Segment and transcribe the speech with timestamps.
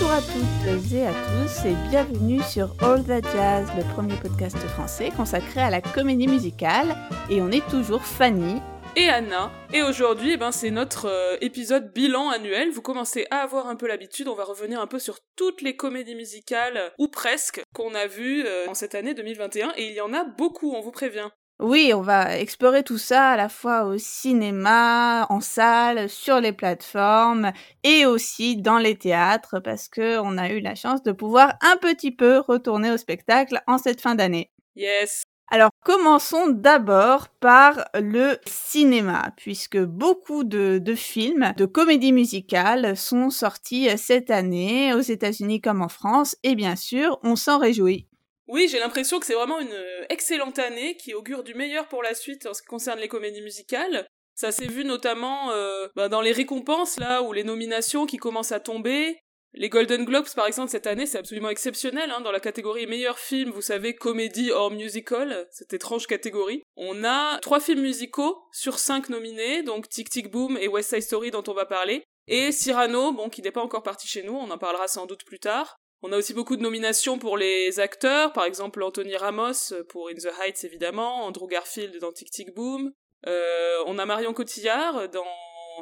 [0.00, 4.56] Bonjour à toutes et à tous et bienvenue sur All That Jazz, le premier podcast
[4.56, 6.96] français consacré à la comédie musicale.
[7.28, 8.60] Et on est toujours Fanny.
[8.94, 9.50] Et Anna.
[9.72, 12.70] Et aujourd'hui, eh ben, c'est notre euh, épisode bilan annuel.
[12.70, 14.28] Vous commencez à avoir un peu l'habitude.
[14.28, 18.44] On va revenir un peu sur toutes les comédies musicales, ou presque, qu'on a vues
[18.46, 19.72] euh, en cette année 2021.
[19.76, 21.30] Et il y en a beaucoup, on vous prévient.
[21.60, 26.52] Oui, on va explorer tout ça à la fois au cinéma, en salle, sur les
[26.52, 27.50] plateformes
[27.82, 31.76] et aussi dans les théâtres parce que on a eu la chance de pouvoir un
[31.76, 34.52] petit peu retourner au spectacle en cette fin d'année.
[34.76, 35.24] Yes.
[35.50, 43.30] Alors commençons d'abord par le cinéma, puisque beaucoup de, de, films de comédie musicale sont
[43.30, 48.07] sortis cette année aux États-Unis comme en France, et bien sûr, on s'en réjouit.
[48.48, 52.02] Oui, j'ai l'impression que c'est vraiment une euh, excellente année qui augure du meilleur pour
[52.02, 54.06] la suite en ce qui concerne les comédies musicales.
[54.34, 58.52] Ça s'est vu notamment euh, bah, dans les récompenses là ou les nominations qui commencent
[58.52, 59.18] à tomber.
[59.52, 63.18] Les Golden Globes par exemple cette année c'est absolument exceptionnel hein, dans la catégorie meilleur
[63.18, 66.62] film, vous savez comédie hors musical, cette étrange catégorie.
[66.76, 71.02] On a trois films musicaux sur cinq nominés, donc Tic Tic Boom et West Side
[71.02, 74.34] Story dont on va parler, et Cyrano, bon qui n'est pas encore parti chez nous,
[74.34, 75.78] on en parlera sans doute plus tard.
[76.02, 80.14] On a aussi beaucoup de nominations pour les acteurs, par exemple Anthony Ramos pour In
[80.14, 82.92] the Heights évidemment, Andrew Garfield dans Tic Tic Boom.
[83.26, 85.26] Euh, on a Marion Cotillard dans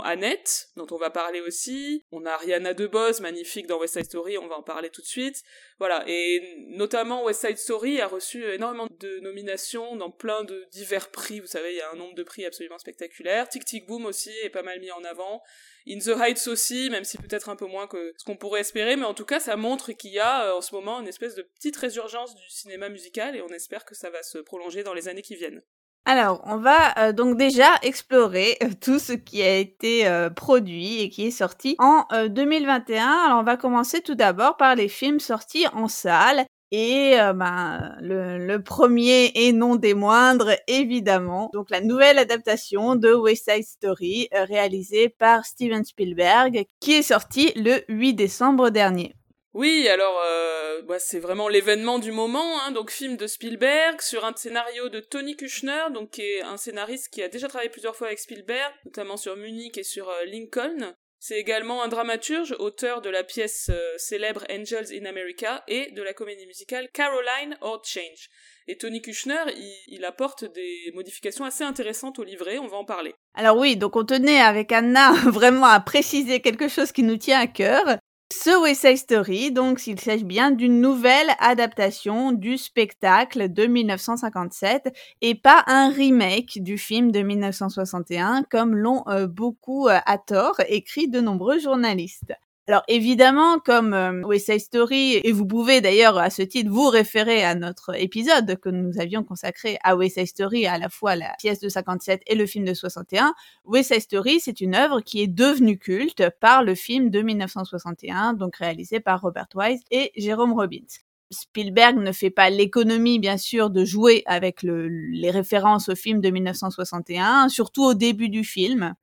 [0.04, 2.04] Annette, dont on va parler aussi.
[2.10, 5.06] On a Ariana DeBose, magnifique dans West Side Story, on va en parler tout de
[5.06, 5.42] suite.
[5.78, 11.10] Voilà, et notamment West Side Story a reçu énormément de nominations dans plein de divers
[11.10, 11.40] prix.
[11.40, 13.48] Vous savez, il y a un nombre de prix absolument spectaculaire.
[13.48, 15.42] Tic Tic Boom aussi est pas mal mis en avant.
[15.88, 18.96] In the Heights aussi, même si peut-être un peu moins que ce qu'on pourrait espérer,
[18.96, 21.36] mais en tout cas, ça montre qu'il y a euh, en ce moment une espèce
[21.36, 24.94] de petite résurgence du cinéma musical et on espère que ça va se prolonger dans
[24.94, 25.62] les années qui viennent.
[26.04, 31.08] Alors, on va euh, donc déjà explorer euh, tout ce qui a été produit et
[31.08, 33.06] qui est sorti en 2021.
[33.26, 36.46] Alors, on va commencer tout d'abord par les films sortis en salle.
[36.72, 43.12] Et euh, ben, le, premier et non des moindres, évidemment, donc la nouvelle adaptation de
[43.12, 49.14] West Side Story euh, réalisée par Steven Spielberg, qui est sortie le 8 décembre dernier.
[49.54, 54.24] Oui, alors euh, bah, c'est vraiment l'événement du moment, hein, donc film de Spielberg sur
[54.24, 57.94] un scénario de Tony Kushner, donc qui est un scénariste qui a déjà travaillé plusieurs
[57.94, 60.94] fois avec Spielberg, notamment sur Munich et sur Lincoln.
[61.28, 66.00] C'est également un dramaturge, auteur de la pièce euh, célèbre Angels in America et de
[66.00, 68.28] la comédie musicale Caroline or Change.
[68.68, 69.42] Et Tony Kushner,
[69.88, 73.12] il, apporte des modifications assez intéressantes au livret, on va en parler.
[73.34, 77.40] Alors oui, donc on tenait avec Anna vraiment à préciser quelque chose qui nous tient
[77.40, 77.98] à cœur,
[78.42, 84.94] ce West Side Story, donc, il s'agit bien d'une nouvelle adaptation du spectacle de 1957
[85.22, 90.60] et pas un remake du film de 1961 comme l'ont euh, beaucoup euh, à tort
[90.68, 92.34] écrit de nombreux journalistes.
[92.68, 96.88] Alors évidemment, comme euh, West Side Story, et vous pouvez d'ailleurs à ce titre vous
[96.88, 101.14] référer à notre épisode que nous avions consacré à West Side Story, à la fois
[101.14, 103.34] la pièce de 57 et le film de 61,
[103.66, 108.32] West Side Story, c'est une œuvre qui est devenue culte par le film de 1961,
[108.34, 110.88] donc réalisé par Robert Wise et Jérôme Robbins.
[111.30, 116.30] Spielberg ne fait pas l'économie, bien sûr, de jouer avec les références au film de
[116.30, 118.94] 1961, surtout au début du film.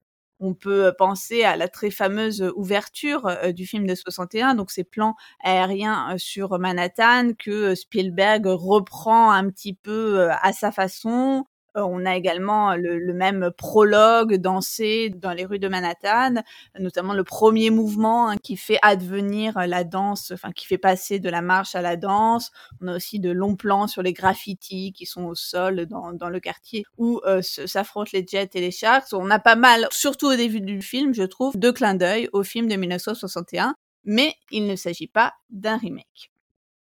[0.45, 5.15] On peut penser à la très fameuse ouverture du film de 61, donc ces plans
[5.41, 11.45] aériens sur Manhattan que Spielberg reprend un petit peu à sa façon.
[11.77, 16.41] Euh, on a également le, même prologue dansé dans les rues de Manhattan,
[16.79, 21.29] notamment le premier mouvement hein, qui fait advenir la danse, enfin qui fait passer de
[21.29, 22.51] la marche à la danse.
[22.81, 26.29] On a aussi de longs plans sur les graffitis qui sont au sol dans, dans
[26.29, 29.13] le quartier où euh, s'affrontent les Jets et les Sharks.
[29.13, 32.43] On a pas mal, surtout au début du film, je trouve, de clins d'œil au
[32.43, 36.32] film de 1961, mais il ne s'agit pas d'un remake.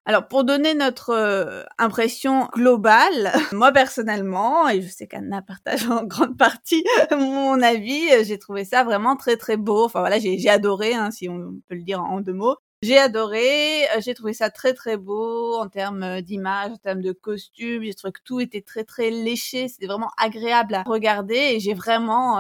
[0.06, 6.04] Alors pour donner notre euh, impression globale, moi personnellement, et je sais qu'Anna partage en
[6.06, 9.86] grande partie mon avis, euh, j'ai trouvé ça vraiment très très beau.
[9.86, 12.56] Enfin voilà, j'ai adoré, hein, si on peut le dire en deux mots.
[12.82, 17.12] J'ai adoré, euh, j'ai trouvé ça très très beau en termes d'image, en termes de
[17.12, 17.84] costumes.
[17.84, 21.76] J'ai trouvé que tout était très très léché, c'était vraiment agréable à regarder et j'ai
[21.76, 22.40] vraiment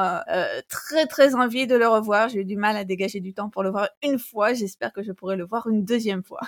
[0.67, 2.27] très très envie de le revoir.
[2.29, 4.53] J'ai eu du mal à dégager du temps pour le voir une fois.
[4.55, 6.41] J'espère que je pourrai le voir une deuxième fois.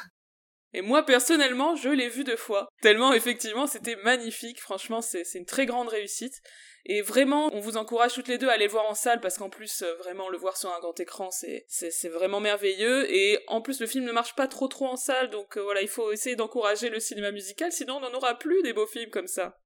[0.74, 2.68] Et moi, personnellement, je l'ai vu deux fois.
[2.82, 4.60] Tellement, effectivement, c'était magnifique.
[4.60, 6.42] Franchement, c'est une très grande réussite.
[6.86, 9.38] Et vraiment, on vous encourage toutes les deux à aller le voir en salle parce
[9.38, 13.10] qu'en plus, euh, vraiment, le voir sur un grand écran, c'est c'est vraiment merveilleux.
[13.10, 15.82] Et en plus, le film ne marche pas trop trop en salle, donc euh, voilà,
[15.82, 19.12] il faut essayer d'encourager le cinéma musical, sinon on n'en aura plus des beaux films
[19.12, 19.58] comme ça.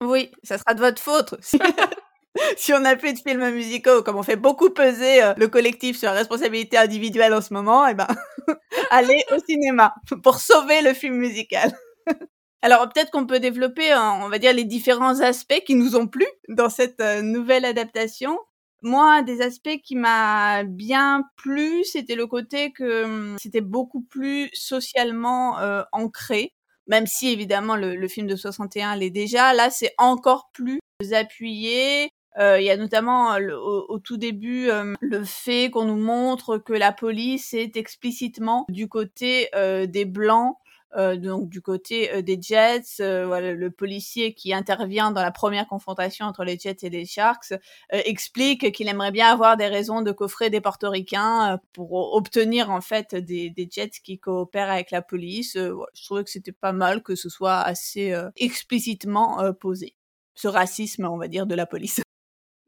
[0.00, 1.34] Oui, ça sera de votre faute.
[2.56, 5.98] si on a plus de films musicaux, comme on fait beaucoup peser euh, le collectif
[5.98, 8.06] sur la responsabilité individuelle en ce moment, et eh ben
[8.90, 11.72] aller au cinéma pour sauver le film musical.
[12.62, 16.26] Alors peut-être qu'on peut développer, on va dire, les différents aspects qui nous ont plu
[16.48, 18.38] dans cette euh, nouvelle adaptation.
[18.82, 24.50] Moi, des aspects qui m'a bien plu, c'était le côté que hum, c'était beaucoup plus
[24.52, 26.54] socialement euh, ancré,
[26.86, 29.54] même si évidemment le film de 61 l'est déjà.
[29.54, 30.80] Là, c'est encore plus
[31.12, 32.10] appuyé.
[32.38, 34.68] Euh, il y a notamment au, au, tout début
[35.00, 40.56] le fait qu'on nous montre que la police est explicitement du côté des blancs
[40.96, 45.30] euh, donc du côté euh, des Jets, euh, voilà, le policier qui intervient dans la
[45.30, 47.52] première confrontation entre les Jets et les Sharks
[47.90, 53.14] explique qu'il aimerait bien avoir des raisons de coffrer des Portoricains pour obtenir en fait
[53.14, 55.52] des, des, Jets qui coopèrent avec la police.
[55.54, 59.94] je trouvais que c'était pas mal que ce soit assez explicitement posé.
[60.34, 62.00] Ce racisme, on va dire, de la police.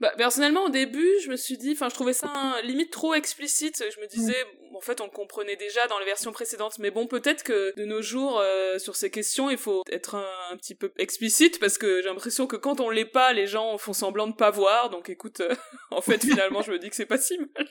[0.02, 3.84] Bah, personnellement, au début, je me suis dit, enfin, je trouvais ça limite trop explicite.
[3.94, 4.34] Je me disais,
[4.74, 6.80] en fait, on le comprenait déjà dans les versions précédentes.
[6.80, 10.56] Mais bon, peut-être que de nos jours, euh, sur ces questions, il faut être un,
[10.56, 13.92] petit peu explicite parce que j'ai l'impression que quand on l'est pas, les gens font
[13.92, 14.90] semblant de pas voir.
[14.90, 15.54] Donc, écoute, euh,
[15.92, 17.68] en fait, finalement, je me dis que c'est pas si mal.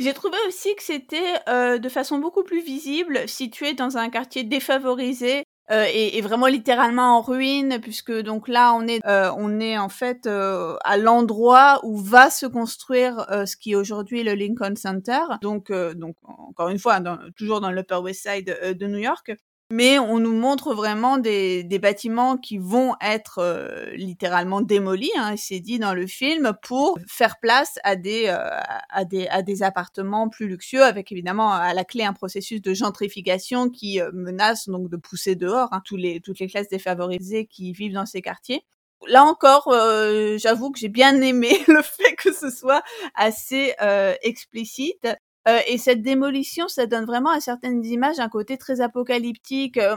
[0.00, 4.42] J'ai trouvé aussi que c'était euh, de façon beaucoup plus visible, situé dans un quartier
[4.42, 9.78] défavorisé, euh, et, vraiment littéralement en ruine puisque donc là on est euh, on est
[9.78, 14.76] en fait euh, à l'endroit où va se construire ce qui est aujourd'hui le Lincoln
[14.76, 15.20] Center.
[15.40, 17.00] Donc donc encore une fois
[17.36, 19.32] toujours dans l'Upper West Side de New York
[19.72, 25.34] mais on nous montre vraiment des, des bâtiments qui vont être euh, littéralement démolis, hein,
[25.38, 28.50] c'est dit dans le film, pour faire place à des, euh,
[28.90, 32.74] à des, à des appartements plus luxueux, avec évidemment à la clé un processus de
[32.74, 37.46] gentrification qui euh, menace donc de pousser dehors hein, tous les, toutes les classes défavorisées
[37.46, 38.66] qui vivent dans ces quartiers
[39.08, 39.68] là encore,
[40.38, 42.84] j'avoue que j'ai bien aimé le fait que ce soit
[43.16, 45.08] assez euh, explicite.
[45.48, 49.76] Euh, et cette démolition, ça donne vraiment à certaines images un côté très apocalyptique.
[49.76, 49.96] Euh,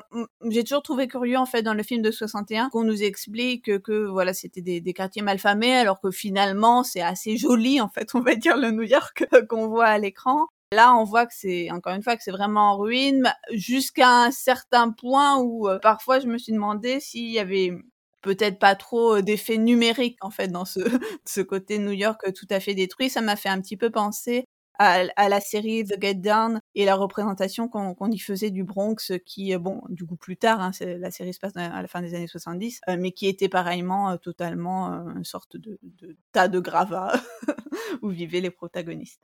[0.50, 4.08] j'ai toujours trouvé curieux en fait dans le film de 61 qu'on nous explique que,
[4.08, 8.22] voilà c'était des, des, quartiers malfamés, alors que finalement c'est assez joli en fait, on
[8.22, 10.48] va dire le New York qu'on voit à l'écran.
[10.72, 14.32] Là, on voit que c'est encore une fois que c'est vraiment en ruine, jusqu'à un
[14.32, 17.72] certain point où euh, parfois je me suis demandé s'il y avait
[18.22, 20.80] peut-être pas trop d'effet numérique en fait dans ce,
[21.26, 23.10] ce côté New York tout à fait détruit.
[23.12, 24.46] Ça m'a fait un petit peu penser
[24.80, 29.56] à, la série The Get Down et la représentation qu'on y faisait du Bronx, qui,
[29.58, 32.28] bon, du coup plus tard, hein, la série se passe à la fin des années
[32.28, 36.60] 70, euh, mais qui était pareillement euh, totalement euh, une sorte de, de, tas de
[36.60, 37.14] gravats
[38.02, 39.22] où vivaient les protagonistes.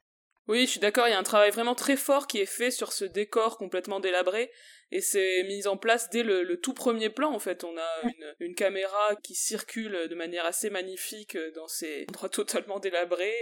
[0.48, 2.72] Oui, je suis d'accord, il y a un travail vraiment très fort qui est fait
[2.72, 4.52] sur ce décor complètement délabré,
[4.90, 7.64] et c'est mis en place dès le, tout premier plan, en fait.
[7.64, 12.80] On a une, une, caméra qui circule de manière assez magnifique dans ces endroits totalement
[12.80, 13.38] délabrés,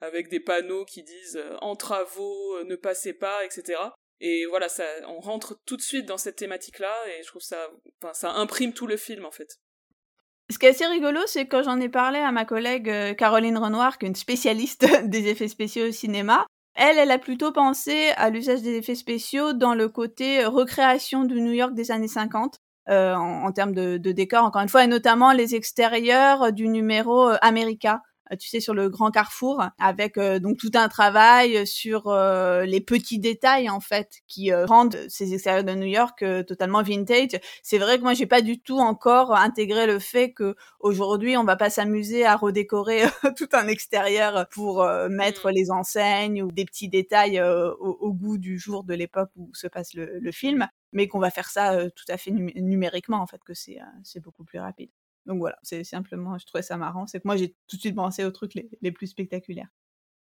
[0.00, 3.78] avec des panneaux qui disent euh, en travaux, euh, ne passez pas, etc.
[4.20, 7.68] Et voilà, ça, on rentre tout de suite dans cette thématique-là, et je trouve ça,
[8.02, 9.58] enfin, ça imprime tout le film en fait.
[10.50, 13.58] Ce qui est assez rigolo, c'est quand j'en ai parlé à ma collègue euh, Caroline
[13.58, 18.10] Renoir, qui est une spécialiste des effets spéciaux au cinéma, elle, elle a plutôt pensé
[18.16, 22.58] à l'usage des effets spéciaux dans le côté recréation du New York des années 50.
[22.88, 27.30] Euh, en, termes de, de décor, encore une fois, et notamment les extérieurs du numéro
[27.42, 28.00] America,
[28.38, 32.80] tu sais, sur le grand carrefour, avec euh, donc tout un travail sur euh, les
[32.80, 37.38] petits détails en fait qui rendent ces extérieurs de New York totalement vintage.
[37.62, 41.44] C'est vrai que moi j'ai pas du tout encore intégré le fait que aujourd'hui on
[41.44, 43.02] va pas s'amuser à redécorer
[43.36, 45.54] tout un extérieur pour mettre mm.
[45.54, 49.94] les enseignes ou des petits détails au, goût du jour de l'époque où se passe
[49.94, 53.54] le, le film, mais qu'on va faire ça tout à fait numériquement en fait que
[53.54, 54.90] c'est c'est beaucoup plus rapide.
[55.26, 57.06] Donc voilà, c'est simplement, je trouvais ça marrant.
[57.06, 59.68] C'est que moi, j'ai tout de suite pensé aux trucs les, plus spectaculaires.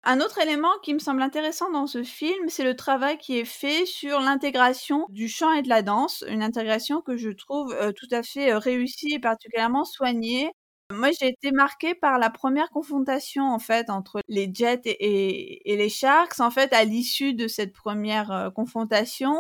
[0.02, 3.44] Un autre élément qui me semble intéressant dans ce film, c'est le travail qui est
[3.44, 7.92] fait sur l'intégration du chant et de la danse, une intégration que je trouve euh,
[7.92, 10.50] tout à fait euh, réussie et particulièrement soignée.
[10.90, 15.88] Moi, j'ai été marquée par la première confrontation en fait entre les Jets et, les
[15.88, 16.40] Sharks.
[16.40, 19.36] En fait, à l'issue de cette première euh, confrontation,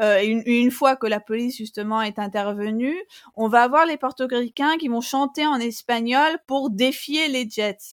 [0.00, 2.96] euh, une, fois que la police justement est intervenue,
[3.34, 7.92] on va avoir les portoricains qui vont chanter en espagnol pour défier les Jets.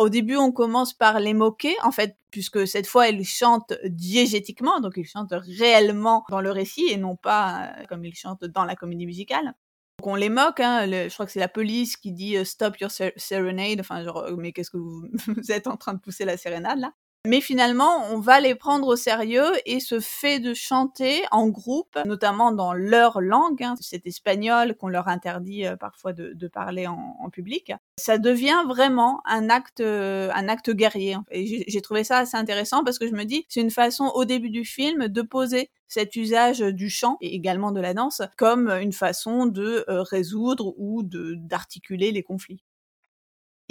[0.00, 4.80] au début, on commence par les moquer, en fait, puisque cette fois, ils chantent diégétiquement,
[4.80, 8.64] donc ils chantent réellement dans le récit et non pas euh, comme ils chantent dans
[8.64, 9.54] la comédie musicale.
[9.98, 12.78] Donc on les moque, hein, je crois que c'est la police qui dit euh, Stop
[12.78, 16.36] your serenade, enfin genre, mais qu'est-ce que vous, vous êtes en train de pousser la
[16.36, 16.92] sérénade là
[17.28, 21.98] mais finalement, on va les prendre au sérieux et ce fait de chanter en groupe,
[22.06, 27.28] notamment dans leur langue, hein, c'est espagnol qu'on leur interdit euh, parfois de, parler en,
[27.30, 31.18] public, ça devient vraiment un acte, euh, un acte guerrier.
[31.30, 34.24] Et j'ai trouvé ça assez intéressant parce que je me dis, c'est une façon au
[34.24, 38.70] début du film de poser cet usage du chant et également de la danse comme
[38.70, 42.62] une façon de euh, résoudre ou d'articuler les conflits.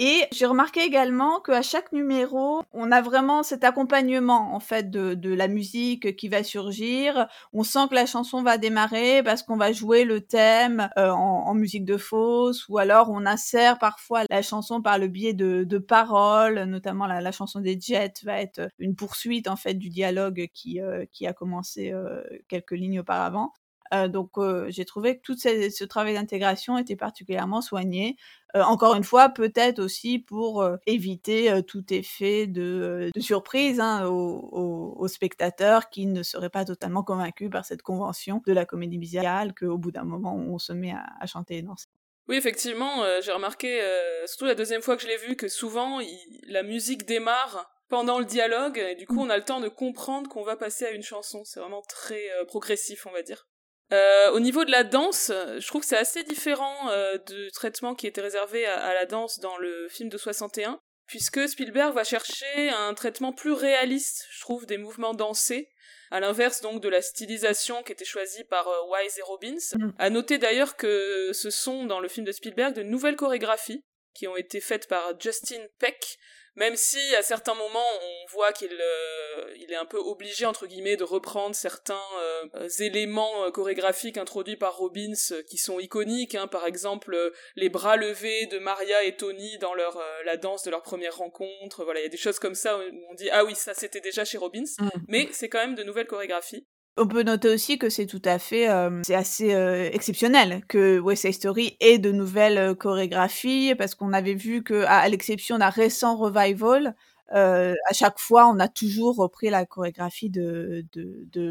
[0.00, 5.14] Et j'ai remarqué également qu'à chaque numéro, on a vraiment cet accompagnement en fait de,
[5.14, 7.26] de, la musique qui va surgir.
[7.52, 11.48] On sent que la chanson va démarrer parce qu'on va jouer le thème euh, en,
[11.48, 15.64] en, musique de fausse, ou alors on insère parfois la chanson par le biais de,
[15.64, 19.88] de paroles, notamment la, la, chanson des Jets va être une poursuite en fait du
[19.88, 23.52] dialogue qui, euh, qui a commencé euh, quelques lignes auparavant.
[23.94, 28.16] Euh, donc euh, j'ai trouvé que tout ce, ce travail d'intégration était particulièrement soigné.
[28.56, 34.48] Euh, encore une fois, peut-être aussi pour éviter tout effet de, de surprise hein, aux,
[34.52, 38.98] aux, aux, spectateurs qui ne seraient pas totalement convaincus par cette convention de la comédie
[38.98, 41.88] musicale qu'au bout d'un moment on se met à, à chanter et danser.
[42.28, 45.48] Oui, effectivement, euh, j'ai remarqué, euh, surtout la deuxième fois que je l'ai vu, que
[45.48, 49.60] souvent il, la musique démarre pendant le dialogue, et du coup on a le temps
[49.60, 51.42] de comprendre qu'on va passer à une chanson.
[51.46, 53.48] C'est vraiment très euh, progressif, on va dire.
[53.92, 57.94] Euh, au niveau de la danse, je trouve que c'est assez différent euh, du traitement
[57.94, 62.04] qui était réservé à, à, la danse dans le film de 61, puisque Spielberg va
[62.04, 65.70] chercher un traitement plus réaliste, je trouve, des mouvements dansés,
[66.10, 69.76] à l'inverse donc de la stylisation qui était choisie par euh, Wise et Robbins.
[69.78, 69.90] Mm.
[69.98, 73.84] À noter d'ailleurs que ce sont dans le film de Spielberg de nouvelles chorégraphies
[74.18, 76.18] qui ont été faites par Justin Peck,
[76.56, 80.66] même si à certains moments on voit qu'il euh, il est un peu obligé entre
[80.66, 85.12] guillemets de reprendre certains euh, éléments euh, chorégraphiques introduits par Robbins
[85.48, 87.16] qui sont iconiques hein, par exemple
[87.54, 91.16] les bras levés de Maria et Tony dans leur euh, la danse de leur première
[91.16, 93.72] rencontre voilà il y a des choses comme ça où on dit ah oui ça
[93.72, 94.64] c'était déjà chez Robbins.
[94.80, 94.88] Mmh.
[95.06, 96.66] mais c'est quand même de nouvelles chorégraphies
[96.98, 100.98] on peut noter aussi que c'est tout à fait, euh, c'est assez euh, exceptionnel que
[100.98, 105.58] West Side Story ait de nouvelles euh, chorégraphies, parce qu'on avait vu que, à, l'exception
[105.58, 106.94] d'un récent revival,
[107.30, 110.82] à chaque fois, on a toujours repris la chorégraphie de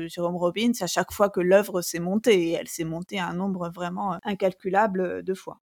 [0.08, 3.70] Jérôme Robbins à chaque fois que l'œuvre s'est montée, et elle s'est montée un nombre
[3.70, 5.60] vraiment incalculable de fois.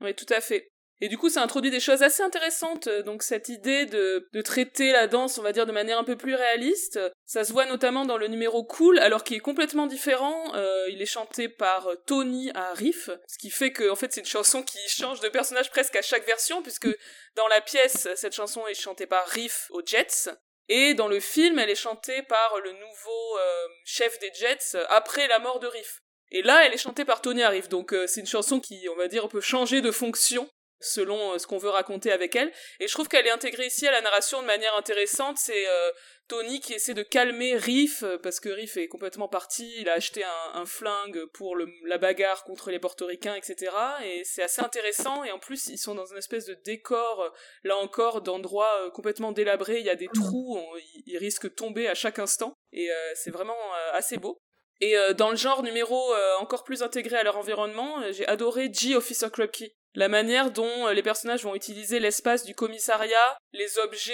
[0.00, 0.73] Oui, tout à fait.
[1.00, 2.88] Et du coup, ça introduit des choses assez intéressantes.
[2.88, 6.16] Donc cette idée de, de traiter la danse, on va dire, de manière un peu
[6.16, 10.54] plus réaliste, ça se voit notamment dans le numéro Cool, alors qu'il est complètement différent.
[10.54, 14.20] Euh, il est chanté par Tony à riff, ce qui fait que en fait c'est
[14.20, 16.88] une chanson qui change de personnage presque à chaque version, puisque
[17.34, 20.30] dans la pièce, cette chanson est chantée par Riff aux Jets.
[20.68, 25.28] Et dans le film, elle est chantée par le nouveau euh, chef des Jets après
[25.28, 26.00] la mort de Riff.
[26.30, 28.96] Et là, elle est chantée par Tony Riff, donc euh, c'est une chanson qui, on
[28.96, 30.48] va dire, peut changer de fonction
[30.84, 32.52] selon euh, ce qu'on veut raconter avec elle.
[32.80, 35.38] Et je trouve qu'elle est intégrée ici à la narration de manière intéressante.
[35.38, 35.90] C'est euh,
[36.28, 39.94] Tony qui essaie de calmer Riff, euh, parce que Riff est complètement parti, il a
[39.94, 40.22] acheté
[40.54, 43.72] un, flingue pour la bagarre contre les portoricains, etc.
[44.04, 47.30] Et c'est assez intéressant, et en plus ils sont dans une espèce de décor,
[47.64, 50.58] là encore, d'endroits complètement délabrés, il y a des trous,
[51.06, 53.58] ils, risquent de tomber à chaque instant, et c'est vraiment
[53.92, 54.38] assez beau.
[54.80, 59.28] Et dans le genre numéro encore plus intégré à leur environnement, j'ai adoré G Officer
[59.30, 59.70] Krupke.
[59.94, 64.12] La manière dont les personnages vont utiliser l'espace du commissariat, les objets,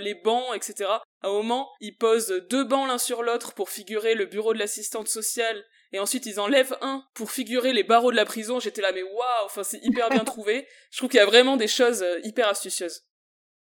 [0.00, 0.90] les bancs, etc.
[1.22, 4.58] À un moment, ils posent deux bancs l'un sur l'autre pour figurer le bureau de
[4.58, 8.60] l'assistante sociale, et ensuite ils enlèvent un pour figurer les barreaux de la prison.
[8.60, 10.66] J'étais là, mais waouh, enfin c'est hyper bien trouvé.
[10.90, 13.04] Je trouve qu'il y a vraiment des choses hyper astucieuses.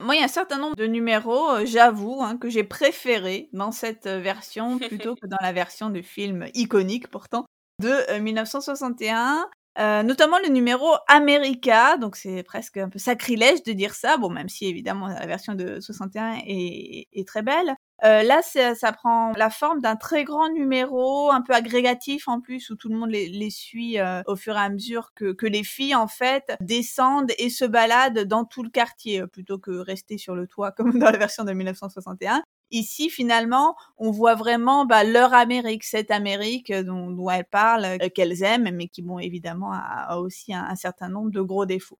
[0.00, 3.50] Moi, il y a un certain nombre de numéros, euh, j'avoue, hein, que j'ai préférés
[3.52, 7.44] dans cette euh, version plutôt que dans la version de film iconique pourtant
[7.80, 9.48] de euh, 1961.
[9.78, 14.28] Euh, notamment le numéro America, donc c'est presque un peu sacrilège de dire ça, bon
[14.28, 17.76] même si évidemment la version de 61 est, est très belle.
[18.02, 22.70] Euh, là, ça prend la forme d'un très grand numéro, un peu agrégatif en plus,
[22.70, 25.94] où tout le monde les, suit au fur et à mesure que, que, les filles,
[25.94, 30.46] en fait, descendent et se baladent dans tout le quartier, plutôt que rester sur le
[30.46, 32.42] toit comme dans la version de 1961.
[32.70, 38.08] Ici, finalement, on voit vraiment bah, leur Amérique, cette Amérique dont, dont elles parlent, euh,
[38.08, 41.98] qu'elles aiment, mais qui, bon, évidemment, a, aussi un, certain nombre de gros défauts.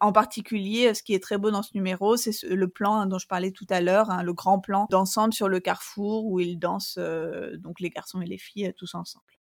[0.00, 3.18] En particulier, ce qui est très beau dans ce numéro, c'est le plan hein, dont
[3.18, 6.58] je parlais tout à l'heure, hein, le grand plan d'ensemble sur le carrefour où ils
[6.58, 9.37] dansent, euh, donc les garçons et les filles, tous ensemble.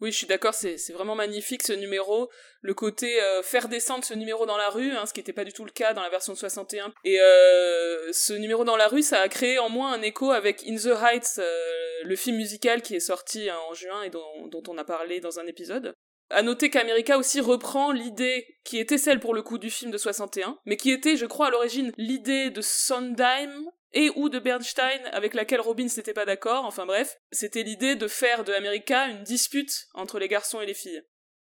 [0.00, 2.30] Oui, je suis d'accord, c'est vraiment magnifique ce numéro.
[2.62, 5.44] Le côté euh, faire descendre ce numéro dans la rue, hein, ce qui n'était pas
[5.44, 6.92] du tout le cas dans la version de 61.
[7.04, 10.64] Et euh, ce numéro dans la rue, ça a créé en moi un écho avec
[10.66, 14.62] In the Heights, euh, le film musical qui est sorti en juin et dont, dont
[14.68, 15.94] on a parlé dans un épisode.
[16.30, 19.98] À noter qu'America aussi reprend l'idée qui était celle pour le coup du film de
[19.98, 25.00] 61, mais qui était, je crois, à l'origine l'idée de Sondheim, et ou de Bernstein
[25.12, 26.64] avec laquelle Robin n'était pas d'accord.
[26.64, 30.74] Enfin bref, c'était l'idée de faire de America une dispute entre les garçons et les
[30.74, 31.02] filles.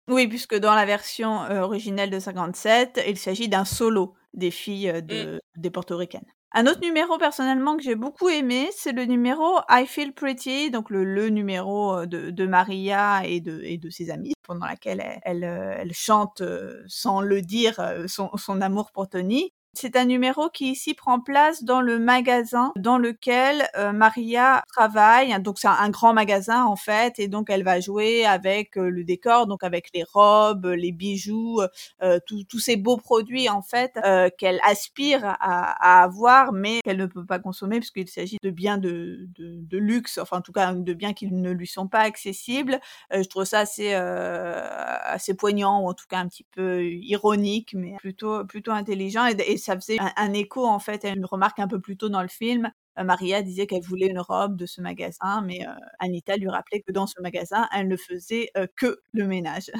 [0.08, 4.90] Oui, puisque dans la version euh, originelle de 57, il s'agit d'un solo des filles
[4.90, 5.60] euh, de, mm.
[5.60, 6.26] des portoricaines.
[6.56, 10.90] Un autre numéro personnellement que j'ai beaucoup aimé, c'est le numéro I Feel Pretty, donc
[10.90, 15.00] le, le numéro euh, de, de, Maria et de, et de ses amis, pendant laquelle
[15.00, 16.42] elle, elle, elle chante
[16.86, 19.52] sans le dire son, son amour pour Tony.
[19.76, 25.34] C'est un numéro qui ici prend place dans le magasin dans lequel euh, Maria travaille.
[25.42, 29.04] Donc c'est un, grand magasin en fait, et donc elle va jouer avec euh, le
[29.04, 31.60] décor, donc avec les robes, les bijoux,
[32.02, 33.98] euh, tous ces beaux produits en fait
[34.38, 38.78] qu'elle aspire à, à, avoir, mais qu'elle ne peut pas consommer puisqu'il s'agit de biens
[38.78, 42.00] de, de, de, luxe, enfin en tout cas de biens qui ne lui sont pas
[42.00, 42.80] accessibles.
[43.12, 47.96] je trouve ça assez assez poignant ou en tout cas un petit peu ironique, mais
[47.98, 49.26] plutôt plutôt intelligent
[49.64, 52.28] ça faisait un, écho en fait à une remarque un peu plus tôt dans le
[52.28, 52.70] film.
[52.98, 56.82] Euh, Maria disait qu'elle voulait une robe de ce magasin, mais euh, Anita lui rappelait
[56.82, 59.70] que dans ce magasin, elle ne faisait euh, que le ménage.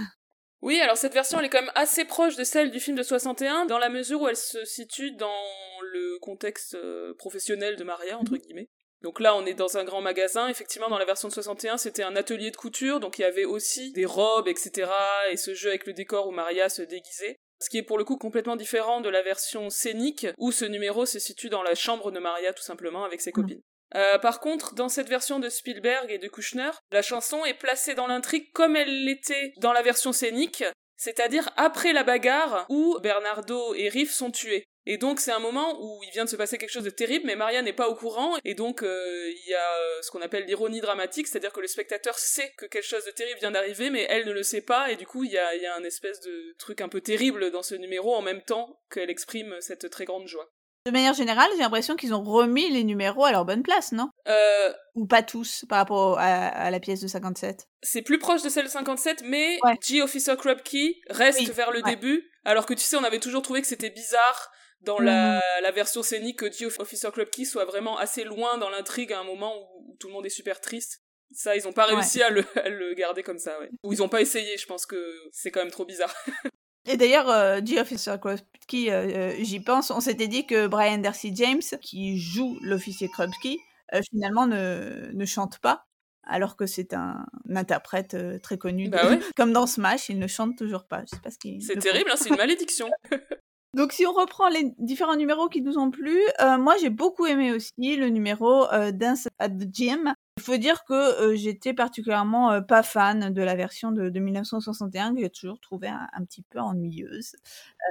[0.63, 3.03] Oui, alors cette version, elle est quand même assez proche de celle du film de
[3.03, 5.45] 61, dans la mesure où elle se situe dans
[5.93, 6.79] le contexte
[7.19, 8.69] professionnel de Maria, entre mmh guillemets.
[9.03, 10.49] Donc là, on est dans un grand magasin.
[10.49, 13.45] Effectivement, dans la version de 61, c'était un atelier de couture, donc il y avait
[13.45, 14.91] aussi des robes, etc.
[15.31, 18.05] Et ce jeu avec le décor où Maria se déguisait ce qui est pour le
[18.05, 22.11] coup complètement différent de la version scénique où ce numéro se situe dans la chambre
[22.11, 23.35] de Maria tout simplement avec ses mm.
[23.35, 23.63] copines.
[23.95, 27.95] Euh, par contre, dans cette version de Spielberg et de Kushner, la chanson est placée
[27.95, 30.65] dans l'intrigue comme elle l'était dans la version scénique,
[30.97, 34.65] c'est-à-dire après la bagarre où Bernardo et Riff sont tués.
[34.87, 37.27] Et donc c'est un moment où il vient de se passer quelque chose de terrible,
[37.27, 40.21] mais Maria n'est pas au courant, et donc euh, il y a euh, ce qu'on
[40.21, 43.89] appelle l'ironie dramatique, c'est-à-dire que le spectateur sait que quelque chose de terrible vient d'arriver,
[43.89, 45.85] mais elle ne le sait pas, et du coup il y a, y a un
[45.85, 49.89] espèce de truc un peu terrible dans ce numéro en même temps qu'elle exprime cette
[49.89, 50.51] très grande joie.
[50.87, 54.11] De manière générale, j'ai l'impression qu'ils ont remis les numéros à leur bonne place, non?
[54.29, 54.71] Euh...
[54.95, 58.67] Ou pas tous, par rapport à, la pièce de 57 C'est plus proche de celle
[58.67, 60.03] de 57, mais G.
[60.03, 60.77] Officer Krupke
[61.09, 64.51] reste vers le début, alors que tu sais, on avait toujours trouvé que c'était bizarre
[64.85, 65.63] dans la, mm.
[65.63, 69.21] la, version scénique que G Officer Club Key soit vraiment assez loin dans l'intrigue à
[69.21, 71.03] un moment où, tout le monde est super triste.
[71.33, 73.71] Ça, ils ont pas réussi à, le, à, le, garder comme ça, ouais.
[73.83, 74.97] Ou ils ont pas essayé, je pense que
[75.33, 76.15] c'est quand même trop bizarre.
[76.87, 80.99] Et d'ailleurs, euh, G Officer Krupke, euh, euh, j'y pense, on s'était dit que Brian
[80.99, 83.59] Darcy James, qui joue l'officier Krupke,
[83.95, 85.87] euh, finalement ne, ne chante pas
[86.27, 88.89] alors que c'est un, interprète euh, très connu.
[88.89, 89.19] Bah ouais.
[89.37, 91.03] Comme dans Smash, il ne chante toujours pas.
[91.03, 92.89] Je sais pas ce C'est terrible, hein, c'est une malédiction.
[93.75, 97.27] Donc si on reprend les différents numéros qui nous ont plu, euh, moi j'ai beaucoup
[97.27, 100.15] aimé aussi le numéro euh, Dance at the Gym.
[100.37, 104.21] Il faut dire que euh, j'étais particulièrement euh, pas fan de la version de, de
[104.21, 107.37] 1961 que j'ai toujours trouvé un, petit peu ennuyeuse.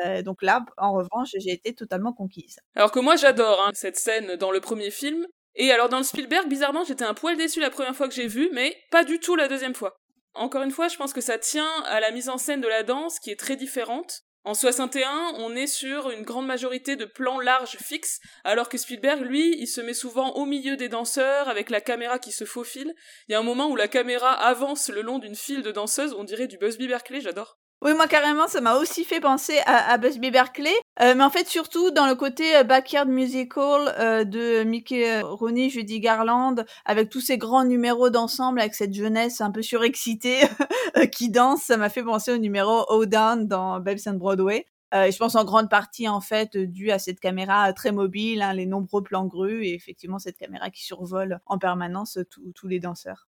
[0.05, 2.59] Euh, donc là, en revanche, j'ai été totalement conquise.
[2.75, 5.25] Alors que moi j'adore hein, cette scène dans le premier film.
[5.55, 8.27] Et alors dans le Spielberg, bizarrement, j'étais un poil déçu la première fois que j'ai
[8.27, 9.95] vu, mais pas du tout la deuxième fois.
[10.33, 12.83] Encore une fois, je pense que ça tient à la mise en scène de la
[12.83, 14.23] danse qui est très différente.
[14.45, 19.21] En 61, on est sur une grande majorité de plans larges fixes, alors que Spielberg,
[19.21, 22.93] lui, il se met souvent au milieu des danseurs, avec la caméra qui se faufile.
[23.29, 26.13] Il y a un moment où la caméra avance le long d'une file de danseuses,
[26.13, 27.57] on dirait du Busby Berkeley, j'adore.
[27.81, 31.29] Oui, moi carrément, ça m'a aussi fait penser à, à Busby Berkeley, euh, mais en
[31.29, 37.09] fait surtout dans le côté euh, backyard musical euh, de Mickey Rooney, Judy Garland, avec
[37.09, 40.41] tous ces grands numéros d'ensemble, avec cette jeunesse un peu surexcitée
[41.11, 44.65] qui danse, ça m'a fait penser au numéro O Down dans Babes and Broadway.
[44.93, 48.53] Euh, je pense en grande partie en fait dû à cette caméra très mobile, hein,
[48.53, 52.19] les nombreux plans grues et effectivement cette caméra qui survole en permanence
[52.53, 53.27] tous les danseurs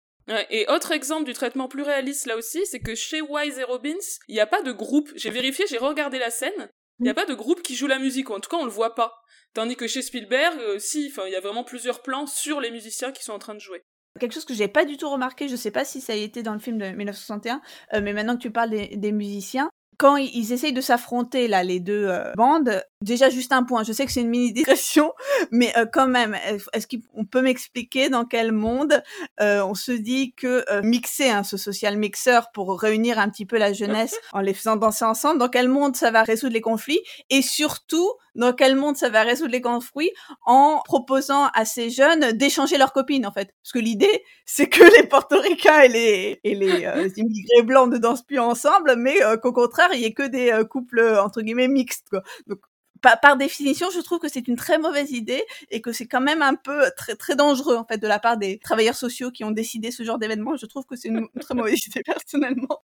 [0.49, 3.93] et autre exemple du traitement plus réaliste là aussi, c'est que chez Wise et Robbins,
[4.27, 5.09] il n'y a pas de groupe.
[5.15, 7.15] J'ai vérifié, j'ai regardé la scène, il n'y a mm.
[7.15, 9.13] pas de groupe qui joue la musique, ou en tout cas on le voit pas.
[9.53, 13.11] Tandis que chez Spielberg, euh, si, il y a vraiment plusieurs plans sur les musiciens
[13.11, 13.81] qui sont en train de jouer.
[14.19, 16.41] Quelque chose que j'ai pas du tout remarqué, je sais pas si ça a été
[16.43, 17.61] dans le film de 1961,
[17.93, 21.63] euh, mais maintenant que tu parles des, des musiciens, quand ils essayent de s'affronter là
[21.63, 23.83] les deux euh, bandes, déjà juste un point.
[23.83, 25.13] Je sais que c'est une mini digression,
[25.51, 26.37] mais euh, quand même,
[26.73, 29.01] est-ce qu'on peut m'expliquer dans quel monde
[29.39, 33.45] euh, on se dit que euh, mixer hein, ce social mixer pour réunir un petit
[33.45, 36.61] peu la jeunesse en les faisant danser ensemble, dans quel monde ça va résoudre les
[36.61, 40.11] conflits et surtout dans quel monde ça va résoudre les conflits
[40.45, 43.53] en proposant à ces jeunes d'échanger leurs copines en fait.
[43.63, 47.97] Parce que l'idée, c'est que les portoricains et les, et les, euh, immigrés blancs ne
[47.97, 51.41] dansent plus ensemble, mais euh, qu'au contraire, il y ait que des euh, couples entre
[51.41, 52.09] guillemets mixtes.
[52.09, 52.21] Quoi.
[52.45, 52.59] Donc
[53.01, 56.21] par, par, définition, je trouve que c'est une très mauvaise idée et que c'est quand
[56.21, 59.43] même un peu très très dangereux en fait de la part des travailleurs sociaux qui
[59.43, 60.55] ont décidé ce genre d'événement.
[60.57, 62.83] Je trouve que c'est une très mauvaise idée personnellement.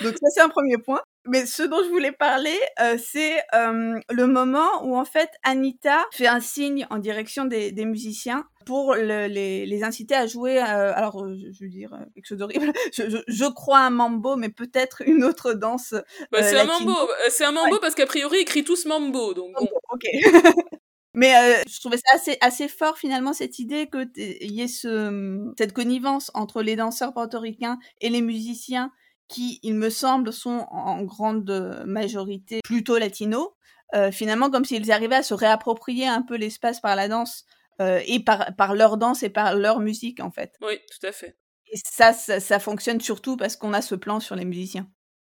[0.00, 1.02] Donc ça c'est un premier point.
[1.26, 6.04] Mais ce dont je voulais parler, euh, c'est euh, le moment où en fait Anita
[6.12, 10.58] fait un signe en direction des, des musiciens pour le, les, les, inciter à jouer.
[10.58, 12.72] Euh, alors, je, je, veux dire quelque chose d'horrible.
[12.92, 15.94] Je, je, je, crois un mambo, mais peut-être une autre danse.
[16.32, 16.94] Bah, c'est un mambo.
[17.28, 17.80] C'est un mambo ouais.
[17.80, 19.68] parce qu'a priori ils crient tous mambo, donc bon.
[19.92, 20.04] Ok.
[21.14, 24.68] Mais euh, je trouvais ça assez, assez fort finalement cette idée que il y ait
[24.68, 28.90] ce, cette connivence entre les danseurs portoricains et les musiciens
[29.28, 33.48] qui, il me semble, sont en grande majorité plutôt latinos.
[33.94, 37.44] Euh, finalement, comme s'ils arrivaient à se réapproprier un peu l'espace par la danse
[37.80, 40.56] euh, et par, par leur danse et par leur musique en fait.
[40.62, 41.36] Oui, tout à fait.
[41.72, 44.88] Et ça, ça, ça fonctionne surtout parce qu'on a ce plan sur les musiciens.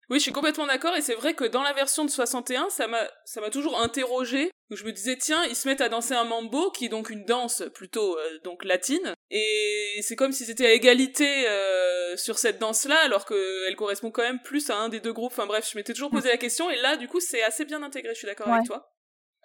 [0.10, 2.88] Oui, je suis complètement d'accord et c'est vrai que dans la version de 61, ça
[2.88, 4.52] m'a ça m'a toujours interrogé.
[4.72, 7.24] Je me disais tiens, ils se mettent à danser un mambo qui est donc une
[7.24, 12.58] danse plutôt euh, donc latine et c'est comme s'ils étaient à égalité euh, sur cette
[12.58, 15.32] danse-là alors qu'elle correspond quand même plus à un des deux groupes.
[15.32, 17.84] Enfin bref, je m'étais toujours posé la question et là du coup, c'est assez bien
[17.84, 18.54] intégré, je suis d'accord ouais.
[18.54, 18.95] avec toi.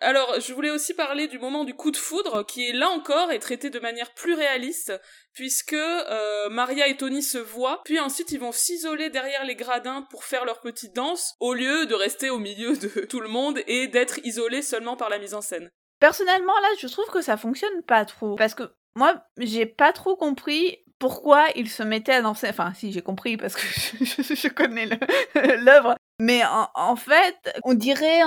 [0.03, 3.31] Alors, je voulais aussi parler du moment du coup de foudre, qui est là encore
[3.31, 4.99] est traité de manière plus réaliste,
[5.35, 10.07] puisque euh, Maria et Tony se voient, puis ensuite ils vont s'isoler derrière les gradins
[10.11, 13.61] pour faire leur petite danse, au lieu de rester au milieu de tout le monde
[13.67, 15.71] et d'être isolés seulement par la mise en scène.
[15.99, 20.17] Personnellement, là, je trouve que ça fonctionne pas trop, parce que moi, j'ai pas trop
[20.17, 22.49] compris pourquoi ils se mettaient à danser.
[22.51, 23.63] Enfin, si, j'ai compris parce que
[24.05, 24.87] je, connais
[25.57, 25.97] l'œuvre.
[26.21, 26.43] Mais
[26.75, 28.21] en, fait, on dirait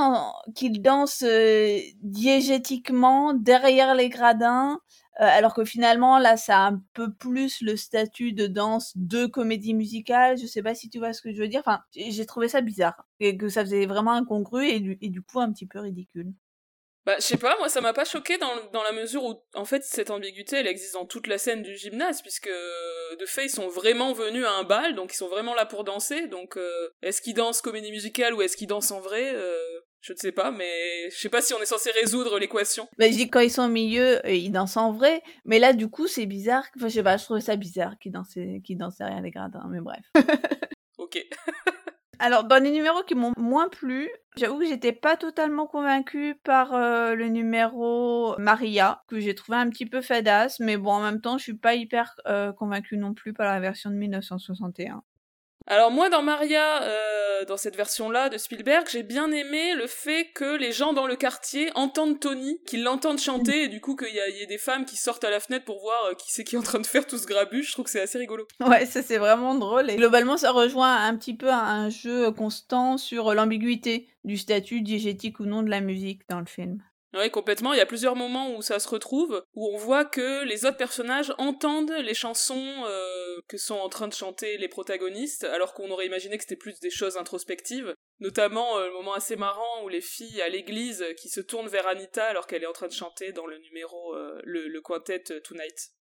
[0.56, 4.80] qu'ils dansent euh, diégétiquement derrière les gradins,
[5.22, 9.28] euh, alors que finalement, là, ça a un peu plus le statut de danse de
[9.28, 10.40] comédie musicale.
[10.40, 11.62] Je sais pas si tu vois ce que je veux dire.
[11.64, 15.40] Enfin, j'ai trouvé ça bizarre et que ça faisait vraiment incongru et et du coup
[15.40, 16.34] un petit peu ridicule.
[17.06, 19.66] Bah, je sais pas, moi ça m'a pas choqué dans, dans la mesure où, en
[19.66, 22.50] fait, cette ambiguïté elle existe dans toute la scène du gymnase, puisque
[23.20, 25.84] de fait ils sont vraiment venus à un bal, donc ils sont vraiment là pour
[25.84, 29.58] danser, donc euh, est-ce qu'ils dansent comédie musicale ou est-ce qu'ils dansent en vrai euh,
[30.00, 32.88] Je ne sais pas, mais je sais pas si on est censé résoudre l'équation.
[32.98, 35.90] Bah, je dis quand ils sont au milieu, ils dansent en vrai, mais là du
[35.90, 38.98] coup c'est bizarre, enfin je sais pas, je trouvais ça bizarre qu'ils dansent, qu'ils dansent
[38.98, 40.06] derrière les gradins, mais bref.
[40.98, 41.20] ok.
[42.20, 46.74] Alors, dans les numéros qui m'ont moins plu, j'avoue que j'étais pas totalement convaincue par
[46.74, 51.22] euh, le numéro Maria, que j'ai trouvé un petit peu fadasse, mais bon, en même
[51.22, 55.04] temps, je suis pas hyper euh, convaincue non plus par la version de 1961.
[55.66, 60.30] Alors moi dans Maria, euh, dans cette version-là de Spielberg, j'ai bien aimé le fait
[60.36, 64.10] que les gens dans le quartier entendent Tony, qu'ils l'entendent chanter, et du coup qu'il
[64.10, 66.44] y, y, ait des femmes qui sortent à la fenêtre pour voir euh, qui c'est
[66.44, 67.68] qui est en train de faire tout ce grabuge.
[67.68, 68.46] Je trouve que c'est assez rigolo.
[68.60, 69.90] Ouais, ça c'est vraiment drôle.
[69.90, 75.40] Et globalement, ça rejoint un petit peu un jeu constant sur l'ambiguïté du statut diégétique
[75.40, 76.84] ou non de la musique dans le film.
[77.16, 77.74] Oui, complètement.
[77.74, 80.78] Il y a plusieurs moments où ça se retrouve, où on voit que les autres
[80.78, 85.92] personnages entendent les chansons euh, que sont en train de chanter les protagonistes, alors qu'on
[85.92, 87.94] aurait imaginé que c'était plus des choses introspectives.
[88.20, 91.86] Notamment euh, le moment assez marrant où les filles à l'église qui se tournent vers
[91.86, 95.24] Anita alors qu'elle est en train de chanter dans le numéro, euh, le, le quintet
[95.44, 95.92] Tonight.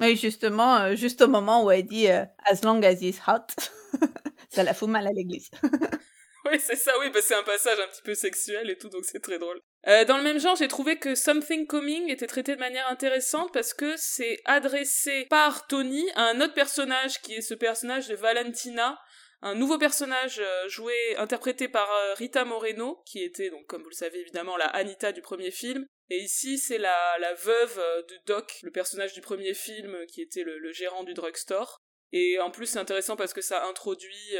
[0.00, 3.46] Oui, justement, juste au moment où elle dit As long as it's hot,
[4.50, 5.48] ça la fout mal à l'église.
[6.50, 8.88] oui, c'est ça, oui, parce que c'est un passage un petit peu sexuel et tout,
[8.88, 9.60] donc c'est très drôle.
[9.88, 13.52] Euh, dans le même genre, j'ai trouvé que Something Coming était traité de manière intéressante
[13.52, 18.16] parce que c'est adressé par Tony à un autre personnage qui est ce personnage de
[18.16, 18.98] Valentina,
[19.42, 23.90] un nouveau personnage euh, joué, interprété par euh, Rita Moreno, qui était donc, comme vous
[23.90, 25.86] le savez évidemment, la Anita du premier film.
[26.10, 27.76] Et ici, c'est la, la veuve
[28.08, 31.80] de Doc, le personnage du premier film, qui était le, gérant du drugstore.
[32.12, 34.36] Et en plus, c'est intéressant parce que ça introduit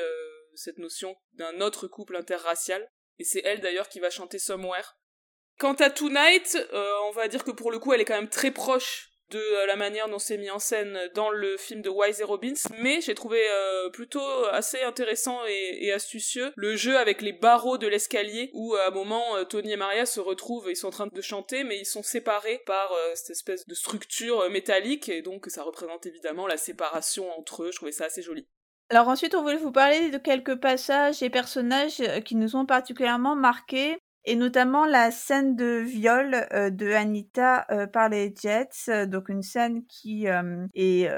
[0.54, 2.88] cette notion d'un autre couple interracial.
[3.18, 4.94] Et c'est elle d'ailleurs qui va chanter Somewhere.
[5.58, 8.28] Quant à Tonight, euh, on va dire que pour le coup, elle est quand même
[8.28, 11.88] très proche de euh, la manière dont c'est mis en scène dans le film de
[11.88, 14.20] Wise et Robbins, mais j'ai trouvé euh, plutôt
[14.52, 19.44] assez intéressant et, astucieux le jeu avec les barreaux de l'escalier où à un moment
[19.48, 22.02] Tony et Maria se retrouvent et ils sont en train de chanter mais ils sont
[22.02, 27.62] séparés par cette espèce de structure métallique et donc ça représente évidemment la séparation entre
[27.62, 28.46] eux, je trouvais ça assez joli.
[28.90, 33.36] Alors ensuite, on voulait vous parler de quelques passages et personnages qui nous ont particulièrement
[33.36, 39.06] marqués et notamment la scène de viol euh, de Anita euh, par les Jets, euh,
[39.06, 40.26] donc une scène qui
[40.74, 41.10] est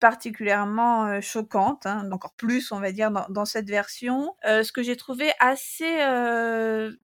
[0.00, 4.34] particulièrement choquante, hein, encore plus on va dire dans, cette version.
[4.44, 5.98] ce que j'ai trouvé assez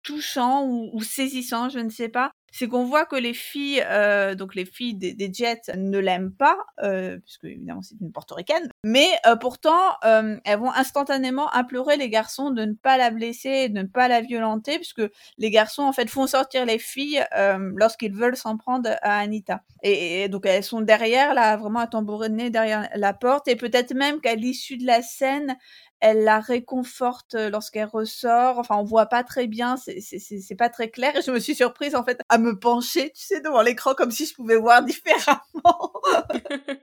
[0.03, 4.35] touchant ou, ou, saisissant, je ne sais pas, c'est qu'on voit que les filles, euh,
[4.35, 8.69] donc les filles des, des Jets, ne l'aiment pas, euh, puisque évidemment c'est une portoricaine,
[8.85, 13.71] mais euh, pourtant euh, elles vont instantanément implorer les garçons de ne pas la blesser,
[13.71, 15.03] de ne pas la violenter, puisque
[15.39, 19.63] les garçons en fait font sortir les filles euh, lorsqu'ils veulent s'en prendre à Anita.
[19.83, 23.95] Et, et, donc elles sont derrière, là, vraiment à tambouriner derrière la porte, et peut-être
[23.95, 25.57] même qu'à l'issue de la scène,
[26.03, 28.59] elle la réconforte lorsqu'elle ressort.
[28.59, 31.17] Enfin, on voit pas très bien, c'est pas très clair.
[31.17, 34.11] Et je me suis surprise en fait à me pencher, tu sais, devant l'écran comme
[34.11, 35.93] si je pouvais voir différemment.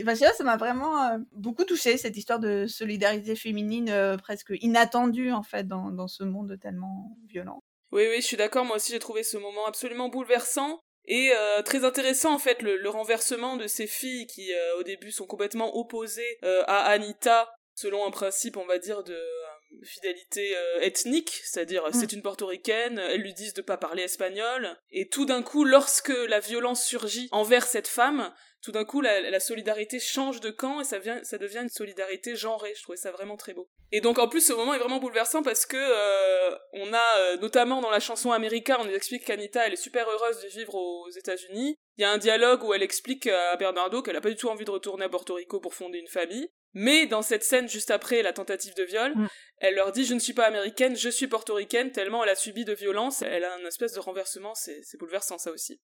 [0.02, 5.34] enfin, ça m'a vraiment euh, beaucoup touché cette histoire de solidarité féminine euh, presque inattendue
[5.34, 7.60] en fait dans, dans ce monde tellement violent.
[7.92, 8.64] Oui, oui, je suis d'accord.
[8.64, 10.80] Moi aussi, j'ai trouvé ce moment absolument bouleversant.
[11.06, 15.12] Et euh, très intéressant en fait le, le, renversement de ces filles qui au début
[15.12, 17.50] sont complètement opposées à Anita
[17.80, 21.94] selon un principe, on va dire, de euh, fidélité euh, ethnique, c'est-à-dire mm.
[21.94, 26.14] c'est une portoricaine, elles lui disent de pas parler espagnol, et tout d'un coup, lorsque
[26.28, 30.84] la violence surgit envers cette femme, tout d'un coup la, solidarité change de camp et
[30.84, 32.74] ça, vient, ça devient une solidarité genrée.
[32.76, 33.70] Je trouvais ça vraiment très beau.
[33.94, 37.80] Et donc en plus ce moment est vraiment bouleversant parce que euh, on a notamment
[37.80, 41.10] dans la chanson America, on nous explique qu'Anita elle est super heureuse de vivre aux
[41.12, 41.78] États-Unis.
[41.98, 44.50] Il y a un dialogue où elle explique à Bernardo qu'elle a pas du tout
[44.50, 46.50] envie de retourner à Porto Rico pour fonder une famille.
[46.74, 49.28] Mais dans cette scène juste après la tentative de viol, mm.
[49.60, 52.66] elle leur dit je ne suis pas américaine, je suis portoricaine, tellement elle a subi
[52.66, 55.80] de violence, elle a un espèce de renversement, c'est bouleversant ça aussi.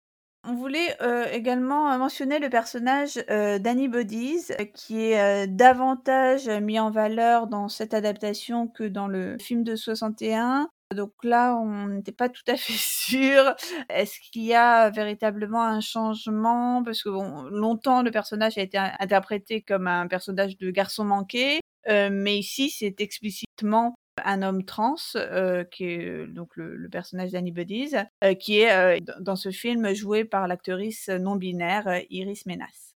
[0.47, 6.79] On voulait euh, également mentionner le personnage euh, d'Annie Bodies, qui est euh, davantage mis
[6.79, 10.69] en valeur dans cette adaptation que dans le film de 61.
[10.93, 13.55] Donc là, on n'était pas tout à fait sûr.
[13.89, 16.83] Est-ce qu'il y a véritablement un changement?
[16.83, 22.09] Parce que longtemps, le personnage a été interprété comme un personnage de garçon manqué, euh,
[22.11, 27.95] mais ici, c'est explicitement un homme trans, euh, qui est donc le, personnage d'Annie Buddies,
[28.23, 32.94] euh, qui est dans ce film joué par l'actrice non binaire Iris Menas.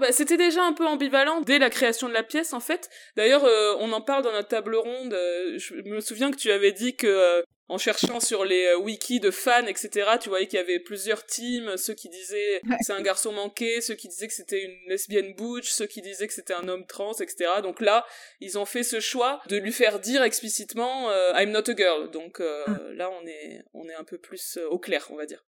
[0.00, 2.88] Bah, c'était déjà un peu ambivalent dès la création de la pièce en fait.
[3.16, 5.12] D'ailleurs, euh, on en parle dans notre table ronde.
[5.12, 9.20] Euh, je me souviens que tu avais dit que euh, en cherchant sur les wikis
[9.20, 13.02] de fans, etc., tu voyais qu'il y avait plusieurs teams, ceux qui disaient c'est un
[13.02, 16.54] garçon manqué, ceux qui disaient que c'était une lesbienne butch, ceux qui disaient que c'était
[16.54, 17.50] un homme trans, etc.
[17.62, 18.06] Donc là,
[18.40, 22.10] ils ont fait ce choix de lui faire dire explicitement I'm not a girl.
[22.10, 22.92] Donc mm.
[22.94, 25.44] là, on est on est un peu plus au clair, on va dire.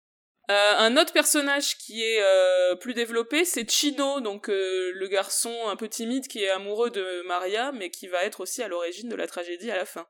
[0.48, 5.52] Euh, un autre personnage qui est euh, plus développé, c'est Chino, donc euh, le garçon
[5.68, 9.08] un peu timide qui est amoureux de Maria, mais qui va être aussi à l'origine
[9.08, 10.06] de la tragédie à la fin.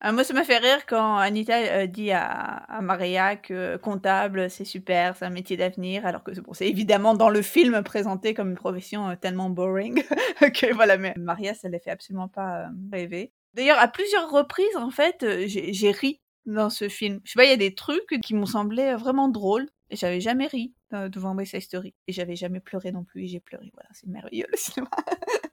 [0.00, 5.16] Ah, moi, ça m'a fait rire quand Anita dit à, Maria que comptable, c'est super,
[5.16, 9.16] c'est un métier d'avenir, alors que c'est évidemment dans le film présenté comme une profession
[9.16, 10.02] tellement boring
[10.40, 13.32] que voilà, mais Maria, ça ne fait absolument pas rêver.
[13.54, 17.20] D'ailleurs, à plusieurs reprises, en fait, j'ai ri dans ce film.
[17.24, 19.68] Je sais pas, il y a des trucs qui m'ont semblé vraiment drôles.
[19.90, 21.94] Et j'avais jamais ri euh, devant West Side Story.
[22.08, 23.24] Et j'avais jamais pleuré non plus.
[23.24, 23.70] Et j'ai pleuré.
[23.74, 24.90] Voilà, c'est merveilleux le cinéma.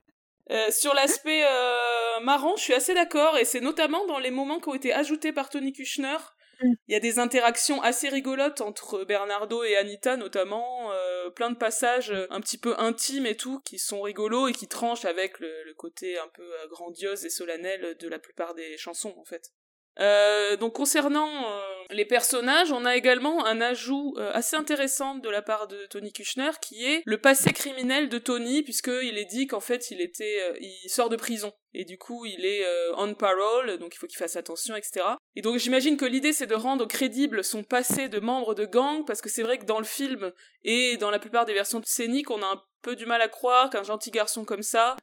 [0.49, 4.59] Euh, sur l'aspect euh, marrant, je suis assez d'accord, et c'est notamment dans les moments
[4.59, 6.17] qui ont été ajoutés par Tony Kushner.
[6.61, 6.73] Mm.
[6.89, 10.91] Il y a des interactions assez rigolotes entre Bernardo et Anita, notamment,
[11.37, 15.05] plein de passages un petit peu intimes et tout, qui sont rigolos et qui tranchent
[15.05, 19.53] avec le côté un peu grandiose et solennel de la plupart des chansons, en fait.
[19.99, 25.29] Euh, donc concernant euh, les personnages, on a également un ajout euh, assez intéressant de
[25.29, 29.47] la part de Tony Kushner qui est le passé criminel de Tony puisqu'il est dit
[29.47, 32.65] qu'en fait il était il sort de prison et du coup il est
[32.97, 35.05] on parole donc il faut qu'il fasse attention etc.
[35.35, 39.05] Et donc j'imagine que l'idée c'est de rendre crédible son passé de membre de gang
[39.05, 40.31] parce que c'est vrai que dans le film
[40.63, 43.69] et dans la plupart des versions scéniques on a un peu du mal à croire
[43.69, 44.95] qu'un gentil garçon comme ça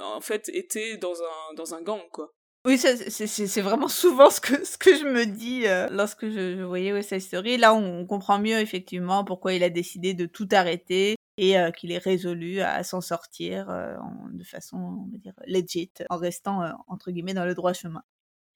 [0.00, 2.32] en fait était dans un dans un gang quoi.
[2.66, 7.10] Oui, c'est vraiment souvent ce que, que je me dis euh, lorsque je, voyais West
[7.10, 7.58] Side Story.
[7.58, 11.92] Là, on comprend mieux effectivement pourquoi il a décidé de tout arrêter et euh, qu'il
[11.92, 13.94] est résolu à s'en sortir euh,
[14.32, 18.02] de façon, on va dire, legit, en restant, entre guillemets, dans le droit chemin.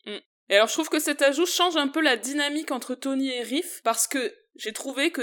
[0.07, 0.17] Mm.
[0.49, 3.43] Et alors, je trouve que cet ajout change un peu la dynamique entre Tony et
[3.43, 5.23] Riff, parce que j'ai trouvé que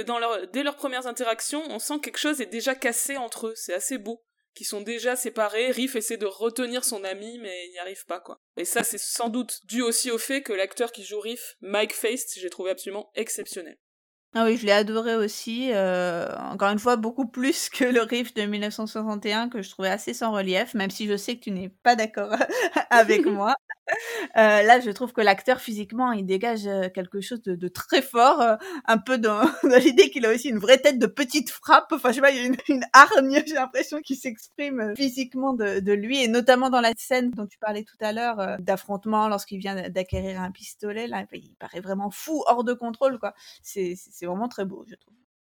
[0.53, 3.53] dès leurs premières interactions, on sent quelque chose est déjà cassé entre eux.
[3.57, 4.23] C'est assez beau
[4.57, 5.69] qui sont déjà séparés.
[5.69, 8.41] Riff essaie de retenir son ami, mais il n'y arrive pas, quoi.
[8.57, 11.93] Et ça, c'est sans doute dû aussi au fait que l'acteur qui joue Riff, Mike
[11.93, 13.77] Feist, j'ai trouvé absolument exceptionnel.
[14.33, 15.71] Ah oui, je l'ai adoré aussi.
[15.71, 20.13] Euh, encore une fois, beaucoup plus que le riff de 1961 que je trouvais assez
[20.13, 22.35] sans relief, même si je sais que tu n'es pas d'accord
[22.89, 23.53] avec moi.
[24.35, 28.41] Euh, là, je trouve que l'acteur physiquement, il dégage euh, quelque chose de, très fort,
[28.41, 31.91] euh, un peu dans, l'idée qu'il a aussi une vraie tête de petite frappe.
[31.91, 35.91] Enfin, je sais pas, il y a une, hargne, j'ai l'impression, qui s'exprime physiquement de,
[35.93, 39.89] lui, et notamment dans la scène dont tu parlais tout à l'heure d'affrontement lorsqu'il vient
[39.89, 41.07] d'acquérir un pistolet.
[41.07, 43.33] Là, il paraît vraiment fou, hors de contrôle, quoi.
[43.63, 45.15] C'est vraiment très beau, je trouve.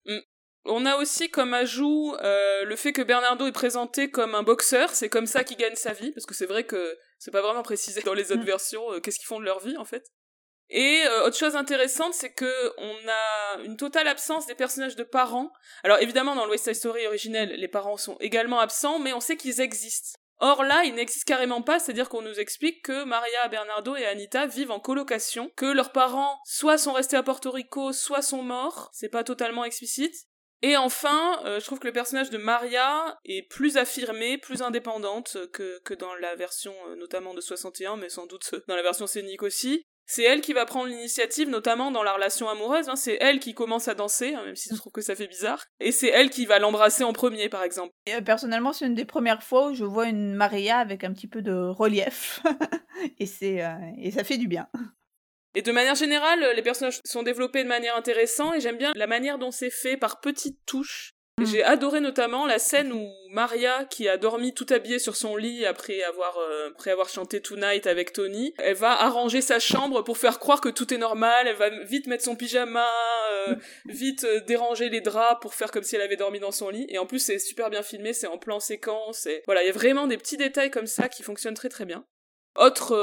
[0.06, 0.37] Mmh.
[0.70, 4.90] On a aussi comme ajout euh, le fait que Bernardo est présenté comme un boxeur,
[4.90, 7.62] c'est comme ça qu'il gagne sa vie, parce que c'est vrai que c'est pas vraiment
[7.62, 8.46] précisé dans les autres mm.
[8.46, 10.04] versions euh, qu'est-ce qu'ils font de leur vie en fait.
[10.68, 15.04] Et euh, autre chose intéressante, c'est que on a une totale absence des personnages de
[15.04, 15.50] parents.
[15.84, 19.20] Alors évidemment, dans le West Side Story originel, les parents sont également absents, mais on
[19.20, 20.18] sait qu'ils existent.
[20.40, 24.46] Or là, il n'existe carrément pas, c'est-à-dire qu'on nous explique que Maria, Bernardo et Anita
[24.46, 28.90] vivent en colocation, que leurs parents soit sont restés à Porto Rico, soit sont morts,
[28.92, 30.27] c'est pas totalement explicite.
[30.62, 35.38] Et enfin, euh, je trouve que le personnage de Maria est plus affirmé, plus indépendante
[35.52, 39.06] que, que dans la version euh, notamment de 61, mais sans doute dans la version
[39.06, 39.84] scénique aussi.
[40.10, 42.88] C'est elle qui va prendre l'initiative, notamment dans la relation amoureuse.
[42.88, 42.96] Hein.
[42.96, 45.62] C'est elle qui commence à danser, hein, même si je trouve que ça fait bizarre.
[45.80, 47.92] Et c'est elle qui va l'embrasser en premier, par exemple.
[48.08, 51.28] Euh, personnellement, c'est une des premières fois où je vois une Maria avec un petit
[51.28, 52.40] peu de relief.
[53.18, 54.66] et, c'est, euh, et ça fait du bien.
[55.54, 59.06] Et de manière générale, les personnages sont développés de manière intéressante et j'aime bien la
[59.06, 61.14] manière dont c'est fait par petites touches.
[61.38, 61.44] Mm.
[61.46, 65.64] J'ai adoré notamment la scène où Maria, qui a dormi tout habillée sur son lit
[65.66, 70.18] après avoir euh, après avoir chanté Tonight avec Tony, elle va arranger sa chambre pour
[70.18, 71.46] faire croire que tout est normal.
[71.46, 72.86] Elle va vite mettre son pyjama,
[73.32, 73.54] euh,
[73.86, 76.86] vite euh, déranger les draps pour faire comme si elle avait dormi dans son lit.
[76.88, 79.26] Et en plus, c'est super bien filmé, c'est en plan séquence.
[79.26, 81.84] Et voilà, il y a vraiment des petits détails comme ça qui fonctionnent très très
[81.84, 82.04] bien.
[82.58, 82.96] Autre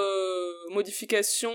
[0.69, 1.53] modification,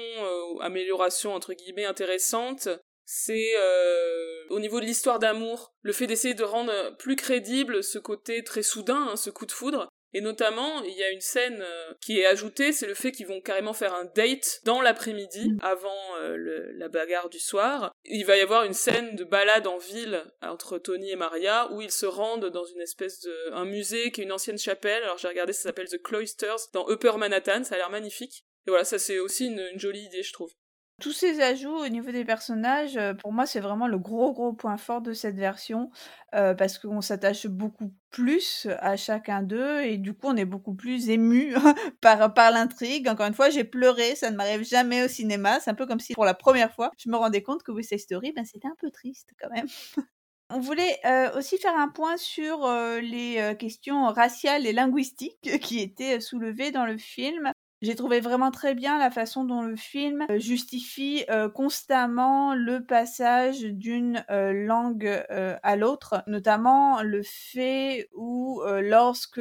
[0.61, 2.69] amélioration entre guillemets intéressante,
[3.13, 7.99] c'est euh, au niveau de l'histoire d'amour, le fait d'essayer de rendre plus crédible ce
[7.99, 9.89] côté très soudain, hein, ce coup de foudre.
[10.13, 13.27] Et notamment, il y a une scène euh, qui est ajoutée, c'est le fait qu'ils
[13.27, 15.59] vont carrément faire un date dans l'après-midi, mm.
[15.63, 17.93] avant euh, la bagarre du soir.
[18.05, 21.81] Il va y avoir une scène de balade en ville entre Tony et Maria, où
[21.81, 23.53] ils se rendent dans une espèce de...
[23.53, 25.03] un musée qui est une ancienne chapelle.
[25.05, 28.45] Alors j'ai regardé, ça s'appelle The Cloisters, dans Upper Manhattan, ça a l'air magnifique.
[28.67, 30.53] Et voilà, ça c'est aussi une jolie idée, je trouve.
[31.01, 34.53] Tous ces ajouts au niveau des personnages, euh, pour moi, c'est vraiment le gros, gros
[34.53, 35.91] point fort de cette version,
[36.35, 40.75] euh, parce qu'on s'attache beaucoup plus à chacun d'eux et du coup, on est beaucoup
[40.75, 41.55] plus ému
[42.03, 43.09] par l'intrigue.
[43.09, 45.59] Encore une fois, j'ai pleuré, ça ne m'arrive jamais au cinéma.
[45.61, 47.89] C'est un peu comme si pour la première fois, je me rendais compte que West
[47.89, 49.67] Side Story, ben, c'était un peu triste quand même.
[50.53, 52.69] On voulait, euh, aussi faire un point sur,
[53.01, 57.53] les, questions raciales et linguistiques qui étaient, soulevées dans le film.
[57.83, 62.85] J'ai trouvé vraiment très bien la façon dont le film euh, justifie euh, constamment le
[62.85, 69.41] passage d'une euh, langue à l'autre, notamment le fait où lorsque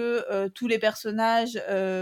[0.53, 1.61] tous les personnages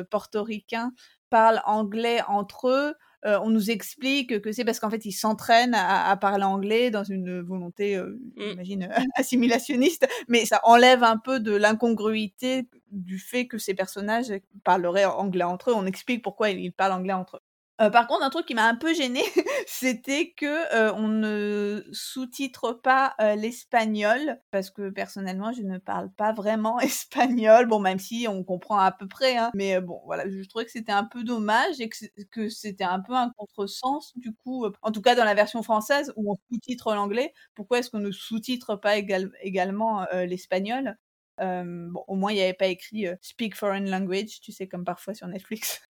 [0.10, 0.91] portoricains
[1.30, 2.94] parlent anglais entre eux,
[3.26, 7.04] euh, on nous explique que c'est parce qu'en fait ils s'entraînent à, parler anglais dans
[7.04, 8.42] une volonté, euh, mmh.
[8.50, 14.32] j'imagine, assimilationniste, mais ça enlève un peu de l'incongruité du fait que ces personnages
[14.63, 15.74] parleraient anglais entre eux.
[15.74, 17.47] On explique pourquoi ils parlent anglais entre eux.
[17.80, 19.22] Euh, par contre, un truc qui m'a un peu gêné,
[19.68, 26.12] c'était que euh, on ne sous-titre pas euh, l'espagnol parce que personnellement, je ne parle
[26.12, 27.68] pas vraiment espagnol.
[27.68, 30.72] Bon, même si on comprend à peu près, hein, mais bon, voilà, je trouvais que
[30.72, 31.90] c'était un peu dommage et
[32.32, 34.66] que c'était un peu un contresens du coup.
[34.82, 38.12] en tout cas, dans la version française où on sous-titre l'anglais, pourquoi est-ce qu'on ne
[38.12, 40.98] sous-titre pas également l'espagnol?
[41.40, 45.13] Bon, au moins, il n'y avait pas écrit Speak Foreign Language, tu sais, comme parfois
[45.13, 45.87] sur Netflix.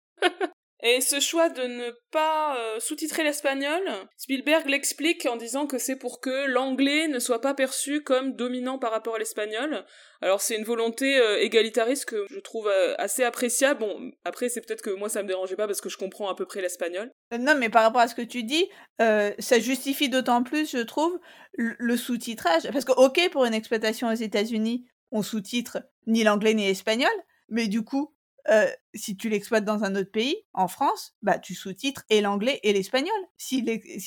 [0.89, 3.81] Et ce choix de ne pas euh, sous-titrer l'espagnol,
[4.15, 8.79] Spielberg l'explique en disant que c'est pour que l'anglais ne soit pas perçu comme dominant
[8.79, 9.83] par rapport à l'espagnol.
[10.21, 13.81] Alors c'est une volonté euh, égalitariste que je trouve euh, assez appréciable.
[13.81, 16.35] Bon, après c'est peut-être que moi ça me dérangeait pas parce que je comprends à
[16.35, 17.11] peu près l'espagnol.
[17.37, 21.19] Non, mais par rapport à ce que tu dis, ça justifie d'autant plus, je trouve,
[21.57, 22.71] le sous-titrage.
[22.71, 27.11] Parce que ok, pour une exploitation aux États-Unis, on sous-titre ni l'anglais ni l'espagnol,
[27.49, 28.13] mais du coup,
[28.49, 32.59] euh, si tu l'exploites dans un autre pays, en France, bah tu sous-titres et l'anglais
[32.63, 33.61] et l'espagnol, si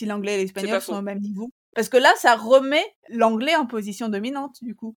[0.06, 1.50] l'anglais et l'espagnol sont au même niveau.
[1.74, 4.96] Parce que là, ça remet l'anglais en position dominante, du coup.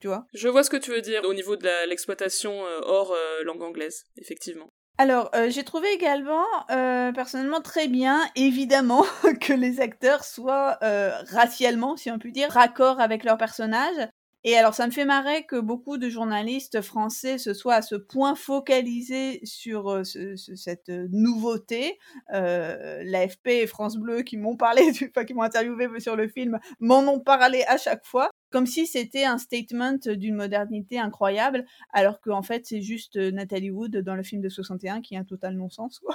[0.00, 0.26] Tu vois?
[0.34, 3.62] Je vois ce que tu veux dire au niveau de l'exploitation euh, hors euh, langue
[3.62, 4.68] anglaise, effectivement.
[5.00, 9.04] Alors, j'ai trouvé également, personnellement, très bien, évidemment,
[9.40, 14.08] que les acteurs soient racialement, si on peut dire, raccord avec leurs personnages.
[14.48, 17.96] Et alors, ça me fait marrer que beaucoup de journalistes français se soient à ce
[17.96, 21.98] point focalisés sur euh, cette euh, nouveauté.
[22.32, 26.28] Euh, L'AFP et France Bleu qui m'ont parlé, du, enfin, qui m'ont interviewé sur le
[26.28, 31.66] film, m'en ont parlé à chaque fois, comme si c'était un statement d'une modernité incroyable,
[31.92, 35.24] alors qu'en fait, c'est juste Nathalie Wood dans le film de 61 qui est un
[35.24, 36.00] total non-sens.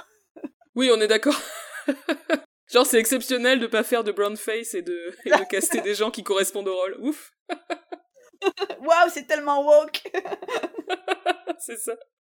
[0.76, 1.40] Oui, on est d'accord.
[2.72, 5.94] Genre, c'est exceptionnel de pas faire de brown face et de, et de caster des
[5.94, 6.96] gens qui correspondent au rôle.
[6.98, 7.30] Ouf.
[8.80, 10.02] Waouh, c'est tellement woke.
[11.58, 11.94] c'est ça.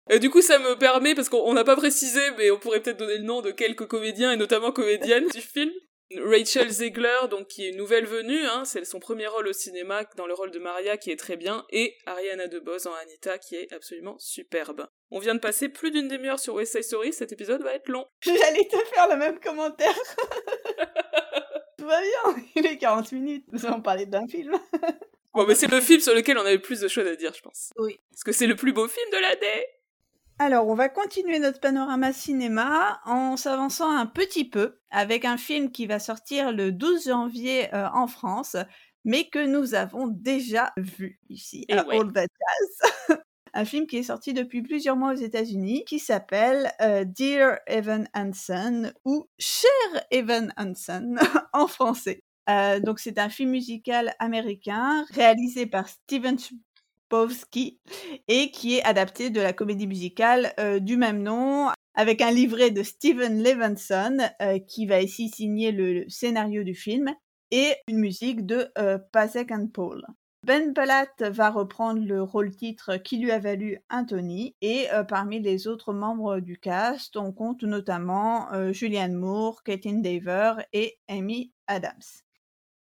[0.10, 2.97] Et du coup, ça me permet, parce qu'on n'a pas précisé, mais on pourrait peut-être
[2.97, 5.72] donner le nom de quelques comédiens, et notamment comédiennes du film.
[6.14, 10.03] Rachel Zegler, donc qui est une nouvelle venue, hein, c'est son premier rôle au cinéma
[10.18, 13.56] dans le rôle de Maria qui est très bien, et Ariana DeBose en Anita qui
[13.56, 14.88] est absolument superbe.
[15.10, 17.89] On vient de passer plus d'une demi-heure sur West Side Story, cet épisode va être
[17.89, 18.06] long.
[18.22, 19.95] J'allais te faire le même commentaire.
[21.80, 24.56] Tout va bien, il est 40 minutes, nous allons parler d'un film.
[25.36, 27.42] Bon, mais c'est le film sur lequel on avait plus de choses à dire, je
[27.42, 27.74] pense.
[27.78, 28.00] Oui.
[28.10, 29.66] Parce que c'est le plus beau film de l'année
[30.40, 35.72] Alors, on va continuer notre panorama cinéma en s'avançant un petit peu avec un film
[35.72, 38.56] qui va sortir le 12 janvier euh, en France,
[39.04, 42.28] mais que nous avons déjà vu ici à All That
[43.10, 43.20] Jazz.
[43.54, 48.08] un film qui est sorti depuis plusieurs mois aux États-Unis qui s'appelle euh, Dear Evan
[48.16, 49.70] Hansen ou Cher
[50.12, 51.20] Evan Hansen
[51.54, 52.22] en français.
[52.50, 57.80] Euh, donc c'est un film musical américain réalisé par Steven Chbosky
[58.28, 62.72] et qui est adapté de la comédie musicale euh, du même nom avec un livret
[62.72, 67.14] de Steven Levinson euh, qui va ici signer le, scénario du film
[67.52, 68.70] et une musique de
[69.12, 70.06] Pasek Paul.
[70.43, 75.39] Ben Platt va reprendre le rôle titre qui lui a valu un Tony et parmi
[75.39, 82.25] les autres membres du cast, on compte notamment Julianne Moore, Caitlin Dever et Amy Adams.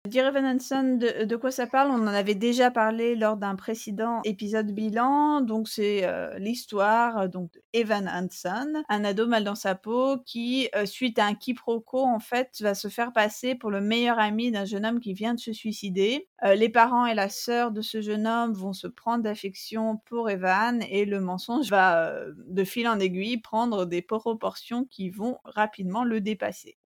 [0.09, 1.90] Dear Evan Hansen, de, quoi ça parle?
[1.90, 5.42] On en avait déjà parlé lors d'un précédent épisode bilan.
[5.42, 10.70] Donc c'est euh, l'histoire euh, donc Evan Hansen, un ado mal dans sa peau qui,
[10.74, 14.51] euh, suite à un quiproquo, en fait, va se faire passer pour le meilleur ami
[14.51, 16.28] d'un jeune homme qui vient de se suicider.
[16.42, 20.82] les parents et la sœur de ce jeune homme vont se prendre d'affection pour Evan
[20.88, 22.14] et le mensonge va
[22.48, 26.79] de fil en aiguille prendre des proportions qui vont rapidement le dépasser.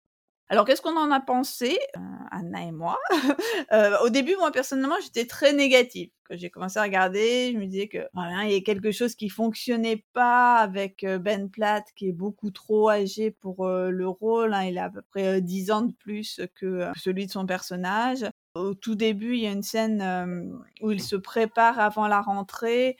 [0.50, 2.98] Alors, qu'est-ce qu'on en a pensé, euh, Anna et moi?
[3.72, 6.10] Euh, Au début, moi, personnellement, j'étais très négative.
[6.28, 9.14] Quand j'ai commencé à regarder, je me disais que voilà, il y a quelque chose
[9.14, 14.52] qui fonctionnait pas avec euh, Ben Platt, qui est beaucoup trop âgé pour le rôle.
[14.54, 14.64] Hein.
[14.64, 18.26] il a à peu près 10 ans de plus que celui de son personnage.
[18.54, 22.96] Au tout début, il y a une scène où il se prépare avant la rentrée,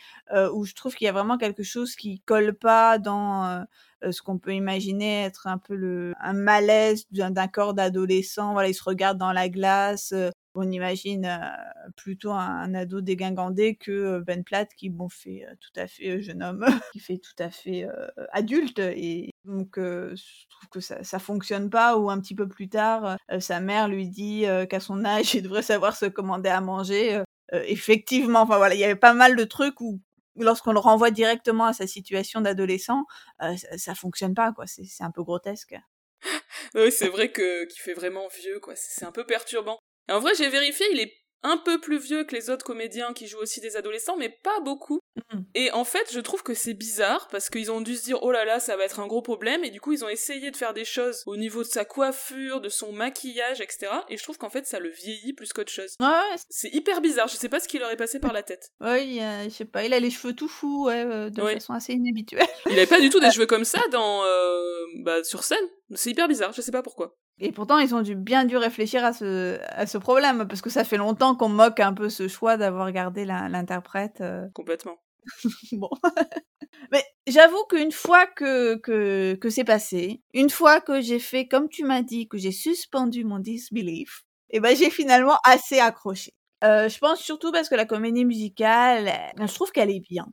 [0.52, 3.64] où je trouve qu'il y a vraiment quelque chose qui colle pas dans
[4.12, 8.52] ce qu'on peut imaginer être un peu le un malaise d'un corps d'adolescent.
[8.52, 10.12] Voilà, il se regarde dans la glace.
[10.12, 15.80] Euh, on imagine euh, plutôt un, ado dégingandé que Ben Platt qui bon fait tout
[15.80, 17.86] à fait jeune homme, qui fait tout à fait
[18.32, 22.68] adulte et donc je trouve que ça ça fonctionne pas ou un petit peu plus
[22.68, 27.20] tard sa mère lui dit qu'à son âge il devrait savoir se commander à manger.
[27.52, 30.00] effectivement, enfin voilà, il y avait pas mal de trucs où
[30.36, 33.04] lorsqu'on le renvoie directement à sa situation d'adolescent,
[33.42, 34.66] euh, ça, fonctionne pas, quoi.
[34.66, 35.74] C'est un peu grotesque.
[36.74, 38.74] oui, c'est vrai que qu'il fait vraiment vieux, quoi.
[38.76, 39.78] C'est un peu perturbant.
[40.08, 43.28] En vrai, j'ai vérifié, il est un peu plus vieux que les autres comédiens qui
[43.28, 45.00] jouent aussi des adolescents, mais pas beaucoup.
[45.16, 45.40] Mmh.
[45.54, 48.32] Et en fait, je trouve que c'est bizarre parce qu'ils ont dû se dire oh
[48.32, 50.56] là là, ça va être un gros problème, et du coup, ils ont essayé de
[50.56, 53.92] faire des choses au niveau de sa coiffure, de son maquillage, etc.
[54.08, 55.94] Et je trouve qu'en fait, ça le vieillit plus qu'autre chose.
[56.00, 57.28] Ouais, c'est hyper bizarre.
[57.28, 58.70] Je sais pas ce qui leur est passé par la tête.
[58.80, 59.84] Oui, je sais pas.
[59.84, 62.46] Il a les cheveux tout fous, ouais, euh, de façon assez inhabituelle.
[62.66, 65.64] il avait pas du tout des cheveux comme ça dans euh, bah, sur scène.
[65.94, 66.52] C'est hyper bizarre.
[66.52, 67.16] Je sais pas pourquoi.
[67.40, 70.70] Et pourtant, ils ont dû bien dû réfléchir à ce, à ce problème, parce que
[70.70, 74.20] ça fait longtemps qu'on moque un peu ce choix d'avoir gardé l'interprète.
[74.20, 74.46] Euh.
[74.54, 74.96] Complètement.
[75.72, 75.90] bon.
[76.92, 81.68] Mais j'avoue qu'une fois que, que, que c'est passé, une fois que j'ai fait comme
[81.68, 86.32] tu m'as dit, que j'ai suspendu mon disbelief, et eh ben j'ai finalement assez accroché.
[86.62, 90.26] Euh, je pense surtout parce que la comédie musicale, je trouve qu'elle est bien.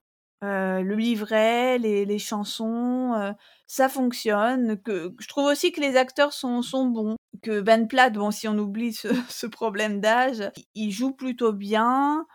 [0.44, 3.32] Euh, le livret, les, les chansons, euh,
[3.68, 4.82] ça fonctionne.
[4.82, 7.16] Que je trouve aussi que les acteurs sont, sont bons.
[7.44, 12.26] Que Ben Platt, bon, si on oublie ce, ce problème d'âge, il joue plutôt bien.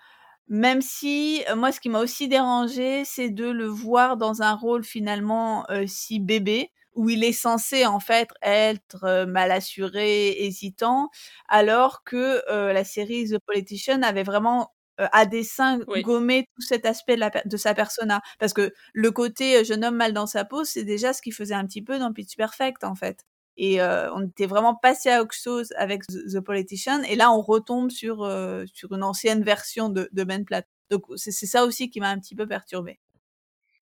[0.49, 4.55] Même si, euh, moi, ce qui m'a aussi dérangé, c'est de le voir dans un
[4.55, 11.11] rôle finalement euh, si bébé, où il est censé en fait être mal assuré, hésitant,
[11.49, 12.43] alors que
[12.73, 17.57] la série The Politician avait vraiment à dessein gommé tout cet aspect de, la, de,
[17.57, 18.21] sa persona.
[18.39, 21.55] Parce que le côté jeune homme mal dans sa peau, c'est déjà ce qu'il faisait
[21.55, 23.25] un petit peu dans Pitch Perfect, en fait.
[23.57, 27.03] Et on était vraiment passé à autre chose avec The, Politician.
[27.05, 28.31] Et là, on retombe sur,
[28.73, 30.67] sur une ancienne version de, de Ben Platt.
[30.91, 32.99] Donc, c'est ça aussi qui m'a un petit peu perturbé.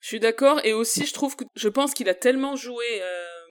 [0.00, 0.60] Je suis d'accord.
[0.64, 2.84] Et aussi, je trouve que, je pense qu'il a tellement joué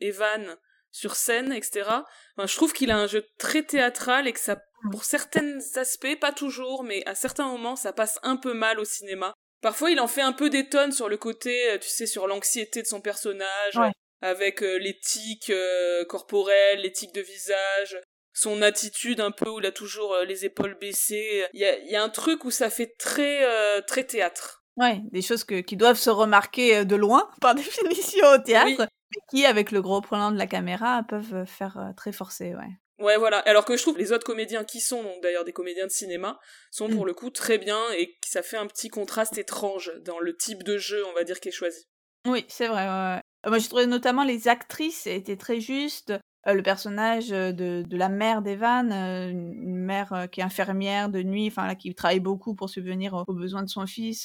[0.02, 0.58] Evan
[0.94, 1.90] sur scène, etc.
[2.38, 6.20] Enfin, je trouve qu'il a un jeu très théâtral et que ça, pour certains aspects,
[6.22, 9.34] pas toujours, mais à certains moments, ça passe un peu mal au cinéma.
[9.62, 12.82] Parfois, il en fait un peu des tonnes sur le côté, tu sais, sur l'anxiété
[12.82, 13.80] de son personnage,
[14.24, 17.98] avec euh, l'éthique euh, corporelle, l'éthique de visage,
[18.32, 21.46] son attitude un peu où il a toujours euh, les épaules baissées.
[21.54, 23.46] Il y a, y a, un truc où ça fait très
[23.84, 24.63] très théâtre.
[24.78, 29.22] Ouais, des choses que, qui doivent se remarquer de loin, par définition au théâtre, mais
[29.30, 32.80] qui, avec le gros plan de la caméra, peuvent faire très forcé, ouais.
[33.00, 33.40] Ouais, voilà.
[33.40, 36.40] Alors que je trouve les autres comédiens qui sont, donc d'ailleurs des comédiens de cinéma,
[36.72, 37.08] sont pour mm.
[37.08, 40.78] le coup très bien et ça fait un petit contraste étrange dans le type de
[40.78, 41.88] jeu, on va dire, qui est choisi.
[42.26, 42.88] Oui, c'est vrai.
[42.88, 43.22] Ouais.
[43.46, 46.14] Moi, j'ai trouvé notamment les actrices étaient très justes.
[46.46, 51.68] Le personnage de, de la mère d'Evan, une mère qui est infirmière de nuit, enfin
[51.68, 54.24] là, qui travaille beaucoup pour subvenir aux, besoins de son fils,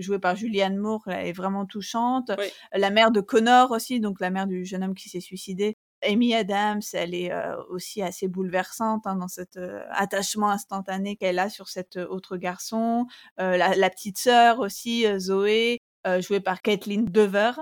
[0.00, 2.30] jouée par Julianne Moore, elle est vraiment touchante.
[2.72, 6.34] La mère de Connor aussi, donc la mère du jeune homme qui s'est suicidé, Amy
[6.34, 7.32] Adams, elle est
[7.70, 9.58] aussi assez bouleversante hein, dans cet
[9.90, 13.06] attachement instantané qu'elle a sur cet autre garçon.
[13.36, 15.80] La, petite sœur aussi, Zoé,
[16.20, 17.52] jouée par Kathleen Dever,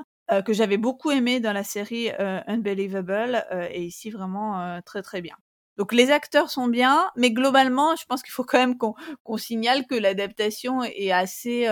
[0.45, 5.37] que j'avais beaucoup aimée dans la série Unbelievable, et ici vraiment très très bien.
[5.77, 9.87] Donc les acteurs sont bien, mais globalement, je pense qu'il faut quand même qu'on signale
[9.87, 11.67] que l'adaptation est assez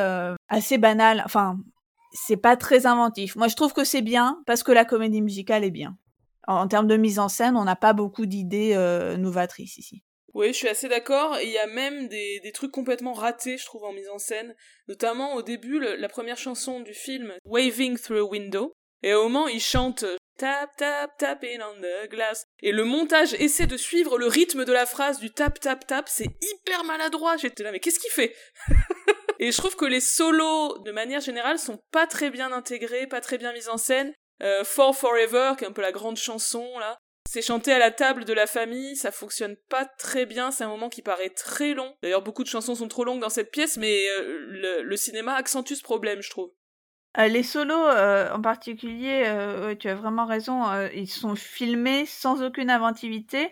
[0.49, 1.23] assez banale.
[1.25, 1.59] Enfin,
[2.13, 3.35] c'est pas très inventif.
[3.37, 5.97] Moi, je trouve que c'est bien parce que la comédie musicale est bien
[6.47, 10.03] en, termes de mise en scène, on n'a pas beaucoup d'idées euh, novatrices ici.
[10.35, 11.39] Oui, je suis assez d'accord.
[11.41, 14.55] Il y a même des, des, trucs complètement ratés, je trouve, en mise en scène.
[14.89, 18.73] Notamment au début, la première chanson du film, Waving Through a Window.
[19.03, 20.05] Et au moment, il chante
[20.37, 22.45] Tap, tap, tapping on the glass.
[22.61, 26.09] Et le montage essaie de suivre le rythme de la phrase du tap, tap, tap.
[26.09, 27.37] C'est hyper maladroit.
[27.37, 28.35] J'étais là, mais qu'est-ce qu'il fait?
[29.39, 33.21] Et je trouve que les solos, de manière générale, sont pas très bien intégrés, pas
[33.21, 34.13] très bien mis en scène.
[34.43, 36.99] Euh, For Forever, qui est un peu la grande chanson, là.
[37.29, 40.69] C'est chanté à la table de la famille, ça fonctionne pas très bien, c'est un
[40.69, 41.95] moment qui paraît très long.
[42.03, 45.75] D'ailleurs, beaucoup de chansons sont trop longues dans cette pièce, mais euh, le, cinéma accentue
[45.75, 46.51] ce problème, je trouve.
[47.19, 49.25] Euh, les solos en particulier,
[49.81, 50.65] tu as vraiment raison,
[50.95, 53.51] ils sont filmés sans aucune inventivité,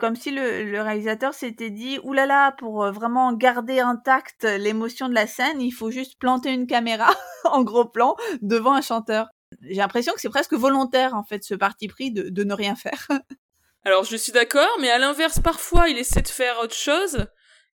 [0.00, 5.60] comme si le, réalisateur s'était dit oulala, pour vraiment garder intacte l'émotion de la scène,
[5.60, 7.10] il faut juste planter une caméra
[7.44, 9.28] en gros plan devant un chanteur
[9.62, 13.08] j'ai l'impression que c'est presque volontaire en fait ce parti pris de, ne rien faire.
[13.84, 17.26] Alors je suis d'accord, mais à l'inverse, parfois il essaie de faire autre chose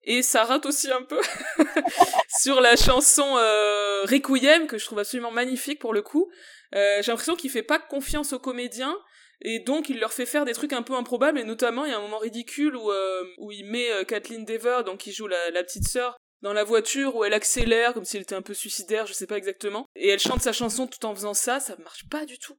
[0.03, 1.21] et ça rate aussi un peu
[2.41, 6.31] sur la chanson euh, Requiem que je trouve absolument magnifique pour le coup.
[6.75, 8.97] Euh, j'ai l'impression qu'il fait pas confiance aux comédiens
[9.43, 11.95] et donc il leur fait faire des trucs un peu improbables et notamment il y
[11.95, 15.27] a un moment ridicule où euh, où il met euh, Kathleen Dever donc qui joue
[15.27, 18.43] la, la petite sœur dans la voiture où elle accélère comme si elle était un
[18.43, 19.87] peu suicidaire, je sais pas exactement.
[19.97, 22.57] Et elle chante sa chanson tout en faisant ça, ça marche pas du tout.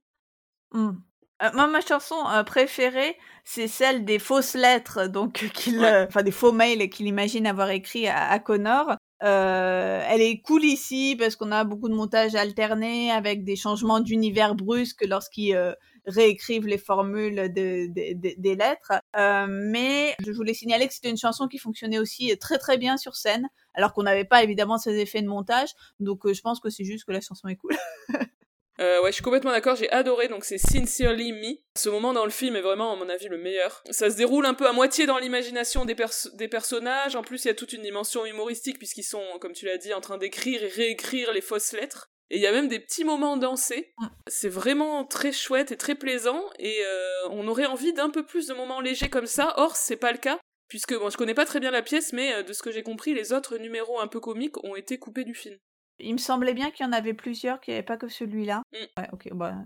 [0.72, 0.92] Hmm.
[1.42, 6.22] Euh, moi, ma chanson euh, préférée, c'est celle des fausses lettres, donc qu'il, euh, enfin
[6.22, 8.96] des faux mails qu'il imagine avoir écrit à, Connor.
[9.20, 14.54] elle est cool ici parce qu'on a beaucoup de montages alternés avec des changements d'univers
[14.54, 15.56] brusques lorsqu'il
[16.06, 18.92] réécrivent les formules des lettres.
[19.16, 22.96] Euh, mais je voulais signaler que c'était une chanson qui fonctionnait aussi très très bien
[22.96, 25.70] sur scène, alors qu'on n'avait pas évidemment ces effets de montage.
[26.00, 27.76] Donc euh, je pense que c'est juste que la chanson est cool.
[28.80, 31.58] Euh, ouais, je suis complètement d'accord, j'ai adoré, donc c'est Sincerely Me.
[31.76, 33.84] Ce moment dans le film est vraiment, à mon avis, le meilleur.
[33.90, 35.94] Ça se déroule un peu à moitié dans l'imagination des,
[36.34, 39.66] des personnages, en plus il y a toute une dimension humoristique, puisqu'ils sont, comme tu
[39.66, 42.11] l'as dit, en train d'écrire et réécrire les fausses lettres.
[42.32, 43.92] Et il y a même des petits moments dansés.
[44.26, 46.42] C'est vraiment très chouette et très plaisant.
[46.58, 49.52] Et euh, on aurait envie d'un peu plus de moments légers comme ça.
[49.58, 50.38] Or, c'est pas le cas.
[50.68, 52.82] Puisque, bon, je connais pas très bien la pièce, mais euh, de ce que j'ai
[52.82, 55.58] compris, les autres numéros un peu comiques ont été coupés du film.
[55.98, 58.62] Il me semblait bien qu'il y en avait plusieurs, qu'il n'y avait pas que celui-là.
[58.72, 59.00] Mm.
[59.00, 59.56] Ouais, ok, bah,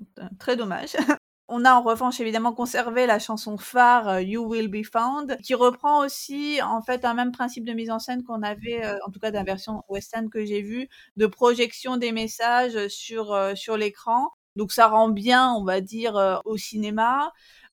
[0.40, 0.96] très dommage.
[1.48, 5.54] On a en revanche évidemment conservé la chanson phare euh, You Will Be Found, qui
[5.54, 9.12] reprend aussi en fait un même principe de mise en scène qu'on avait, euh, en
[9.12, 13.76] tout cas la version western que j'ai vue, de projection des messages sur euh, sur
[13.76, 14.30] l'écran.
[14.56, 17.32] Donc ça rend bien, on va dire, au cinéma.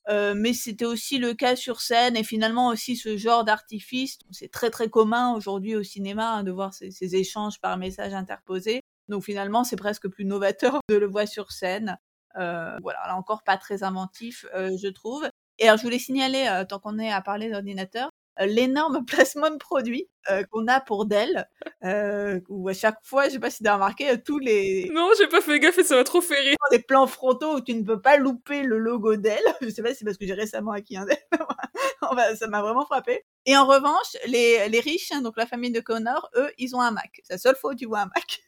[0.10, 4.20] mais c'était aussi le cas sur scène et finalement aussi ce genre d'artifice.
[4.32, 8.14] C'est très très commun aujourd'hui au cinéma hein, de voir ces, ces échanges par message
[8.14, 8.82] interposés.
[9.08, 11.98] Donc finalement, c'est presque plus novateur de le voir sur scène.
[12.38, 15.30] Euh, voilà, là encore pas très inventif, euh, je trouve.
[15.60, 18.10] Et alors, je voulais signaler, euh, tant qu'on est à parler d'ordinateur,
[18.40, 20.10] l'énorme placement de produits
[20.52, 21.48] qu'on a pour Dell,
[22.50, 24.90] où à chaque fois, je sais pas si tu as remarqué, tous les...
[24.92, 26.56] Non, j'ai pas fait gaffe et ça m'a trop fait rire.
[26.72, 29.38] Des plans frontaux où tu ne peux pas louper le logo Dell.
[29.62, 31.18] Je sais pas si c'est parce que j'ai récemment acquis un Dell.
[32.40, 33.26] ça m'a vraiment frappé.
[33.46, 36.82] Et en revanche, les, les riches, hein, donc la famille de Connor, eux, ils ont
[36.82, 37.20] un Mac.
[37.24, 38.42] C'est la seule fois où tu vois un Mac.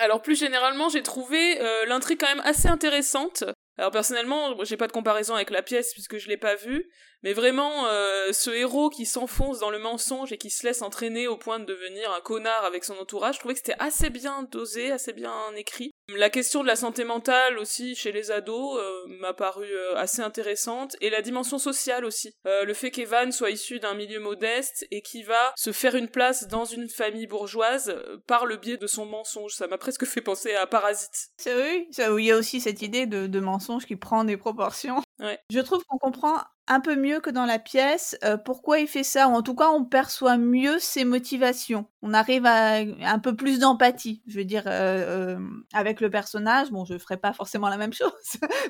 [0.00, 3.44] Alors plus généralement, j'ai trouvé euh, l'intrigue quand même assez intéressante.
[3.76, 6.90] Alors personnellement, j'ai pas de comparaison avec la pièce puisque je l'ai pas vue,
[7.22, 11.28] mais vraiment euh, ce héros qui s'enfonce dans le mensonge et qui se laisse entraîner
[11.28, 14.42] au point de devenir un connard avec son entourage, je trouvais que c'était assez bien
[14.44, 15.89] dosé, assez bien écrit.
[16.16, 20.22] La question de la santé mentale aussi chez les ados euh, m'a paru euh, assez
[20.22, 22.34] intéressante et la dimension sociale aussi.
[22.46, 26.08] Euh, le fait qu'Evan soit issu d'un milieu modeste et qui va se faire une
[26.08, 27.94] place dans une famille bourgeoise
[28.26, 31.30] par le biais de son mensonge, ça m'a presque fait penser à Parasite.
[31.36, 31.88] C'est oui,
[32.18, 35.02] il y a aussi cette idée de, mensonge qui prend des proportions
[35.50, 36.38] Je trouve qu'on comprend
[36.70, 39.56] un peu mieux que dans la pièce euh, pourquoi il fait ça, ou en tout
[39.56, 41.86] cas on perçoit mieux ses motivations.
[42.00, 45.38] On arrive à un peu plus d'empathie, je veux dire, euh, euh,
[45.72, 46.70] avec le personnage.
[46.70, 48.10] Bon, je ferai pas forcément la même chose,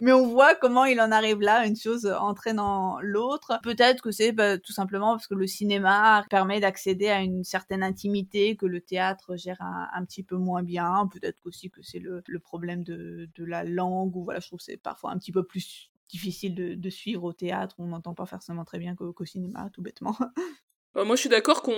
[0.00, 3.60] mais on voit comment il en arrive là, une chose entraînant l'autre.
[3.62, 7.82] Peut-être que c'est bah, tout simplement parce que le cinéma permet d'accéder à une certaine
[7.82, 11.06] intimité que le théâtre gère un, petit peu moins bien.
[11.12, 14.64] Peut-être aussi que c'est le, problème de, de la langue, ou voilà, je trouve que
[14.64, 18.64] c'est parfois un petit peu plus difficile de, suivre au théâtre, on n'entend pas forcément
[18.64, 20.16] très bien qu'au cinéma, tout bêtement.
[20.94, 21.76] Bah, moi, je suis d'accord qu'on,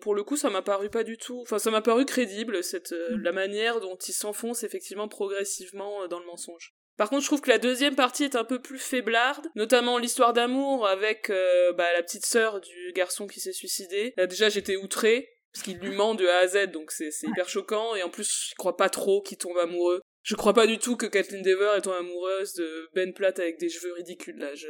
[0.00, 1.40] pour le coup, ça m'a paru pas du tout.
[1.42, 3.22] Enfin, ça m'a paru crédible cette euh, mm.
[3.22, 6.74] la manière dont il s'enfonce effectivement progressivement euh, dans le mensonge.
[6.96, 10.32] Par contre, je trouve que la deuxième partie est un peu plus faiblarde, notamment l'histoire
[10.32, 14.14] d'amour avec euh, bah, la petite sœur du garçon qui s'est suicidé.
[14.16, 17.48] Là, déjà, j'étais outrée parce qu'il lui ment de A à Z, donc c'est hyper
[17.48, 17.94] choquant.
[17.96, 20.00] Et en plus, je crois pas trop qu'il tombe amoureux.
[20.24, 23.68] Je crois pas du tout que Kathleen Dever est amoureuse de Ben Platt avec des
[23.68, 24.54] cheveux ridicules, là.
[24.54, 24.68] Je,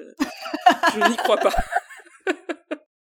[0.94, 1.54] je n'y crois pas.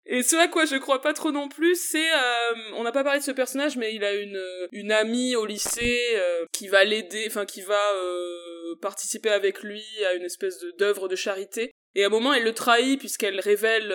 [0.07, 3.05] Et ce à quoi je crois pas trop non plus, c'est euh, on n'a pas
[3.05, 6.85] parlé de ce personnage, mais il a une une amie au lycée euh, qui va
[6.85, 11.71] l'aider, enfin qui va euh, participer avec lui à une espèce de d'œuvre de charité.
[11.95, 13.95] Et à un moment, elle le trahit puisqu'elle révèle,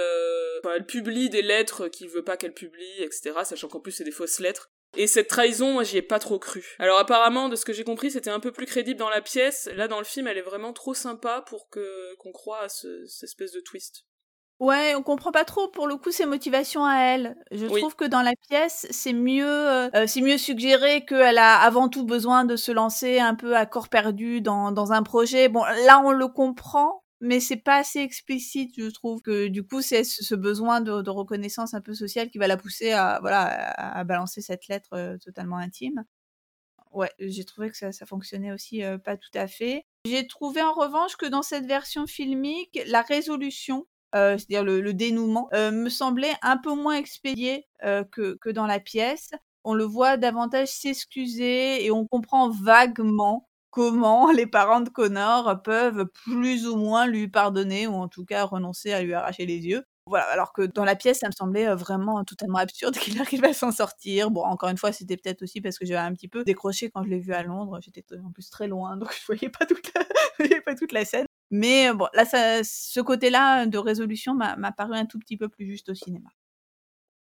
[0.63, 3.33] enfin, elle publie des lettres qu'il veut pas qu'elle publie, etc.
[3.43, 4.69] Sachant qu'en plus c'est des fausses lettres.
[4.95, 6.75] Et cette trahison, moi, j'y ai pas trop cru.
[6.79, 9.69] Alors apparemment, de ce que j'ai compris, c'était un peu plus crédible dans la pièce.
[9.75, 13.05] Là, dans le film, elle est vraiment trop sympa pour que qu'on croit à ce,
[13.05, 14.05] cette espèce de twist.
[14.59, 17.37] Ouais, on comprend pas trop pour le coup ses motivations à elle.
[17.51, 21.89] Je trouve que dans la pièce, c'est mieux, euh, c'est mieux suggéré qu'elle a avant
[21.89, 25.47] tout besoin de se lancer un peu à corps perdu dans, dans un projet.
[25.47, 29.81] Bon, là on le comprend, mais c'est pas assez explicite, je trouve que du coup
[29.81, 34.03] c'est ce besoin de, reconnaissance un peu sociale qui va la pousser à voilà à,
[34.03, 36.03] balancer cette lettre euh, totalement intime.
[36.91, 39.85] Ouais, j'ai trouvé que ça, ça fonctionnait aussi euh, pas tout à fait.
[40.05, 45.49] J'ai trouvé en revanche que dans cette version filmique, la résolution, euh, c'est-à-dire le, dénouement,
[45.53, 49.31] me semblait un peu moins expédié que, que dans la pièce.
[49.63, 56.05] On le voit davantage s'excuser et on comprend vaguement comment les parents de Connor peuvent
[56.25, 59.83] plus ou moins lui pardonner ou en tout cas renoncer à lui arracher les yeux.
[60.07, 63.53] Voilà, alors que dans la pièce, ça me semblait vraiment totalement absurde qu'il arrive à
[63.53, 64.31] s'en sortir.
[64.31, 67.03] Bon, encore une fois, c'était peut-être aussi parce que j'avais un petit peu décroché quand
[67.03, 67.79] je l'ai vu à Londres.
[67.81, 70.05] J'étais en plus très loin, donc je voyais pas toute la,
[70.39, 71.25] voyais pas toute la scène.
[71.51, 75.89] Mais bon, là, ce côté-là de résolution m'a paru un tout petit peu plus juste
[75.89, 76.29] au cinéma.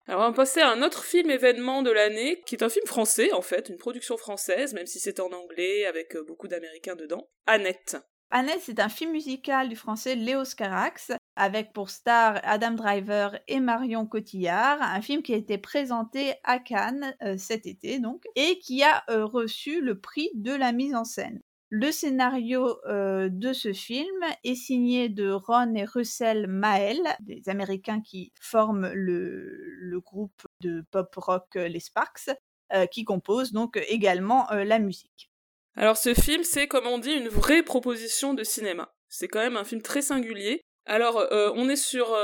[0.05, 2.85] Alors on va passer à un autre film événement de l'année, qui est un film
[2.85, 6.95] français en fait, une production française, même si c'est en anglais avec euh, beaucoup d'américains
[6.95, 7.29] dedans.
[7.45, 7.97] Annette.
[8.29, 13.59] Annette, c'est un film musical du français Léo Scarax, avec pour star Adam Driver et
[13.59, 18.59] Marion Cotillard, un film qui a été présenté à Cannes euh, cet été donc, et
[18.59, 21.39] qui a euh, reçu le prix de la mise en scène.
[21.75, 27.99] Le scénario euh, de ce film est signé de Ron et Russell Mael, des Américains
[27.99, 32.29] qui forment le, groupe de pop rock euh, Les Sparks,
[32.75, 35.31] euh, qui composent donc également la musique.
[35.75, 38.93] Alors ce film, c'est comme on dit une vraie proposition de cinéma.
[39.09, 40.61] C'est quand même un film très singulier.
[40.85, 42.15] Alors, on est sur,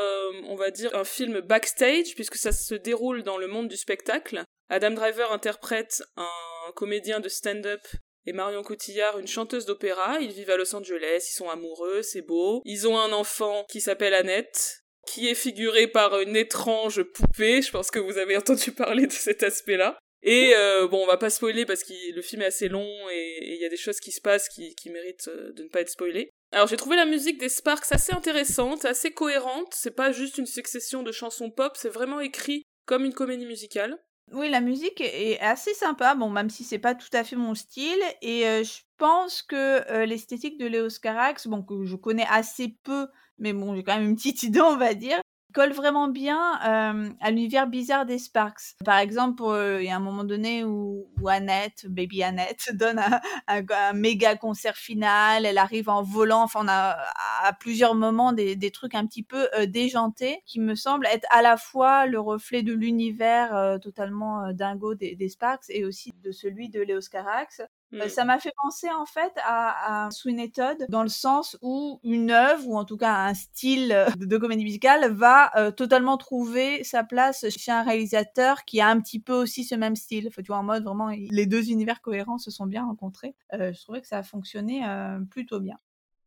[0.47, 4.43] on va dire, un film backstage, puisque ça se déroule dans le monde du spectacle.
[4.69, 7.81] Adam Driver interprète un comédien de stand-up
[8.29, 10.19] et Marion Cotillard une chanteuse d'opéra.
[10.21, 12.61] Ils vivent à Los Angeles, ils sont amoureux, c'est beau.
[12.63, 17.63] Ils ont un enfant qui s'appelle Annette, qui est figuré par une étrange poupée.
[17.63, 19.97] Je pense que vous avez entendu parler de cet aspect-là.
[20.21, 23.53] Et euh, bon, on va pas spoiler parce que le film est assez long et
[23.55, 25.81] il y a des choses qui se passent qui, qui méritent euh, de ne pas
[25.81, 26.29] être spoilées.
[26.51, 29.73] Alors j'ai trouvé la musique des Sparks assez intéressante, assez cohérente.
[29.73, 33.97] C'est pas juste une succession de chansons pop, c'est vraiment écrit comme une comédie musicale.
[34.31, 37.55] Oui, la musique est assez sympa, bon, même si c'est pas tout à fait mon
[37.55, 43.07] style et je pense que, l'esthétique de Léo Carax, bon, que je connais assez peu,
[43.39, 45.19] mais bon, j'ai quand même une petite idée, on va dire,
[45.53, 48.75] colle vraiment bien euh, à l'univers bizarre des Sparks.
[48.85, 49.43] Par exemple,
[49.79, 53.01] il y a un moment donné où, Annette, baby Annette, donne
[53.47, 56.97] un, méga concert final, elle arrive en volant, enfin on a
[57.43, 61.41] à plusieurs moments des, trucs un petit peu euh, déjantés qui me semblent être à
[61.41, 66.31] la fois le reflet de l'univers euh, totalement dingo des, des, Sparks et aussi de
[66.31, 67.61] celui de Léos Carax.
[67.93, 68.09] Euh, mmh.
[68.09, 72.31] Ça m'a fait penser en fait à, à Sweeney Todd dans le sens où une
[72.31, 76.83] œuvre ou en tout cas un style euh, de, comédie musicale va euh, totalement trouver
[76.83, 80.29] sa place chez un réalisateur qui a un petit peu aussi ce même style.
[80.31, 83.35] Faut tu vois en mode vraiment les deux univers cohérents se sont bien rencontrés.
[83.51, 84.83] je trouvais que ça a fonctionné
[85.29, 85.75] plutôt bien.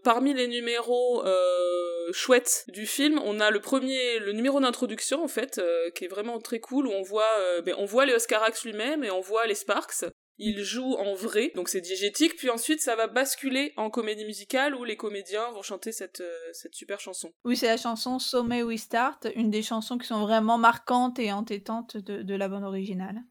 [0.04, 5.28] Parmi les numéros euh, chouettes du film, on a le premier, le numéro d'introduction en
[5.28, 5.60] fait,
[5.94, 7.24] qui est vraiment très cool où on voit,
[7.64, 10.04] ben, on voit les Oscarax lui-même et on voit les Sparks
[10.38, 14.74] il joue en vrai, donc c'est diégétique, puis ensuite ça va basculer en comédie musicale
[14.74, 17.30] où les comédiens vont chanter cette, euh, cette super chanson.
[17.44, 21.18] Oui, c'est la chanson So May We Start, une des chansons qui sont vraiment marquantes
[21.18, 23.22] et entêtantes de, de la bande originale.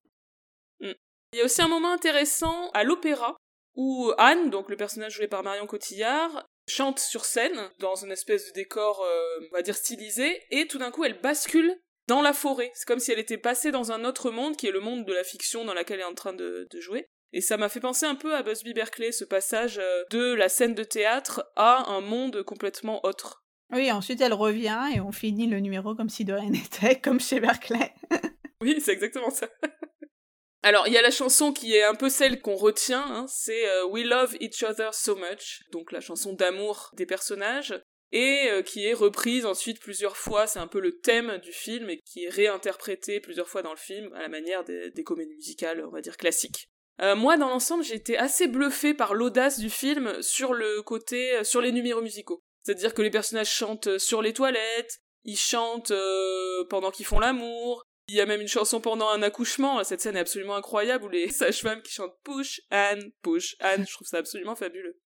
[0.79, 0.91] Mm.
[1.33, 3.35] Il y a aussi un moment intéressant à l'opéra
[3.75, 8.47] où Anne, donc le personnage joué par Marion Cotillard, chante sur scène dans une espèce
[8.47, 11.79] de décor, euh, on va dire stylisé, et tout d'un coup elle bascule
[12.11, 12.71] dans la forêt.
[12.73, 15.13] C'est comme si elle était passée dans un autre monde, qui est le monde de
[15.13, 17.07] la fiction dans laquelle elle est en train de, jouer.
[17.31, 20.49] Et ça m'a fait penser un peu à Busby Berkeley, ce passage euh, de la
[20.49, 23.45] scène de théâtre à un monde complètement autre.
[23.71, 27.21] Oui, ensuite elle revient et on finit le numéro comme si de rien n'était, comme
[27.21, 27.93] chez Berkeley.
[28.61, 29.47] oui, c'est exactement ça.
[30.63, 33.69] Alors, il y a la chanson qui est un peu celle qu'on retient, hein, c'est
[33.69, 37.81] euh, We Love Each Other So Much, donc la chanson d'amour des personnages
[38.11, 41.89] et euh, qui est reprise ensuite plusieurs fois, c'est un peu le thème du film,
[41.89, 45.83] et qui est réinterprété plusieurs fois dans le film, à la manière des, comédies musicales,
[45.85, 46.69] on va dire, classiques.
[47.01, 51.37] Euh, moi, dans l'ensemble, j'ai été assez bluffé par l'audace du film sur le côté,
[51.37, 52.41] euh, sur les numéros musicaux.
[52.63, 55.93] C'est-à-dire que les personnages chantent sur les toilettes, ils chantent
[56.69, 60.15] pendant qu'ils font l'amour, il y a même une chanson pendant un accouchement, cette scène
[60.15, 64.17] est absolument incroyable, où les sages-femmes qui chantent Push Anne, Push Anne, je trouve ça
[64.17, 64.99] absolument fabuleux.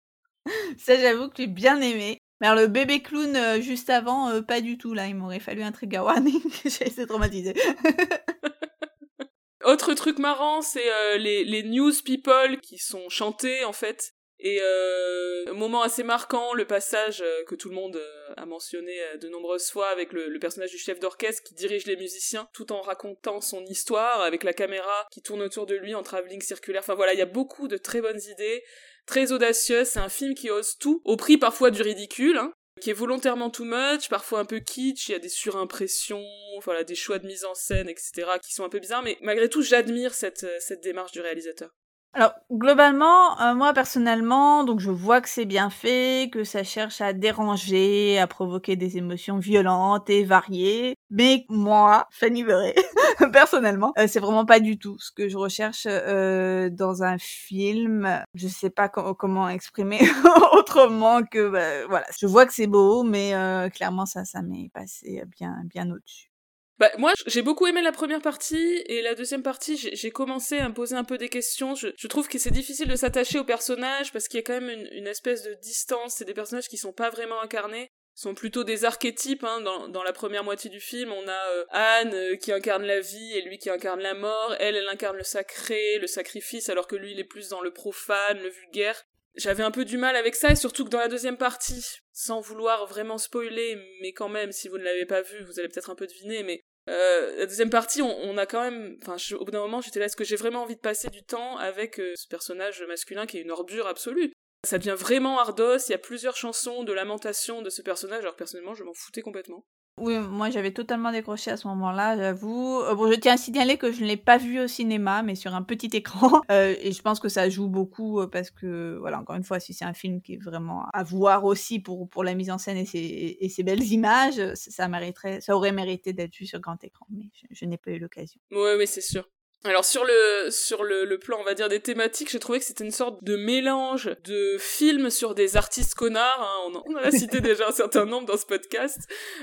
[0.78, 2.20] Ça, j'avoue que j'ai bien aimé.
[2.42, 5.08] Mais le bébé clown euh, juste avant, euh, pas du tout là.
[5.08, 6.42] Il m'aurait fallu un trigger warning.
[6.66, 7.54] J'ai été traumatisée.
[9.64, 14.12] Autre truc marrant, c'est euh, les, les news people qui sont chantés en fait.
[14.38, 18.00] Et euh, moment assez marquant, le passage que tout le monde
[18.36, 21.96] a mentionné de nombreuses fois avec le, le personnage du chef d'orchestre qui dirige les
[21.96, 26.04] musiciens tout en racontant son histoire avec la caméra qui tourne autour de lui en
[26.04, 26.82] travelling circulaire.
[26.82, 28.62] Enfin voilà, il y a beaucoup de très bonnes idées
[29.06, 29.88] très audacieuse.
[29.88, 33.50] C'est un film qui ose tout, au prix parfois du ridicule, hein, qui est volontairement
[33.50, 35.10] too much, parfois un peu kitsch.
[35.10, 36.24] Il y a des surimpressions,
[36.64, 38.12] voilà, des choix de mise en scène, etc.,
[38.44, 39.04] qui sont un peu bizarres.
[39.04, 41.72] Mais malgré tout, j'admire cette, cette démarche du réalisateur.
[42.18, 47.02] Alors globalement, euh, moi personnellement, donc je vois que c'est bien fait, que ça cherche
[47.02, 52.74] à déranger, à provoquer des émotions violentes et variées, mais moi, Fanny Verret,
[53.34, 58.24] personnellement, euh, c'est vraiment pas du tout ce que je recherche euh, dans un film.
[58.34, 60.00] Je sais pas comment exprimer
[60.54, 63.34] autrement que bah, voilà, je vois que c'est beau, mais
[63.74, 66.35] clairement ça, ça m'est passé bien, bien au-dessus.
[66.78, 70.68] Bah, moi, j'ai beaucoup aimé la première partie, et la deuxième partie, j'ai commencé à
[70.68, 71.74] me poser un peu des questions.
[71.76, 74.70] Je, trouve que c'est difficile de s'attacher aux personnages, parce qu'il y a quand même
[74.70, 78.64] une, une, espèce de distance, c'est des personnages qui sont pas vraiment incarnés sont plutôt
[78.64, 79.60] des archétypes hein.
[79.62, 83.02] dans, dans la première moitié du film on a euh, Anne euh, qui incarne la
[83.02, 86.88] vie et lui qui incarne la mort elle elle incarne le sacré le sacrifice alors
[86.88, 89.06] que lui il est plus dans le profane le vulgaire
[89.36, 92.40] j'avais un peu du mal avec ça et surtout que dans la deuxième partie sans
[92.40, 95.90] vouloir vraiment spoiler mais quand même si vous ne l'avez pas vu vous allez peut-être
[95.90, 99.52] un peu deviner mais euh, la deuxième partie, on, a quand même, enfin, au bout
[99.52, 102.14] d'un moment, j'étais là, est-ce que j'ai vraiment envie de passer du temps avec euh,
[102.16, 104.32] ce personnage masculin qui est une ordure absolue?
[104.64, 105.78] Ça devient vraiment ardos.
[105.88, 108.22] Il y a plusieurs chansons de lamentation de ce personnage.
[108.22, 109.66] Alors personnellement, je m'en foutais complètement.
[109.98, 112.82] Oui, moi j'avais totalement décroché à ce moment-là, j'avoue.
[112.82, 115.36] Euh, bon, je tiens à signaler que je ne l'ai pas vu au cinéma, mais
[115.36, 116.42] sur un petit écran.
[116.52, 119.60] Euh, et je pense que ça joue beaucoup euh, parce que, voilà, encore une fois,
[119.60, 122.58] si c'est un film qui est vraiment à voir aussi pour, pour la mise en
[122.58, 126.60] scène et ses, et ses belles images, ça, mériterait, ça aurait mérité d'être vu sur
[126.60, 128.40] grand écran, mais je, n'ai pas eu l'occasion.
[128.52, 129.28] Oui, oui, c'est sûr.
[129.66, 132.84] Alors sur le sur le, plan on va dire des thématiques, j'ai trouvé que c'était
[132.84, 136.40] une sorte de mélange de films sur des artistes connards.
[136.40, 136.82] Hein.
[136.86, 139.00] On, en, a cité déjà un certain nombre dans ce podcast.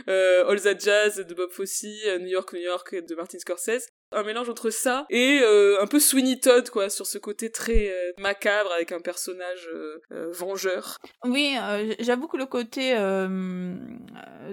[0.09, 4.23] Euh, All That Jazz de Bob Fosse, New York New York de Martin Scorsese un
[4.23, 8.13] mélange entre ça et euh, un peu Sweeney Todd quoi sur ce côté très euh,
[8.19, 10.99] macabre avec un personnage euh, vengeur.
[11.25, 11.57] Oui,
[12.01, 12.95] j'avoue que le côté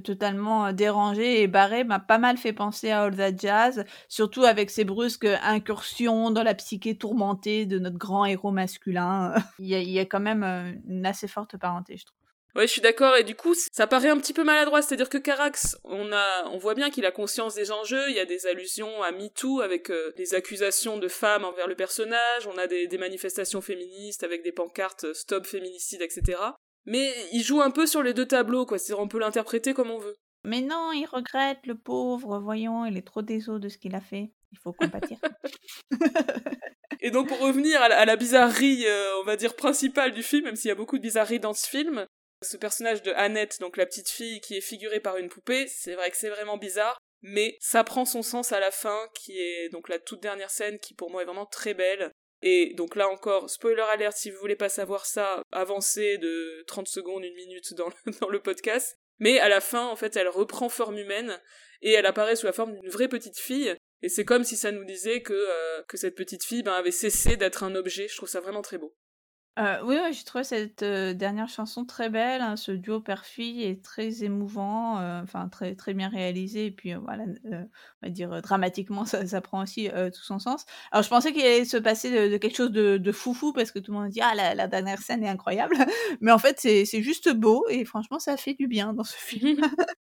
[0.03, 4.69] totalement dérangé et barré m'a pas mal fait penser à All That Jazz, surtout avec
[4.69, 9.33] ses brusques incursions dans la psyché tourmentée de notre grand héros masculin.
[9.59, 10.43] il, y a, il y a quand même
[10.87, 12.18] une assez forte parenté, je trouve.
[12.55, 13.15] Ouais, je suis d'accord.
[13.15, 14.81] Et du coup, ça paraît un petit peu maladroit.
[14.81, 18.09] C'est-à-dire que Carax, on a, on voit bien qu'il a conscience des enjeux.
[18.09, 21.75] Il y a des allusions à MeToo avec euh, des accusations de femmes envers le
[21.75, 22.47] personnage.
[22.47, 26.39] On a des, des manifestations féministes avec des pancartes euh, stop féminicide, etc.
[26.85, 28.79] Mais il joue un peu sur les deux tableaux, quoi.
[28.79, 30.15] C'est, on peut l'interpréter comme on veut.
[30.43, 32.39] Mais non, il regrette le pauvre.
[32.39, 34.31] Voyons, il est trop désolé de ce qu'il a fait.
[34.51, 35.19] Il faut compatir.
[37.01, 40.55] Et donc pour revenir à la, bizarrerie, euh, on va dire principale du film, même
[40.55, 42.05] s'il y a beaucoup de bizarreries dans ce film,
[42.41, 45.95] ce personnage de Annette, donc la petite fille qui est figurée par une poupée, c'est
[45.95, 49.69] vrai que c'est vraiment bizarre, mais ça prend son sens à la fin, qui est
[49.69, 52.11] donc la toute dernière scène qui pour moi est vraiment très belle.
[52.41, 56.87] Et donc là encore, spoiler alert, si vous voulez pas savoir ça, avancez de 30
[56.87, 57.73] secondes, une minute
[58.21, 58.97] dans le, podcast.
[59.19, 61.41] Mais à la fin, en fait, elle reprend forme humaine
[61.81, 63.75] et elle apparaît sous la forme d'une vraie petite fille.
[64.01, 66.91] Et c'est comme si ça nous disait que, euh, que cette petite fille ben, avait
[66.91, 68.07] cessé d'être un objet.
[68.07, 68.95] Je trouve ça vraiment très beau.
[69.59, 72.41] Euh, oui, j'ai trouvé cette euh, dernière chanson très belle.
[72.41, 76.67] Hein, ce duo père-fille est très émouvant, euh, enfin très très bien réalisé.
[76.67, 77.67] Et puis voilà, on
[78.01, 80.65] va dire dramatiquement, ça, prend aussi tout son sens.
[80.91, 83.79] Alors je pensais qu'il allait se passer de, quelque chose de, de foufou parce que
[83.79, 85.75] tout le monde dit ah la, la dernière scène est incroyable,
[86.21, 89.61] mais en fait c'est juste beau et franchement ça fait du bien dans ce film.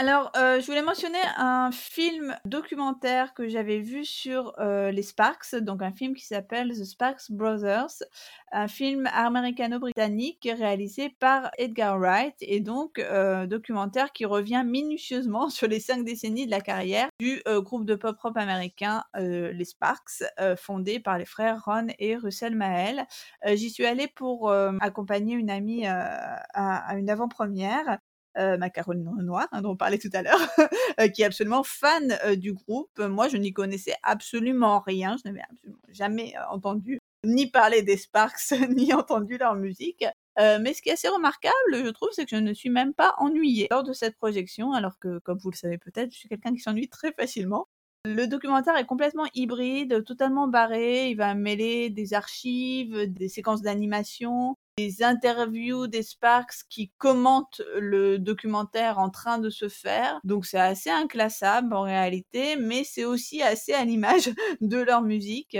[0.00, 5.54] Alors, euh, je voulais mentionner un film documentaire que j'avais vu sur euh, les Sparks,
[5.56, 8.02] donc un film qui s'appelle The Sparks Brothers,
[8.50, 15.68] un film américano-britannique réalisé par Edgar Wright et donc euh, documentaire qui revient minutieusement sur
[15.68, 20.22] les cinq décennies de la carrière du groupe de pop rock américain les Sparks,
[20.56, 23.04] fondé par les frères Ron et Russell Mael.
[23.46, 27.98] J'y suis allée pour accompagner une amie à une avant-première
[28.38, 30.38] euh, ma Caroline Renoir, hein, dont on parlait tout à l'heure,
[31.00, 32.98] euh, qui est absolument fan euh, du groupe.
[32.98, 35.16] Moi, je n'y connaissais absolument rien.
[35.16, 40.04] Je n'avais absolument jamais entendu ni parler des Sparks, ni entendu leur musique.
[40.38, 43.14] mais ce qui est assez remarquable, je trouve, c'est que je ne suis même pas
[43.18, 46.54] ennuyée lors de cette projection, alors que, comme vous le savez peut-être, je suis quelqu'un
[46.54, 47.66] qui s'ennuie très facilement.
[48.06, 51.10] Le documentaire est complètement hybride, totalement barré.
[51.10, 58.18] Il va mêler des archives, des séquences d'animation, des interviews des Sparks qui commentent le
[58.18, 60.20] documentaire en train de se faire.
[60.24, 65.58] Donc c'est assez inclassable en réalité, mais c'est aussi assez à l'image de leur musique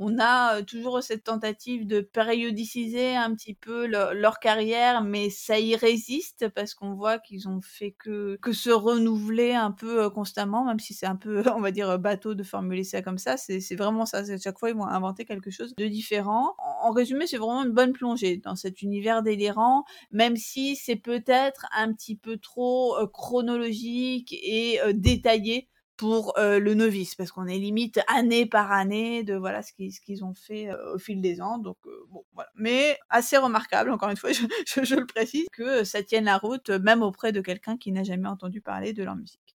[0.00, 5.76] on a toujours cette tentative de périodiciser un petit peu leur carrière, mais ça y
[5.76, 10.80] résiste parce qu'on voit qu'ils ont fait que, que se renouveler un peu constamment, même
[10.80, 13.36] si c'est un peu, on va dire, bateau de formuler ça comme ça.
[13.36, 14.22] C'est vraiment ça.
[14.38, 16.54] Chaque fois, ils vont inventer quelque chose de différent.
[16.58, 21.66] En, résumé, c'est vraiment une bonne plongée dans cet univers délirant, même si c'est peut-être
[21.76, 28.46] un petit peu trop chronologique et détaillé pour le novice, parce qu'on est limite année
[28.46, 31.58] par année de voilà ce qu'ils, ont fait au fil des ans.
[31.58, 31.78] Donc
[32.10, 32.50] bon, voilà.
[32.56, 34.32] Mais assez remarquable, encore une fois,
[34.66, 38.04] je, je, le précise, que ça tienne la route, même auprès de quelqu'un qui n'a
[38.04, 39.54] jamais entendu parler de leur musique.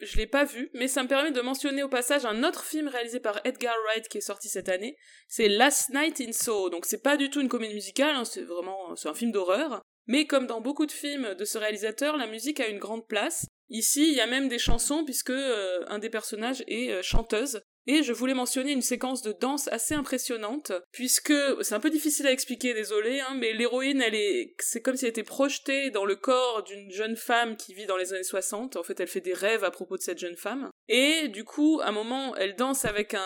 [0.00, 2.88] Je l'ai pas vu, mais ça me permet de mentionner au passage un autre film
[2.88, 4.96] réalisé par Edgar Wright qui est sorti cette année.
[5.26, 6.68] C'est Last Night in Soho.
[6.68, 9.80] Donc c'est pas du tout une comédie musicale, hein, c'est vraiment c'est un film d'horreur.
[10.06, 13.46] Mais comme dans beaucoup de films de ce réalisateur, la musique a une grande place.
[13.68, 17.60] Ici, il y a même des chansons puisque euh, un des personnages est euh, chanteuse.
[17.88, 22.26] Et je voulais mentionner une séquence de danse assez impressionnante, puisque c'est un peu difficile
[22.26, 26.04] à expliquer, désolé, hein, mais l'héroïne, elle est, c'est comme si elle était projetée dans
[26.04, 28.74] le corps d'une jeune femme qui vit dans les années 60.
[28.74, 30.68] En fait, elle fait des rêves à propos de cette jeune femme.
[30.88, 33.22] Et du coup, à un moment, elle danse avec un,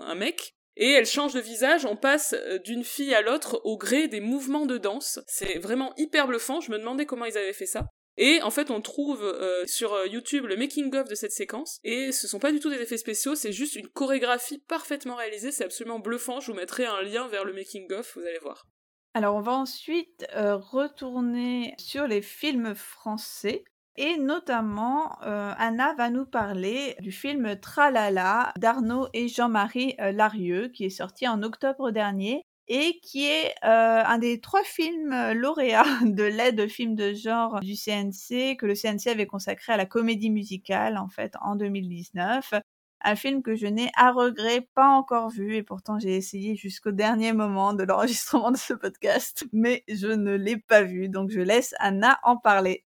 [0.00, 3.76] un mec, et elle change de visage, on passe euh, d'une fille à l'autre au
[3.76, 5.18] gré des mouvements de danse.
[5.26, 7.88] C'est vraiment hyper bluffant, je me demandais comment ils avaient fait ça.
[8.20, 12.10] Et en fait, on trouve euh, sur euh, YouTube le making-of de cette séquence, et
[12.10, 15.64] ce sont pas du tout des effets spéciaux, c'est juste une chorégraphie parfaitement réalisée, c'est
[15.64, 18.66] absolument bluffant, je vous mettrai un lien vers le making-of, vous allez voir.
[19.14, 23.64] Alors on va ensuite euh, retourner sur les films français.
[24.00, 30.90] Et notamment, Anna va nous parler du film Tralala d'Arnaud et Jean-Marie Larieux, qui est
[30.90, 36.22] sorti en octobre dernier et qui est euh, un des trois films euh, lauréats de
[36.22, 40.98] l'aide film de genre du CNC que le CNC avait consacré à la comédie musicale
[40.98, 42.54] en fait en 2019.
[43.02, 46.90] Un film que je n'ai à regret pas encore vu et pourtant j'ai essayé jusqu'au
[46.90, 51.40] dernier moment de l'enregistrement de ce podcast, mais je ne l'ai pas vu donc je
[51.40, 52.84] laisse Anna en parler.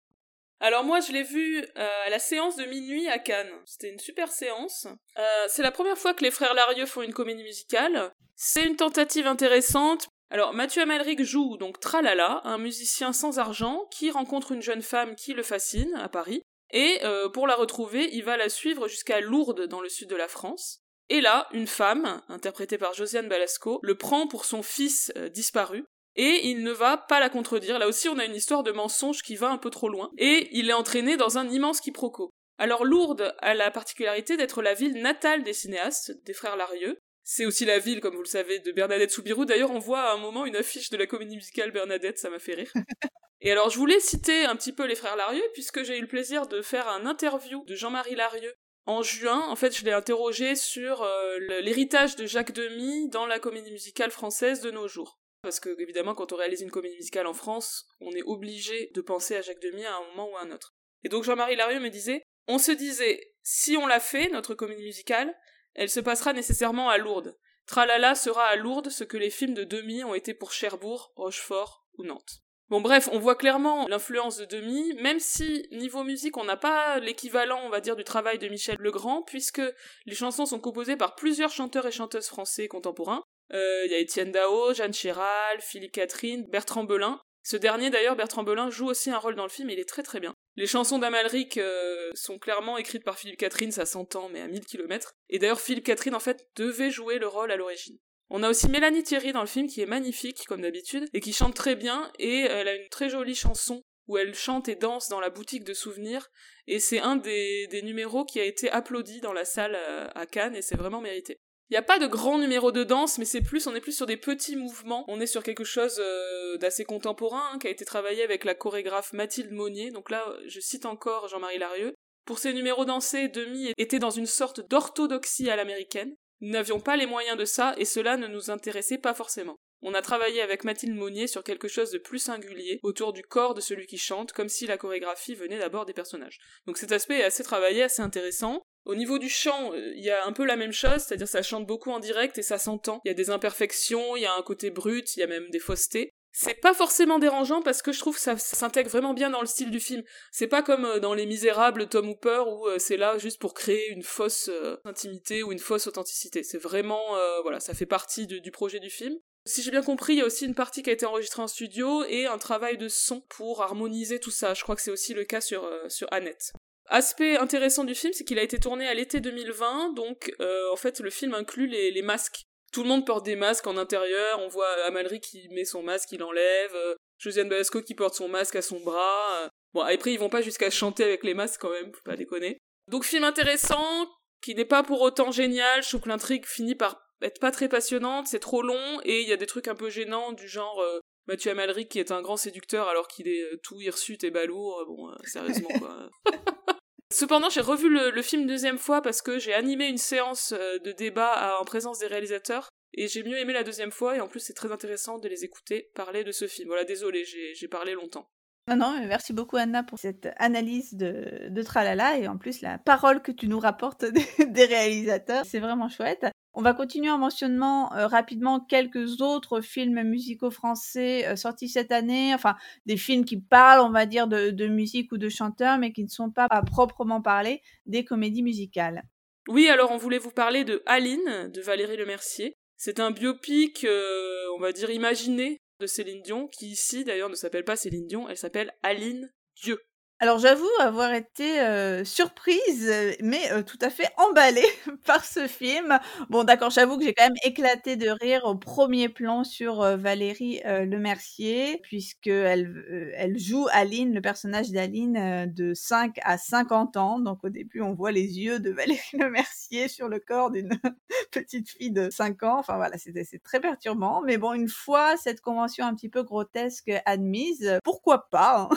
[0.60, 3.52] Alors moi je l'ai vu euh, à la séance de minuit à Cannes.
[3.64, 4.86] C'était une super séance.
[5.18, 8.12] Euh, c'est la première fois que les frères Larieux font une comédie musicale.
[8.34, 10.08] C'est une tentative intéressante.
[10.30, 15.14] Alors Mathieu Amalric joue donc Tralala, un musicien sans argent qui rencontre une jeune femme
[15.14, 16.42] qui le fascine à Paris.
[16.70, 20.16] Et euh, pour la retrouver, il va la suivre jusqu'à Lourdes dans le sud de
[20.16, 20.80] la France.
[21.08, 25.86] Et là, une femme, interprétée par Josiane Balasco, le prend pour son fils disparu,
[26.18, 27.78] et il ne va pas la contredire.
[27.78, 30.48] Là aussi, on a une histoire de mensonge qui va un peu trop loin, et
[30.52, 32.30] il est entraîné dans un immense quiproquo.
[32.58, 36.98] Alors Lourdes a la particularité d'être la ville natale des cinéastes, des frères Larieux.
[37.22, 39.44] C'est aussi la ville, comme vous le savez, de Bernadette Soubirou.
[39.44, 42.40] D'ailleurs, on voit à un moment une affiche de la comédie musicale Bernadette, ça m'a
[42.40, 42.72] fait rire.
[43.40, 46.08] Et alors, je voulais citer un petit peu les frères Larieux, puisque j'ai eu le
[46.08, 48.54] plaisir de faire un interview de Jean-Marie Larieux
[48.86, 49.46] en juin.
[49.48, 54.10] En fait, je l'ai interrogé sur euh, l'héritage de Jacques Demy dans la comédie musicale
[54.10, 55.20] française de nos jours.
[55.42, 59.00] Parce que, évidemment, quand on réalise une comédie musicale en France, on est obligé de
[59.00, 60.74] penser à Jacques Demy à un moment ou à un autre.
[61.04, 64.82] Et donc Jean-Marie Larieux me disait, on se disait, si on l'a fait, notre comédie
[64.82, 65.34] musicale,
[65.74, 67.38] elle se passera nécessairement à Lourdes.
[67.66, 71.86] Tralala sera à Lourdes ce que les films de Demy ont été pour Cherbourg, Rochefort
[71.98, 72.40] ou Nantes.
[72.68, 76.98] Bon bref, on voit clairement l'influence de Demi, même si niveau musique on n'a pas
[77.00, 79.62] l'équivalent on va dire du travail de Michel Legrand, puisque
[80.04, 83.22] les chansons sont composées par plusieurs chanteurs et chanteuses français contemporains.
[83.52, 87.20] Euh, il y a Étienne Dao, Jeanne Chéral, Philippe Catherine, Bertrand Belin.
[87.42, 89.88] Ce dernier d'ailleurs, Bertrand Belin, joue aussi un rôle dans le film et il est
[89.88, 90.34] très très bien.
[90.56, 94.66] Les chansons d'Amalric euh, sont clairement écrites par Philippe Catherine, ça s'entend, mais à 1000
[94.66, 95.12] km.
[95.30, 97.96] Et d'ailleurs, Philippe Catherine, en fait, devait jouer le rôle à l'origine.
[98.30, 101.32] On a aussi Mélanie Thierry dans le film qui est magnifique comme d'habitude et qui
[101.32, 105.08] chante très bien et elle a une très jolie chanson où elle chante et danse
[105.08, 106.28] dans la boutique de souvenirs
[106.66, 110.54] et c'est un des, numéros qui a été applaudi dans la salle euh, à Cannes
[110.54, 111.40] et c'est vraiment mérité.
[111.70, 113.96] Il n'y a pas de grand numéro de danse, mais c'est plus, on est plus
[113.96, 115.04] sur des petits mouvements.
[115.08, 118.54] On est sur quelque chose euh, d'assez contemporain, hein, qui a été travaillé avec la
[118.54, 119.90] chorégraphe Mathilde Monnier.
[119.90, 121.94] Donc là, je cite encore Jean-Marie Larieux.
[122.24, 126.14] Pour ces numéros dansés, Demi était dans une sorte d'orthodoxie à l'américaine.
[126.40, 129.56] Nous n'avions pas les moyens de ça et cela ne nous intéressait pas forcément.
[129.80, 133.54] On a travaillé avec Mathilde Monnier sur quelque chose de plus singulier, autour du corps
[133.54, 136.38] de celui qui chante, comme si la chorégraphie venait d'abord des personnages.
[136.66, 138.62] Donc cet aspect est assez travaillé, assez intéressant.
[138.88, 141.42] Au niveau du chant, euh, il y a un peu la même chose, c'est-à-dire ça
[141.42, 143.02] chante beaucoup en direct et ça s'entend.
[143.04, 145.50] Il y a des imperfections, il y a un côté brut, il y a même
[145.50, 146.10] des faussetés.
[146.32, 149.46] C'est pas forcément dérangeant parce que je trouve que ça, s'intègre vraiment bien dans le
[149.46, 150.02] style du film.
[150.32, 153.52] C'est pas comme euh, dans Les Misérables, Tom Hooper, où euh, c'est là juste pour
[153.52, 154.50] créer une fausse
[154.86, 156.42] intimité ou une fausse authenticité.
[156.42, 159.18] C'est vraiment, voilà, ça fait partie du projet du film.
[159.44, 161.46] Si j'ai bien compris, il y a aussi une partie qui a été enregistrée en
[161.46, 164.54] studio et un travail de son pour harmoniser tout ça.
[164.54, 165.62] Je crois que c'est aussi le cas sur
[166.10, 166.52] Annette.
[166.88, 170.32] Aspect intéressant du film, c'est qu'il a été tourné à l'été 2020, donc
[170.72, 174.40] en fait le film inclut les masques tout le monde porte des masques en intérieur,
[174.40, 178.28] on voit Amalric qui met son masque, il enlève, euh, Josiane Balasco qui porte son
[178.28, 179.42] masque à son bras.
[179.42, 179.48] Euh.
[179.72, 182.58] Bon, après ils vont pas jusqu'à chanter avec les masques quand même, faut pas déconner.
[182.88, 184.08] Donc film intéressant,
[184.42, 187.68] qui n'est pas pour autant génial, je trouve que l'intrigue finit par être pas très
[187.68, 190.80] passionnante, c'est trop long, et il y a des trucs un peu gênants du genre
[190.80, 194.84] euh, Mathieu Amalric qui est un grand séducteur alors qu'il est tout hirsute et balourd,
[194.86, 196.10] bon, sérieusement quoi.
[197.10, 200.92] Cependant, j'ai revu le, film deuxième fois parce que j'ai animé une séance euh, de
[200.92, 204.40] débat en présence des réalisateurs et j'ai mieux aimé la deuxième fois et en plus
[204.40, 206.68] c'est très intéressant de les écouter parler de ce film.
[206.68, 208.28] Voilà, désolé, j'ai parlé longtemps.
[208.68, 212.76] Non, non, merci beaucoup Anna pour cette analyse de, de Tralala et en plus la
[212.76, 214.04] parole que tu nous rapportes
[214.46, 216.26] des réalisateurs, c'est vraiment chouette.
[216.60, 221.92] On va continuer en mentionnant euh, rapidement quelques autres films musicaux français euh, sortis cette
[221.92, 225.92] année, enfin des films qui parlent, on va dire, de, musique ou de chanteurs, mais
[225.92, 229.04] qui ne sont pas à proprement parler des comédies musicales.
[229.46, 232.56] Oui, alors on voulait vous parler de Aline de Valérie Lemercier.
[232.76, 237.36] C'est un biopic, euh, on va dire, imaginé de Céline Dion, qui ici d'ailleurs ne
[237.36, 239.32] s'appelle pas Céline Dion, elle s'appelle Aline
[239.62, 239.78] Dieu.
[240.20, 242.92] Alors j'avoue avoir été surprise,
[243.22, 244.66] mais tout à fait emballée
[245.04, 245.96] par ce film.
[246.28, 250.60] Bon d'accord, j'avoue que j'ai quand même éclaté de rire au premier plan sur Valérie
[250.64, 257.20] Lemercier, puisqu'elle elle joue Aline, le personnage d'Aline, de 5 à 50 ans.
[257.20, 260.70] Donc au début, on voit les yeux de Valérie Lemercier sur le corps d'une
[261.30, 262.58] petite fille de 5 ans.
[262.58, 264.20] Enfin voilà, c'est très perturbant.
[264.22, 268.76] Mais bon, une fois cette convention un petit peu grotesque admise, pourquoi pas hein?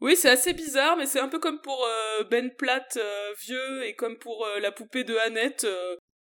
[0.00, 3.84] Oui, c'est assez bizarre, mais c'est un peu comme pour euh, Ben Platt euh, vieux
[3.84, 5.66] et comme pour euh, la poupée de Annette.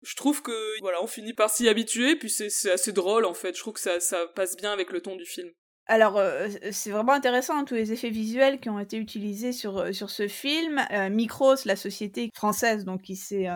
[0.03, 3.55] je trouve que voilà, on finit par s'y habituer, puis c'est assez drôle en fait.
[3.55, 5.49] Je trouve que ça, ça passe bien avec le ton du film.
[5.87, 9.77] Alors, euh, c'est vraiment intéressant, hein, tous les effets visuels qui ont été utilisés sur,
[9.79, 10.81] euh, sur ce film.
[10.91, 13.47] Euh, Micros, la société française donc qui s'est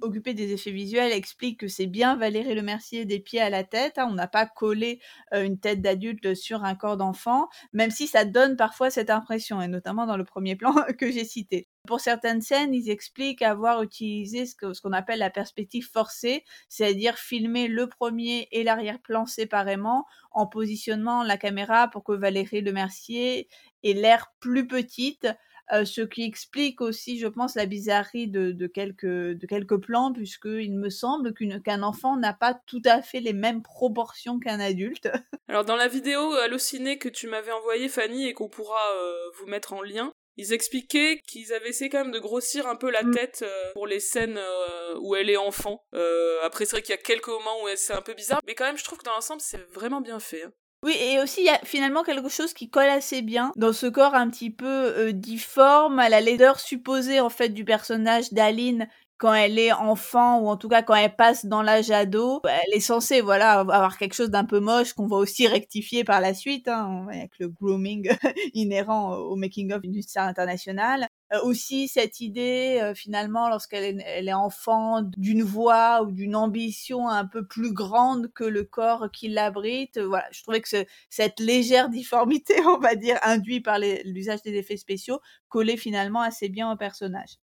[0.00, 3.98] occupée des effets visuels, explique que c'est bien Valérie Lemercier des pieds à la tête.
[3.98, 4.08] Hein.
[4.10, 5.00] on n'a pas collé
[5.32, 9.68] une tête d'adulte sur un corps d'enfant, même si ça donne parfois cette impression, et
[9.68, 11.68] notamment dans le premier plan que j'ai cité.
[11.86, 17.66] Pour certaines scènes, ils expliquent avoir utilisé ce qu'on appelle la perspective forcée, c'est-à-dire filmer
[17.66, 23.48] le premier et l'arrière-plan séparément en positionnant la caméra pour que Valérie Lemercier
[23.82, 25.26] ait l'air plus petite,
[25.72, 30.12] euh, ce qui explique aussi, je pense, la bizarrerie de, de, quelques, de quelques plans,
[30.12, 35.08] puisqu'il me semble qu'un enfant n'a pas tout à fait les mêmes proportions qu'un adulte.
[35.48, 39.46] Alors dans la vidéo hallucinée que tu m'avais envoyée, Fanny, et qu'on pourra euh, vous
[39.46, 43.02] mettre en lien, ils expliquaient qu'ils avaient essayé quand même de grossir un peu la
[43.02, 43.14] mm.
[43.14, 45.84] tête euh, pour les scènes euh, où elle est enfant.
[45.94, 48.54] Euh, après, c'est vrai qu'il y a quelques moments où c'est un peu bizarre, mais
[48.54, 50.44] quand même, je trouve que dans l'ensemble, c'est vraiment bien fait.
[50.44, 50.52] Hein.
[50.84, 53.86] Oui, et aussi il y a finalement quelque chose qui colle assez bien dans ce
[53.86, 58.88] corps un petit peu difforme, à la laideur supposée en fait du personnage d'Aline
[59.22, 62.76] quand elle est enfant ou en tout cas quand elle passe dans l'âge ado, elle
[62.76, 66.34] est censée voilà avoir quelque chose d'un peu moche qu'on va aussi rectifier par la
[66.34, 68.10] suite hein, avec le grooming
[68.52, 71.06] inhérent au making of d'une star internationale.
[71.44, 77.72] aussi cette idée finalement lorsqu'elle est, enfant d'une voix ou d'une ambition un peu plus
[77.72, 80.00] grande que le corps qui l'abrite.
[80.00, 84.76] Voilà, je trouvais que cette légère difformité, on va dire, induite par l'usage des effets
[84.76, 87.41] spéciaux, collait finalement assez bien au personnage.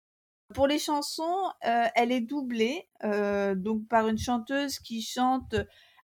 [0.54, 5.54] Pour les chansons, elle est doublée donc par une chanteuse qui chante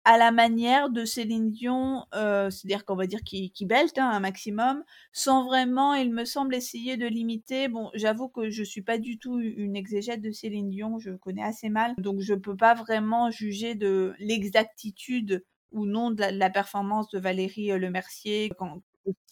[0.06, 4.10] à la manière de Céline Dion, euh, c'est-à-dire qu'on va dire qui, qui belte hein,
[4.10, 7.68] un maximum, sans vraiment, il me semble, essayer de limiter.
[7.68, 11.44] Bon, j'avoue que je suis pas du tout une exégète de Céline Dion, je connais
[11.44, 17.10] assez mal, donc je peux pas vraiment juger de l'exactitude ou non de la, performance
[17.10, 18.82] de Valérie euh, Lemercier, quand,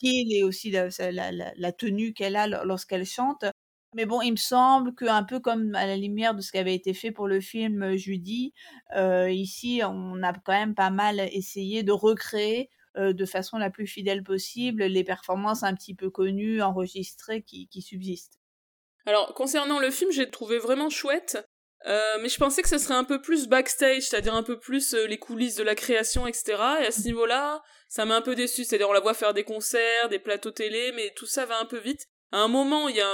[0.04, 3.46] et aussi la tenue qu'elle a lorsqu'elle chante.
[3.98, 6.76] Mais bon, il me semble qu'un peu comme à la lumière de ce qui avait
[6.76, 8.54] été fait pour le film euh, Judy,
[8.96, 13.72] euh, ici, on a quand même pas mal essayé de recréer euh, de façon la
[13.72, 18.40] plus fidèle possible les performances un petit peu connues, enregistrées qui, subsistent.
[19.08, 21.50] Alors, concernant le film, j'ai trouvé vraiment chouette,
[21.86, 25.18] mais je pensais que ce serait un peu plus backstage, c'est-à-dire un peu plus les
[25.18, 26.62] coulisses de la création, etc.
[26.82, 29.44] Et à ce niveau-là, ça m'a un peu déçu, c'est-à-dire on la voit faire des
[29.44, 32.08] concerts, des plateaux télé, mais tout ça va un peu vite.
[32.32, 33.10] À un moment, il y a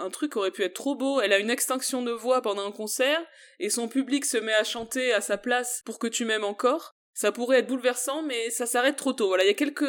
[0.00, 1.20] un, truc qui aurait pu être trop beau.
[1.20, 3.24] Elle a une extinction de voix pendant un concert
[3.60, 6.96] et son public se met à chanter à sa place pour que tu m'aimes encore.
[7.14, 9.28] Ça pourrait être bouleversant, mais ça s'arrête trop tôt.
[9.28, 9.86] Voilà, il y a quelques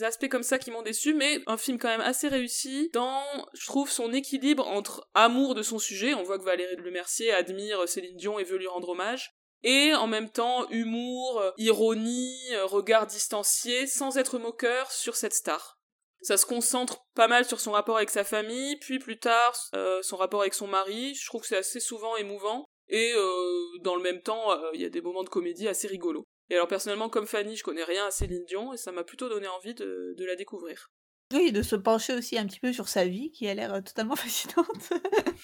[0.00, 3.22] aspects comme ça qui m'ont déçu, mais un film quand même assez réussi dans,
[3.52, 6.14] je trouve, son équilibre entre amour de son sujet.
[6.14, 9.30] On voit que Valérie Lemercier admire Céline Dion et veut lui rendre hommage.
[9.62, 15.79] Et en même temps, humour, ironie, regard distancié, sans être moqueur sur cette star.
[16.22, 20.02] Ça se concentre pas mal sur son rapport avec sa famille, puis plus tard euh,
[20.02, 21.14] son rapport avec son mari.
[21.14, 22.66] Je trouve que c'est assez souvent émouvant.
[22.88, 25.86] Et euh, dans le même temps, euh, il y a des moments de comédie assez
[25.86, 26.24] rigolos.
[26.50, 29.28] Et alors personnellement, comme Fanny, je connais rien à Céline Dion et ça m'a plutôt
[29.28, 30.90] donné envie de, de la découvrir.
[31.32, 34.16] Oui, de se pencher aussi un petit peu sur sa vie, qui a l'air totalement
[34.16, 34.92] fascinante.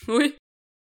[0.09, 0.35] oui.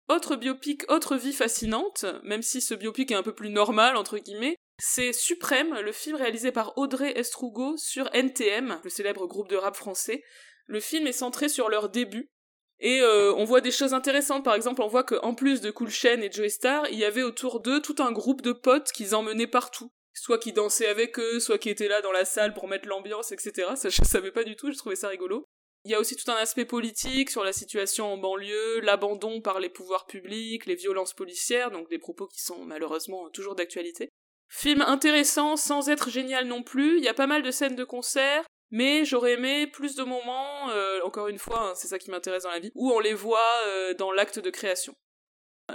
[0.10, 4.18] Autre biopic, autre vie fascinante, même si ce biopic est un peu plus normal, entre
[4.18, 9.56] guillemets, c'est Suprême, le film réalisé par Audrey Estrugo sur NTM, le célèbre groupe de
[9.56, 10.24] rap français.
[10.66, 12.32] Le film est centré sur leur début.
[12.80, 15.92] Et euh, on voit des choses intéressantes, par exemple on voit qu'en plus de Cool
[15.92, 19.14] Chain et Joey Star, il y avait autour d'eux tout un groupe de potes qu'ils
[19.14, 19.92] emmenaient partout.
[20.14, 23.32] Soit qui dansaient avec eux, soit qui étaient là dans la salle pour mettre l'ambiance,
[23.32, 23.74] etc.
[23.76, 25.46] Ça je savais pas du tout, je trouvais ça rigolo.
[25.86, 29.60] Il y a aussi tout un aspect politique sur la situation en banlieue, l'abandon par
[29.60, 34.10] les pouvoirs publics, les violences policières, donc des propos qui sont malheureusement toujours d'actualité.
[34.54, 37.86] Film intéressant sans être génial non plus, il y a pas mal de scènes de
[37.86, 42.12] concert, mais j'aurais aimé plus de moments, euh, encore une fois, hein, c'est ça qui
[42.12, 44.94] m'intéresse dans la vie, où on les voit euh, dans l'acte de création.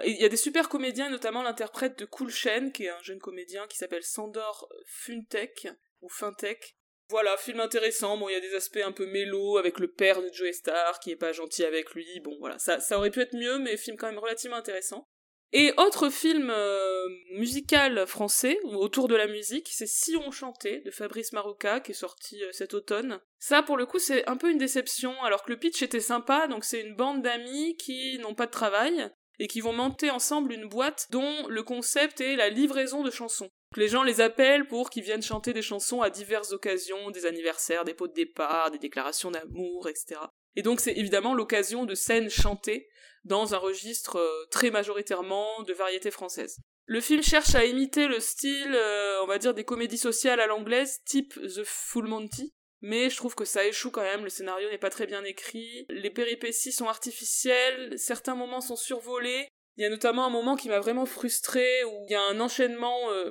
[0.04, 3.18] Il y a des super comédiens, notamment l'interprète de Cool Shen, qui est un jeune
[3.18, 5.68] comédien qui s'appelle Sandor Funtek,
[6.02, 6.76] ou Fintech.
[7.08, 10.20] Voilà, film intéressant, bon, il y a des aspects un peu mélo avec le père
[10.20, 13.20] de Joe Star qui est pas gentil avec lui, bon voilà, ça, ça aurait pu
[13.20, 15.08] être mieux, mais film quand même relativement intéressant.
[15.52, 20.90] Et autre film euh, musical français autour de la musique, c'est Si on chantait de
[20.90, 23.20] Fabrice Marouca qui est sorti euh, cet automne.
[23.38, 26.48] Ça pour le coup c'est un peu une déception alors que le pitch était sympa
[26.48, 30.52] donc c'est une bande d'amis qui n'ont pas de travail et qui vont monter ensemble
[30.52, 33.50] une boîte dont le concept est la livraison de chansons.
[33.76, 37.84] Les gens les appellent pour qu'ils viennent chanter des chansons à diverses occasions, des anniversaires,
[37.84, 40.20] des pots de départ, des déclarations d'amour, etc.
[40.54, 42.88] Et donc c'est évidemment l'occasion de scènes chantées
[43.26, 46.58] dans un registre euh, très majoritairement de variété française.
[46.86, 50.46] Le film cherche à imiter le style, euh, on va dire, des comédies sociales à
[50.46, 54.70] l'anglaise, type The Full Monty, mais je trouve que ça échoue quand même, le scénario
[54.70, 59.86] n'est pas très bien écrit, les péripéties sont artificielles, certains moments sont survolés, il y
[59.86, 63.30] a notamment un moment qui m'a vraiment frustré où il y a un enchaînement, euh,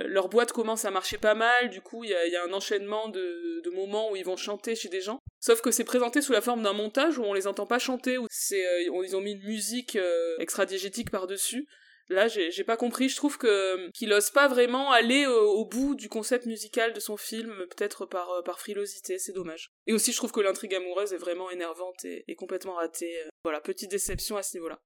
[0.00, 3.70] leur boîte commence à marcher pas mal, du coup il y a, un enchaînement de,
[3.74, 5.20] moments où ils vont chanter chez des gens.
[5.40, 8.18] Sauf que c'est présenté sous la forme d'un montage où on les entend pas chanter,
[8.18, 11.66] où c'est euh, ils ont mis une musique euh, extra-diégétique par-dessus.
[12.08, 13.08] Là, j'ai pas compris.
[13.08, 17.66] Je trouve qu'il ose pas vraiment aller au, bout du concept musical de son film,
[17.70, 19.18] peut-être par par frilosité.
[19.18, 19.70] C'est dommage.
[19.86, 23.16] Et aussi, je trouve que l'intrigue amoureuse est vraiment énervante et, et complètement ratée.
[23.42, 24.78] Voilà, petite déception à ce niveau-là.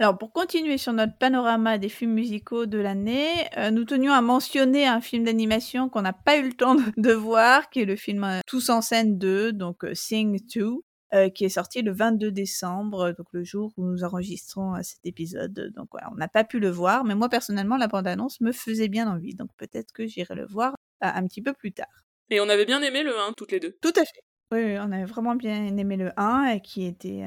[0.00, 4.20] Alors, pour continuer sur notre panorama des films musicaux de l'année, euh, nous tenions à
[4.22, 7.94] mentionner un film d'animation qu'on n'a pas eu le temps de, voir, qui est le
[7.94, 12.32] film euh, Tous en scène 2, donc euh, Sing 2, qui est sorti le 22
[12.32, 15.70] décembre, donc le jour où nous enregistrons cet épisode.
[15.76, 18.88] Donc voilà, on n'a pas pu le voir, mais moi personnellement, la bande-annonce me faisait
[18.88, 22.04] bien envie, donc peut-être que j'irai le voir un petit peu plus tard.
[22.30, 23.78] Et on avait bien aimé le 1, toutes les deux.
[23.80, 24.24] Tout à fait.
[24.50, 27.22] Oui, on avait vraiment bien aimé le 1, qui était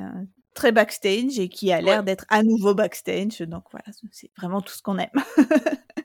[0.57, 3.39] très backstage et qui a l'air d'être à nouveau backstage.
[3.41, 5.09] Donc voilà, c'est vraiment tout ce qu'on aime.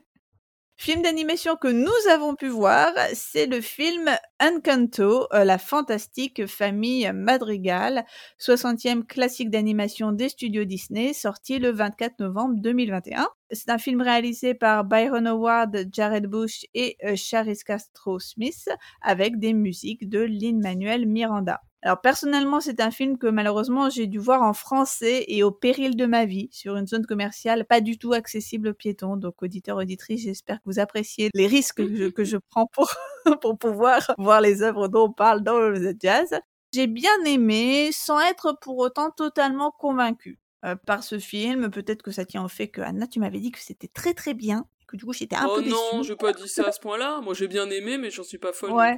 [0.75, 4.09] Film d'animation que nous avons pu voir, c'est le film
[4.41, 8.03] Encanto, euh, la fantastique famille Madrigal,
[8.37, 13.29] 60e classique d'animation des studios Disney, sorti le 24 novembre 2021.
[13.51, 18.67] C'est un film réalisé par Byron Howard, Jared Bush et euh, Charis Castro Smith,
[19.01, 21.61] avec des musiques de Lin-Manuel Miranda.
[21.85, 25.97] Alors personnellement, c'est un film que malheureusement j'ai dû voir en français et au péril
[25.97, 29.17] de ma vie sur une zone commerciale pas du tout accessible aux piétons.
[29.17, 31.83] Donc auditeurs auditrices, j'espère que vous appréciez les risques
[32.13, 32.89] que je, prends pour
[33.41, 36.39] pour pouvoir voir les œuvres dont on parle dans le jazz.
[36.73, 41.69] J'ai bien aimé sans être pour autant totalement convaincu euh, par ce film.
[41.69, 44.33] Peut-être que ça tient au fait que Anna, tu m'avais dit que c'était très très
[44.33, 44.65] bien.
[44.87, 45.75] Que du coup, j'étais un oh peu déçue.
[45.75, 47.19] Oh non, je pas dit ça à ce point-là.
[47.21, 48.71] Moi, j'ai bien aimé, mais j'en suis pas folle.
[48.71, 48.97] Ouais.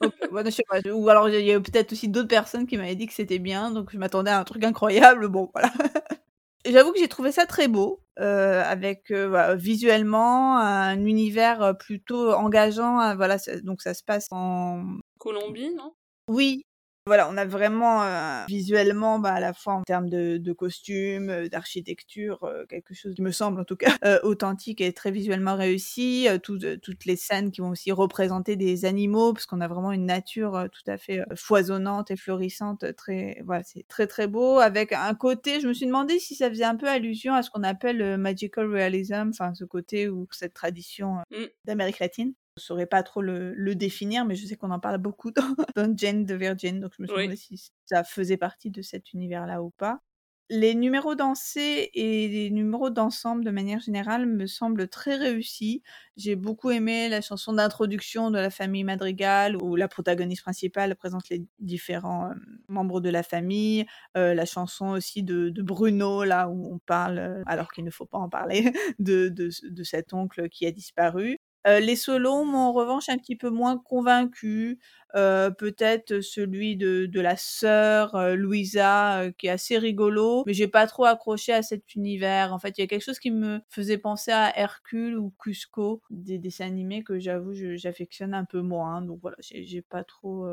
[0.00, 3.70] Ou alors il y a peut-être aussi d'autres personnes qui m'avaient dit que c'était bien,
[3.70, 5.28] donc je m'attendais à un truc incroyable.
[5.28, 5.70] Bon, voilà.
[6.66, 12.32] J'avoue que j'ai trouvé ça très beau, euh, avec euh, visuellement un univers euh, plutôt
[12.32, 13.14] engageant.
[13.16, 14.82] voilà, donc ça se passe en
[15.18, 15.92] Colombie, non?
[16.28, 16.64] Oui,
[17.06, 21.28] voilà, on a vraiment euh, visuellement, bah, à la fois en termes de, de costumes,
[21.28, 25.54] euh, d'architecture, euh, quelque chose qui me semble en tout cas authentique et très visuellement
[25.54, 26.26] réussi.
[26.42, 30.66] toutes les scènes qui vont aussi représenter des animaux, parce qu'on a vraiment une nature
[30.72, 32.86] tout à fait foisonnante et florissante.
[32.96, 34.58] Très, voilà, c'est très très beau.
[34.58, 37.50] Avec un côté, je me suis demandé si ça faisait un peu allusion à ce
[37.50, 41.44] qu'on appelle le magical realism, enfin ce côté ou cette tradition mmh.
[41.66, 42.32] d'Amérique latine.
[42.56, 45.56] Je ne saurais pas trop le, définir, mais je sais qu'on en parle beaucoup dans,
[45.96, 49.60] Jane de Virgin, donc je me suis demandé si ça faisait partie de cet univers-là
[49.60, 50.00] ou pas.
[50.50, 55.82] Les numéros dansés et les numéros d'ensemble de manière générale me semblent très réussis.
[56.16, 61.30] J'ai beaucoup aimé la chanson d'introduction de la famille Madrigal où la protagoniste principale présente
[61.30, 62.34] les différents euh,
[62.68, 63.86] membres de la famille.
[64.18, 68.06] Euh, la chanson aussi de, Bruno là où on parle, euh, alors qu'il ne faut
[68.06, 71.38] pas en parler, de, de cet oncle qui a disparu.
[71.66, 74.78] Euh, les solos m'ont en revanche un petit peu moins convaincu.
[75.16, 80.86] Euh, peut-être celui de, la sœur euh, Louisa qui est assez rigolo, mais j'ai pas
[80.86, 82.52] trop accroché à cet univers.
[82.52, 86.02] En fait, il y a quelque chose qui me faisait penser à Hercule ou Cusco,
[86.10, 89.02] des dessins animés que j'avoue j'affectionne un peu moins.
[89.02, 90.46] Donc voilà, j'ai pas trop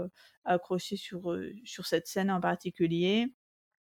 [0.46, 1.36] accroché sur
[1.66, 3.34] sur cette scène en particulier.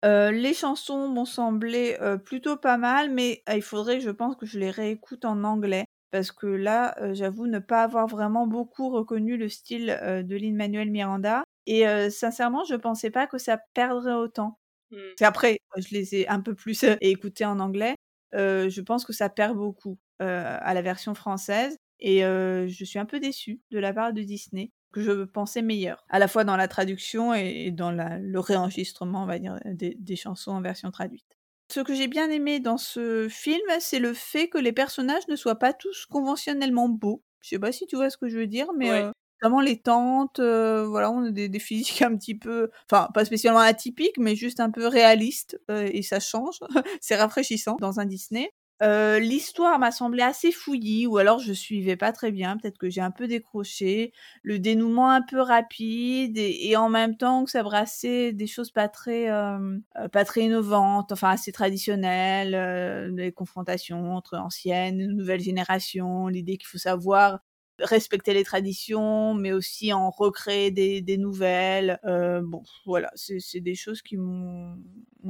[0.05, 4.71] les chansons m'ont semblé plutôt pas mal, mais il faudrait, je pense, que je les
[4.71, 9.87] réécoute en anglais parce que là, j'avoue ne pas avoir vraiment beaucoup reconnu le style,
[10.03, 14.59] de Lin-Manuel Miranda et sincèrement, je pensais pas que ça perdrait autant.
[14.93, 14.99] Mmh.
[15.23, 17.97] Après, je les ai un peu plus, écoutés en anglais,
[18.33, 23.21] je pense que ça perd beaucoup, à la version française et je suis un peu
[23.21, 26.69] déçue de la part de Disney, que je pensais meilleur, à la fois dans la
[26.69, 31.36] traduction et dans le réenregistrement, on va dire, des chansons en version traduite.
[31.69, 35.37] Ce que j'ai bien aimé dans ce film, c'est le fait que les personnages ne
[35.37, 37.23] soient pas tous conventionnellement beaux.
[37.41, 39.11] Je sais pas si tu vois ce que je veux dire, mais euh,
[39.43, 43.25] vraiment les tantes, euh, voilà, on a des, des, physiques un petit peu, enfin pas
[43.25, 46.59] spécialement atypiques, mais juste un peu réalistes, euh, et ça change.
[47.01, 48.51] c'est rafraîchissant dans un Disney.
[48.83, 52.91] Euh, l'histoire m'a semblé assez fouillie, ou alors je suivais pas très bien, peut-être que
[52.91, 54.13] j'ai un peu décroché.
[54.43, 58.89] Le dénouement un peu rapide, et, en même temps que ça brassait des choses pas
[58.89, 66.29] très, euh, euh, pas très innovantes, enfin assez traditionnelles, des confrontations entre anciennes nouvelles générations,
[66.29, 67.41] l'idée qu'il faut savoir
[67.79, 71.99] respecter les traditions, mais aussi en recréer des, des nouvelles.
[72.05, 74.77] bon, voilà, c'est des choses qui m'ont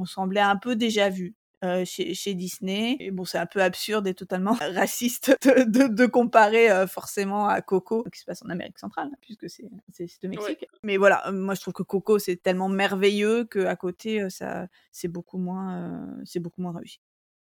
[0.05, 1.35] semblé un peu déjà vues.
[1.63, 2.97] Euh, chez, chez, Disney.
[2.99, 7.47] Et bon, c'est un peu absurde et totalement raciste de, de, de comparer euh, forcément
[7.47, 10.67] à Coco, qui se passe en Amérique centrale, puisque c'est au Mexique.
[10.83, 15.07] Mais voilà, euh, moi je trouve que Coco c'est tellement merveilleux qu'à côté, ça c'est
[15.07, 16.99] beaucoup moins, c'est beaucoup moins réussi.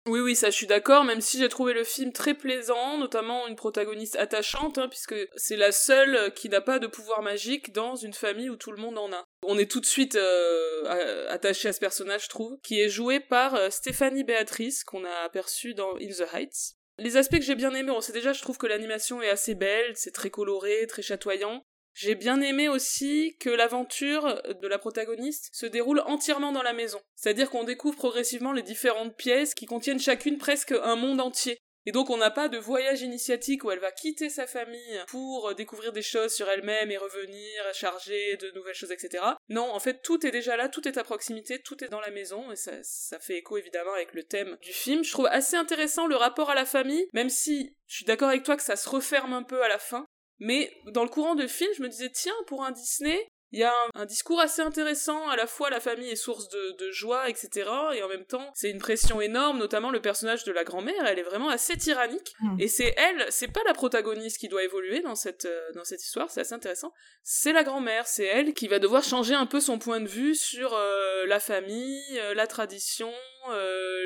[0.08, 3.48] Oui, oui, ça je suis d'accord, même si j'ai trouvé le film très plaisant, notamment
[3.48, 7.96] une protagoniste attachante, hein, puisque c'est la seule qui n'a pas de pouvoir magique dans
[7.96, 9.24] une famille où tout le monde en a.
[9.42, 13.20] On est tout de suite euh, attaché à ce personnage, je trouve, qui est joué
[13.20, 16.76] par euh, Stéphanie Béatrice, qu'on a aperçu dans In the Heights.
[17.00, 19.56] Les aspects que j'ai bien aimés, on sait déjà, je trouve que l'animation est assez
[19.56, 21.66] belle, c'est très coloré, très chatoyant.
[21.96, 27.00] J'ai bien aimé aussi que l'aventure de la protagoniste se déroule entièrement dans la maison.
[27.16, 31.58] C'est-à-dire qu'on découvre progressivement les différentes pièces qui contiennent chacune presque un monde entier.
[31.86, 35.54] Et donc on n'a pas de voyage initiatique où elle va quitter sa famille pour
[35.56, 39.24] découvrir des choses sur elle-même et revenir charger de nouvelles choses, etc.
[39.50, 42.10] Non, en fait tout est déjà là, tout est à proximité, tout est dans la
[42.10, 45.04] maison, et ça, ça fait écho évidemment avec le thème du film.
[45.04, 48.44] Je trouve assez intéressant le rapport à la famille, même si je suis d'accord avec
[48.44, 50.06] toi que ça se referme un peu à la fin.
[50.40, 53.64] Mais dans le courant de film, je me disais, tiens, pour un Disney, Il y
[53.64, 57.70] a un, discours assez intéressant, à la fois la famille est source de, joie, etc.
[57.94, 61.20] Et en même temps, c'est une pression énorme, notamment le personnage de la grand-mère, elle
[61.20, 62.34] est vraiment assez tyrannique.
[62.42, 62.60] Hmm.
[62.60, 66.04] Et c'est elle, c'est pas la protagoniste qui doit évoluer dans cette, euh, dans cette
[66.04, 66.92] histoire, c'est assez intéressant.
[67.24, 70.36] C'est la grand-mère, c'est elle qui va devoir changer un peu son point de vue
[70.36, 73.14] sur euh, la famille, euh, la tradition,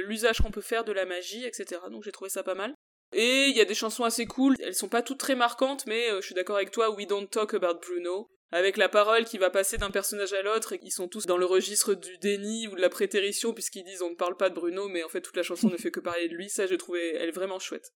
[0.04, 1.82] l'usage qu'on peut faire de la magie, etc.
[1.90, 2.76] Donc j'ai trouvé ça pas mal.
[3.14, 6.10] Et il y a des chansons assez cool, elles sont pas toutes très marquantes, mais
[6.18, 8.30] je suis d'accord avec toi, We Don't Talk About Bruno.
[8.52, 11.38] Avec la parole qui va passer d'un personnage à l'autre et qui sont tous dans
[11.38, 14.56] le registre du déni ou de la prétérition puisqu'ils disent on ne parle pas de
[14.56, 16.78] Bruno mais en fait toute la chanson ne fait que parler de lui, ça j'ai
[16.78, 17.94] trouvé elle vraiment chouette.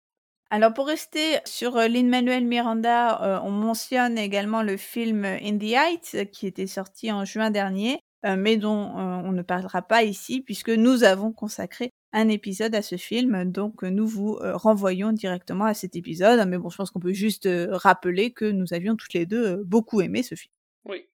[0.52, 5.72] Alors pour rester sur euh, Lin-Manuel Miranda, euh, on mentionne également le film In the
[5.72, 10.42] Heights qui était sorti en juin dernier, euh, mais dont on ne parlera pas ici
[10.42, 13.52] puisque nous avons consacré un épisode à ce film.
[13.52, 16.48] Donc nous vous euh, renvoyons directement à cet épisode.
[16.48, 19.46] Mais bon, je pense qu'on peut juste euh, rappeler que nous avions toutes les deux
[19.46, 20.54] euh, beaucoup aimé ce film.
[20.86, 21.08] Oui.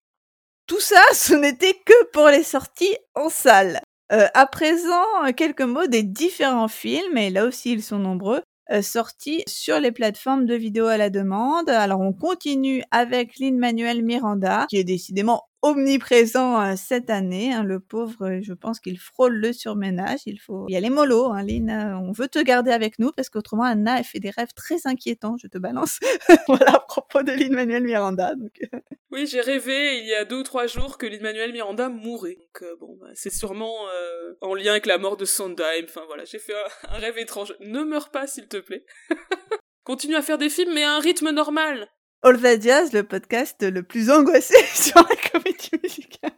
[0.67, 3.81] Tout ça, ce n'était que pour les sorties en salle.
[4.09, 8.41] à présent, quelques mots des différents films, et là aussi ils sont nombreux,
[8.81, 11.69] sortis sur les plateformes de vidéo à la demande.
[11.69, 17.53] Alors on continue avec Lin-Manuel Miranda, qui est décidément omniprésent euh, cette année.
[17.53, 20.19] Hein, le pauvre, euh, je pense qu'il frôle le surménage.
[20.25, 21.69] Il faut y aller mollo, hein, Lynn.
[21.69, 24.85] Euh, on veut te garder avec nous parce qu'autrement, Anna, elle fait des rêves très
[24.85, 25.35] inquiétants.
[25.41, 25.99] Je te balance.
[26.47, 28.35] voilà à propos de Lynn Manuel Miranda.
[28.35, 28.59] Donc...
[29.11, 32.37] oui, j'ai rêvé il y a deux ou trois jours que Lynn Manuel Miranda mourait.
[32.37, 33.75] Donc bon, bah, c'est sûrement
[34.41, 35.85] en lien avec la mort de Sondheim.
[35.85, 36.53] Enfin voilà, j'ai fait
[36.89, 37.53] un rêve étrange.
[37.59, 38.85] Ne meurs pas, s'il te plaît.
[39.83, 41.89] Continue à faire des films, mais à un rythme normal.
[42.21, 46.31] That Jazz, le podcast le plus angoissé sur la comédie musicale.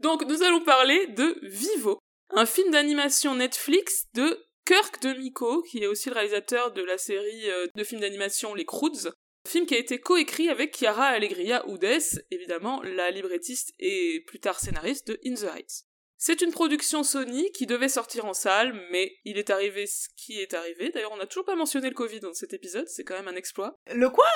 [0.00, 1.98] Donc, nous allons parler de Vivo,
[2.30, 7.50] un film d'animation Netflix de Kirk DeMiko, qui est aussi le réalisateur de la série
[7.50, 9.10] euh, de films d'animation Les Croods.
[9.46, 14.58] Film qui a été coécrit avec Chiara Allegria Udes, évidemment la librettiste et plus tard
[14.58, 15.87] scénariste de In the Heights.
[16.20, 20.40] C'est une production Sony qui devait sortir en salle, mais il est arrivé ce qui
[20.40, 20.90] est arrivé.
[20.90, 23.36] D'ailleurs, on n'a toujours pas mentionné le Covid dans cet épisode, c'est quand même un
[23.36, 23.78] exploit.
[23.94, 24.26] Le quoi?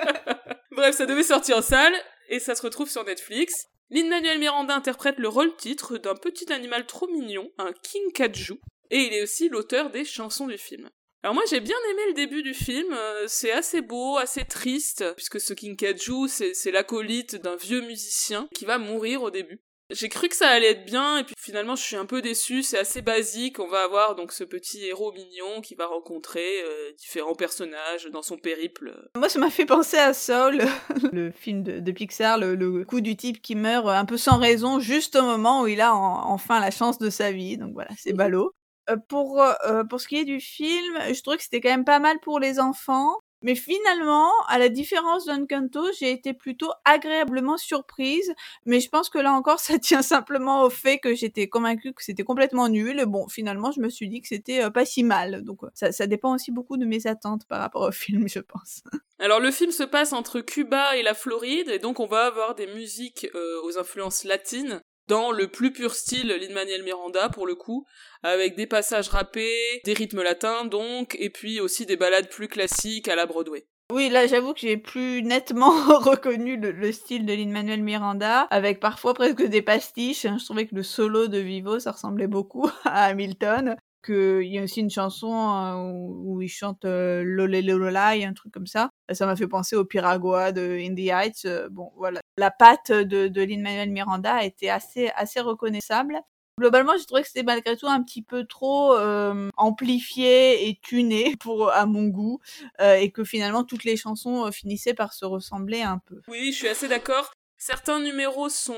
[0.70, 1.94] Bref, ça devait sortir en salle,
[2.28, 3.66] et ça se retrouve sur Netflix.
[3.90, 8.60] Lin-Manuel Miranda interprète le rôle-titre d'un petit animal trop mignon, un King Kaju,
[8.92, 10.90] et il est aussi l'auteur des chansons du film.
[11.24, 15.04] Alors moi j'ai bien aimé le début du film, euh, c'est assez beau, assez triste,
[15.16, 19.60] puisque ce King Kaju c'est l'acolyte d'un vieux musicien qui va mourir au début.
[19.90, 22.62] J'ai cru que ça allait être bien et puis finalement je suis un peu déçue,
[22.62, 26.92] c'est assez basique, on va avoir donc ce petit héros mignon qui va rencontrer euh,
[26.98, 29.10] différents personnages dans son périple.
[29.16, 30.62] Moi ça m'a fait penser à Soul,
[31.12, 35.16] le film de, Pixar, le, coup du type qui meurt un peu sans raison juste
[35.16, 38.52] au moment où il a enfin la chance de sa vie, donc voilà, c'est ballot.
[38.90, 41.84] Euh, pour, euh, pour ce qui est du film, je trouvais que c'était quand même
[41.84, 43.18] pas mal pour les enfants.
[43.44, 48.32] Mais finalement, à la différence d'Uncanto, j'ai été plutôt agréablement surprise.
[48.64, 52.02] Mais je pense que là encore, ça tient simplement au fait que j'étais convaincue que
[52.02, 53.04] c'était complètement nul.
[53.06, 55.44] Bon, finalement, je me suis dit que c'était euh, pas si mal.
[55.44, 58.40] Donc euh, ça, ça dépend aussi beaucoup de mes attentes par rapport au film, je
[58.40, 58.82] pense.
[59.18, 62.54] Alors le film se passe entre Cuba et la Floride, et donc on va avoir
[62.54, 67.54] des musiques euh, aux influences latines dans le plus pur style Lin-Manuel Miranda pour le
[67.54, 67.86] coup,
[68.22, 73.08] avec des passages rappés, des rythmes latins donc, et puis aussi des ballades plus classiques
[73.08, 73.66] à la Broadway.
[73.92, 79.12] Oui, là j'avoue que j'ai plus nettement reconnu le, style de Lin-Manuel Miranda, avec parfois
[79.12, 80.22] presque des pastiches.
[80.22, 84.62] Je trouvais que le solo de Vivo, ça ressemblait beaucoup à Hamilton qu'il y a
[84.62, 88.90] aussi une chanson euh, où, il chante euh, Lolé Lololai, un truc comme ça.
[89.12, 91.44] Ça m'a fait penser au Piragua de In the Heights.
[91.46, 92.20] Euh, bon, voilà.
[92.36, 96.20] La patte de, de Lin-Manuel Miranda été assez, assez reconnaissable.
[96.58, 101.34] Globalement, j'ai trouvé que c'était malgré tout un petit peu trop euh, amplifié et tuné
[101.40, 102.40] pour à mon goût,
[102.80, 106.20] et que finalement toutes les chansons finissaient par se ressembler un peu.
[106.28, 107.32] Oui, je suis assez d'accord.
[107.66, 108.76] Certains numéros sont,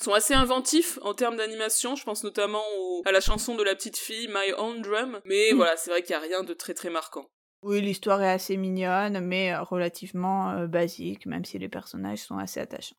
[0.00, 2.64] sont assez inventifs en termes d'animation, je pense notamment
[3.04, 5.56] à la chanson de la petite fille My Own Drum, mais mm.
[5.56, 7.28] voilà, c'est vrai qu'il n'y a rien de très très marquant.
[7.60, 12.38] Oui, l'histoire est assez mignonne, mais euh, relativement euh, basique, même si les personnages sont
[12.38, 12.96] assez attachants.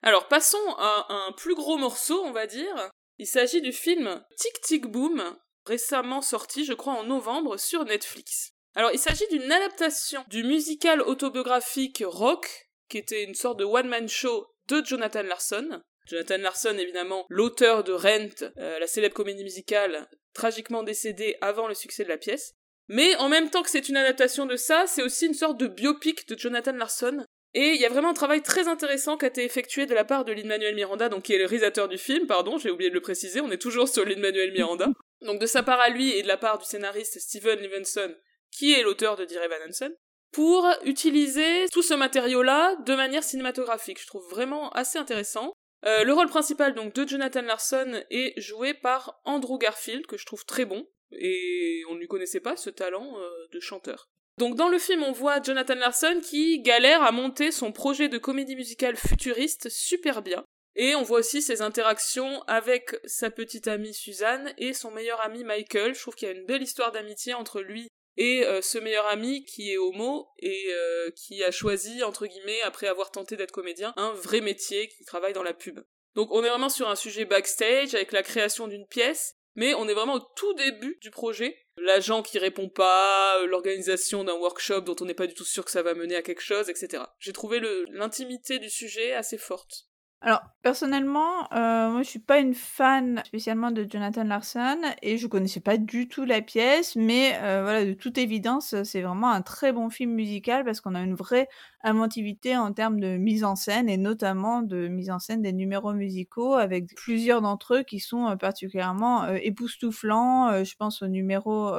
[0.00, 2.88] Alors passons à un plus gros morceau, on va dire.
[3.18, 5.24] Il s'agit du film Tic Tic Boom,
[5.66, 8.52] récemment sorti, je crois, en novembre sur Netflix.
[8.76, 14.08] Alors il s'agit d'une adaptation du musical autobiographique Rock, qui était une sorte de one-man
[14.08, 15.82] show de Jonathan Larson.
[16.06, 21.74] Jonathan Larson, évidemment, l'auteur de Rent, euh, la célèbre comédie musicale, tragiquement décédé avant le
[21.74, 22.54] succès de la pièce.
[22.88, 25.68] Mais en même temps que c'est une adaptation de ça, c'est aussi une sorte de
[25.68, 27.24] biopic de Jonathan Larson.
[27.54, 30.04] Et il y a vraiment un travail très intéressant qui a été effectué de la
[30.04, 32.94] part de Lin-Manuel Miranda, donc qui est le réalisateur du film, pardon, j'ai oublié de
[32.94, 34.88] le préciser, on est toujours sur Lin-Manuel Miranda.
[35.22, 38.12] Donc de sa part à lui et de la part du scénariste Steven Levinson,
[38.50, 39.92] qui est l'auteur de Dear Evan Hansen.
[40.32, 44.00] Pour utiliser tout ce matériau-là de manière cinématographique.
[44.00, 45.52] Je trouve vraiment assez intéressant.
[45.84, 50.24] Euh, le rôle principal donc de Jonathan Larson est joué par Andrew Garfield, que je
[50.24, 54.08] trouve très bon, et on ne lui connaissait pas ce talent euh, de chanteur.
[54.38, 58.18] Donc dans le film, on voit Jonathan Larson qui galère à monter son projet de
[58.18, 60.44] comédie musicale futuriste super bien.
[60.74, 65.44] Et on voit aussi ses interactions avec sa petite amie Suzanne et son meilleur ami
[65.44, 65.94] Michael.
[65.94, 69.06] Je trouve qu'il y a une belle histoire d'amitié entre lui et euh, ce meilleur
[69.06, 73.52] ami qui est homo et euh, qui a choisi, entre guillemets, après avoir tenté d'être
[73.52, 75.80] comédien, un vrai métier qui travaille dans la pub.
[76.14, 79.88] Donc on est vraiment sur un sujet backstage avec la création d'une pièce, mais on
[79.88, 81.58] est vraiment au tout début du projet.
[81.78, 85.70] L'agent qui répond pas, l'organisation d'un workshop dont on n'est pas du tout sûr que
[85.70, 87.02] ça va mener à quelque chose, etc.
[87.18, 87.60] J'ai trouvé
[87.90, 89.86] l'intimité du sujet assez forte.
[90.24, 95.26] Alors, personnellement, euh, moi, je suis pas une fan spécialement de Jonathan Larson et je
[95.26, 99.42] connaissais pas du tout la pièce, mais euh, voilà, de toute évidence, c'est vraiment un
[99.42, 101.48] très bon film musical parce qu'on a une vraie
[101.82, 105.92] inventivité en termes de mise en scène et notamment de mise en scène des numéros
[105.92, 110.62] musicaux avec plusieurs d'entre eux qui sont euh, particulièrement époustouflants.
[110.62, 111.72] je pense au numéro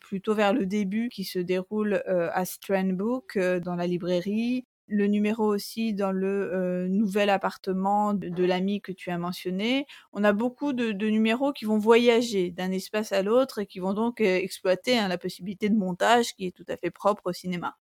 [0.00, 5.44] plutôt vers le début qui se déroule à Strand Book dans la librairie le numéro
[5.44, 9.86] aussi dans le nouvel appartement de, l'ami que tu as mentionné.
[10.12, 13.94] On a beaucoup de, numéros qui vont voyager d'un espace à l'autre et qui vont
[13.94, 17.76] donc exploiter hein, la possibilité de montage qui est tout à fait propre au cinéma.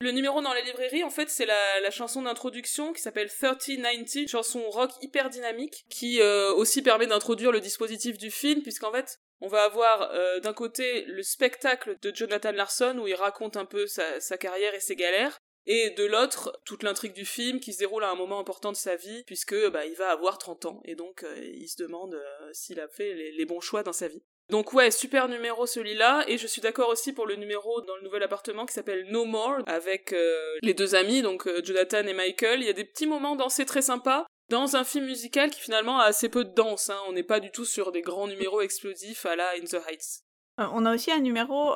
[0.00, 4.68] Le numéro dans la librairie, en fait, c'est la, chanson d'introduction qui s'appelle 3090, chanson
[4.70, 6.20] rock hyper dynamique, qui
[6.56, 10.10] aussi permet d'introduire le dispositif du film, puisqu'en fait, on va avoir
[10.40, 14.80] d'un côté le spectacle de Jonathan Larson où il raconte un peu sa carrière et
[14.80, 18.40] ses galères, et de l'autre toute l'intrigue du film qui se déroule à un moment
[18.40, 21.68] important de sa vie puisque bah il va avoir 30 ans et donc euh, il
[21.68, 24.22] se demande euh, s'il a fait les, bons choix dans sa vie.
[24.50, 28.02] Donc ouais, super numéro celui-là et je suis d'accord aussi pour le numéro dans le
[28.02, 32.60] nouvel appartement qui s'appelle No More avec euh, les deux amis donc Jonathan et Michael.
[32.60, 36.00] Il y a des petits moments dansés très sympas dans un film musical qui finalement
[36.00, 36.90] a assez peu de danse.
[36.90, 36.98] Hein.
[37.08, 40.24] On n'est pas du tout sur des grands numéros explosifs à la In the Heights.
[40.58, 41.74] On a aussi un numéro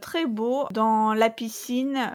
[0.00, 2.12] très beau dans la piscine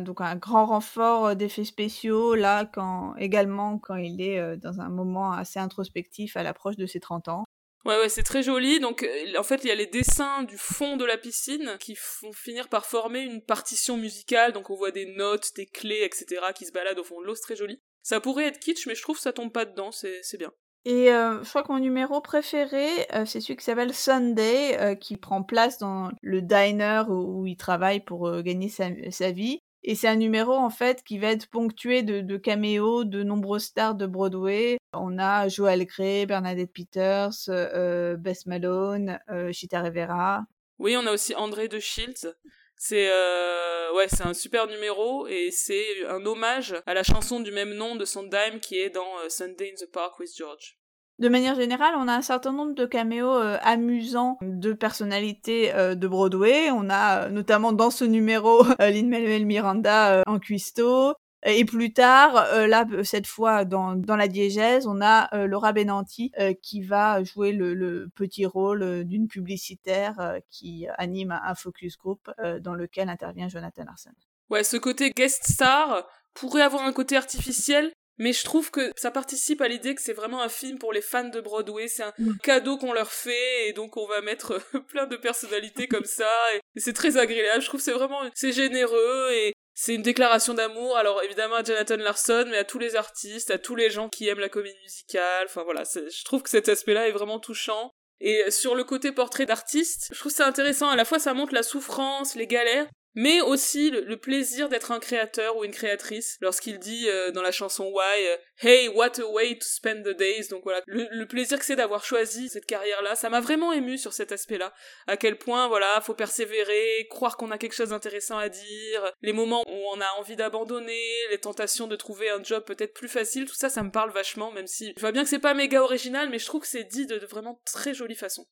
[0.00, 5.32] donc un grand renfort d'effets spéciaux là quand également quand il est dans un moment
[5.32, 7.44] assez introspectif à l'approche de ses 30 ans.
[7.86, 9.08] Ouais ouais c'est très joli donc
[9.38, 12.68] en fait il y a les dessins du fond de la piscine qui font finir
[12.68, 16.72] par former une partition musicale donc on voit des notes, des clés etc qui se
[16.72, 17.80] baladent au fond de l'eau c'est très joli.
[18.02, 20.52] Ça pourrait être kitsch mais je trouve que ça tombe pas dedans c'est bien.
[20.86, 22.88] Et je crois que mon numéro préféré,
[23.26, 28.40] c'est celui qui s'appelle Sunday, qui prend place dans le diner où, il travaille pour
[28.40, 29.60] gagner sa, vie.
[29.82, 33.94] Et c'est un numéro en fait qui va être ponctué de, caméos de nombreuses stars
[33.94, 34.78] de Broadway.
[34.92, 40.44] On a Joel Grey, Bernadette Peters, euh, Bess Malone, euh, Chita Rivera.
[40.78, 42.34] Oui, on a aussi André de Shields.
[42.82, 47.52] C'est euh, ouais, c'est un super numéro et c'est un hommage à la chanson du
[47.52, 50.79] même nom de Sondheim qui est dans euh, Sunday in the Park with George.
[51.20, 55.94] De manière générale, on a un certain nombre de caméos euh, amusants de personnalités euh,
[55.94, 56.70] de Broadway.
[56.70, 61.12] On a euh, notamment dans ce numéro Lin-Manuel Miranda en cuistot.
[61.44, 62.34] Et plus tard,
[62.68, 66.32] là, cette fois dans, la diégèse, on a Laura Benanti
[66.62, 72.30] qui va jouer le, petit rôle d'une publicitaire qui anime un focus group
[72.60, 74.10] dans lequel intervient Jonathan Larson.
[74.50, 77.90] Ouais, ce côté guest star pourrait avoir un côté artificiel,
[78.20, 81.00] mais je trouve que ça participe à l'idée que c'est vraiment un film pour les
[81.00, 85.06] fans de Broadway, c'est un cadeau qu'on leur fait et donc on va mettre plein
[85.06, 87.62] de personnalités comme ça et, c'est très agréable.
[87.62, 91.64] Je trouve que c'est vraiment c'est généreux et c'est une déclaration d'amour, alors évidemment à
[91.64, 94.78] Jonathan Larson, mais à tous les artistes, à tous les gens qui aiment la comédie
[94.82, 95.46] musicale.
[95.46, 97.90] Enfin voilà, je trouve que cet aspect-là est vraiment touchant.
[98.20, 100.90] Et sur le côté portrait d'artiste, je trouve ça intéressant.
[100.90, 105.00] À la fois, ça montre la souffrance, les galères, mais aussi le, plaisir d'être un
[105.00, 109.26] créateur ou une créatrice lorsqu'il dit euh, dans la chanson Why euh, Hey what a
[109.26, 110.48] way to spend the days.
[110.48, 113.98] Donc voilà le, plaisir que c'est d'avoir choisi cette carrière là ça m'a vraiment ému
[113.98, 114.72] sur cet aspect là
[115.06, 119.32] à quel point voilà faut persévérer croire qu'on a quelque chose d'intéressant à dire les
[119.32, 123.44] moments où on a envie d'abandonner les tentations de trouver un job peut-être plus facile
[123.44, 125.82] tout ça ça me parle vachement même si je vois bien que c'est pas méga
[125.82, 128.46] original mais je trouve que c'est dit de vraiment très jolie façon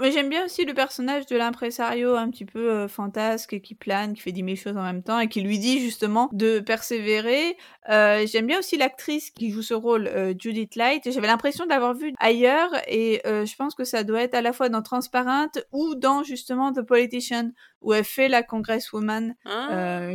[0.00, 4.14] mais j'aime bien aussi le personnage de l'impresario un petit peu euh, fantasque, qui plane,
[4.14, 7.58] qui fait dix mille choses en même temps et qui lui dit justement de persévérer.
[7.90, 11.10] Euh, j'aime bien aussi l'actrice qui joue ce rôle, euh, Judith Light.
[11.10, 14.54] J'avais l'impression de l'avoir vue ailleurs et je pense que ça doit être à la
[14.54, 17.50] fois dans Transparent ou dans justement The Politician
[17.82, 20.08] où elle fait la congresswoman ah.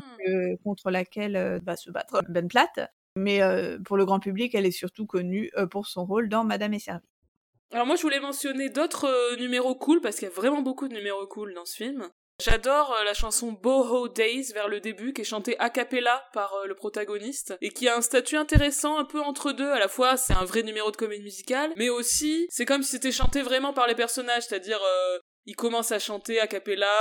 [0.64, 2.92] contre laquelle va se battre Ben Platt.
[3.16, 3.42] Mais
[3.86, 7.17] pour le grand public, elle est surtout connue pour son rôle dans Madame est servie.
[7.74, 10.88] Alors moi je voulais mentionner d'autres euh, numéros cool parce qu'il y a vraiment beaucoup
[10.88, 12.10] de numéros cool dans ce film.
[12.42, 16.54] J'adore euh, la chanson Boho Days vers le début, qui est chantée a cappella par
[16.54, 19.70] euh, le protagoniste, et qui a un statut intéressant un peu entre deux.
[19.70, 22.92] À la fois, c'est un vrai numéro de comédie musicale, mais aussi, c'est comme si
[22.92, 24.80] c'était chanté vraiment par les personnages, c'est-à-dire
[25.46, 26.94] il commence à chanter a cappella,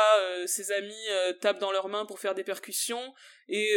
[0.47, 1.07] ses amis
[1.43, 3.13] tapent dans leurs mains pour faire des percussions,
[3.49, 3.75] et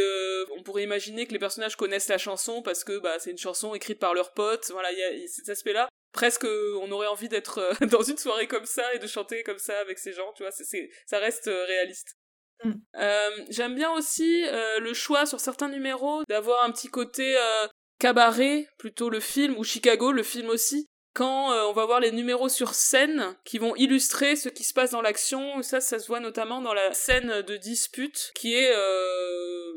[0.57, 3.76] on pourrait imaginer que les personnages connaissent la chanson parce que bah, c'est une chanson
[3.76, 6.45] écrite par leurs potes, voilà, il y a cet aspect-là presque
[6.81, 9.77] on aurait envie d'être euh, dans une soirée comme ça et de chanter comme ça
[9.80, 12.18] avec ces gens, tu vois, c'est, ça reste euh, réaliste.
[12.64, 12.73] Mm.
[12.98, 14.44] Euh, j'aime bien aussi
[14.80, 17.38] le choix sur certains numéros d'avoir un petit côté
[17.99, 22.49] cabaret, plutôt le film, ou Chicago, le film aussi, quand on va voir les numéros
[22.49, 25.61] sur scène qui vont illustrer ce qui se passe dans l'action.
[25.61, 28.76] Ça, ça se voit notamment dans la scène de dispute qui est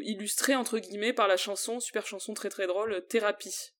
[0.00, 3.72] illustrée entre guillemets par la chanson, super chanson très très drôle, Thérapie.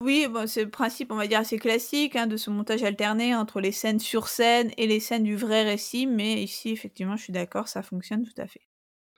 [0.00, 3.34] Oui, bon, c'est le principe, on va dire, assez classique hein, de ce montage alterné
[3.34, 7.22] entre les scènes sur scène et les scènes du vrai récit, mais ici, effectivement, je
[7.24, 8.60] suis d'accord, ça fonctionne tout à fait.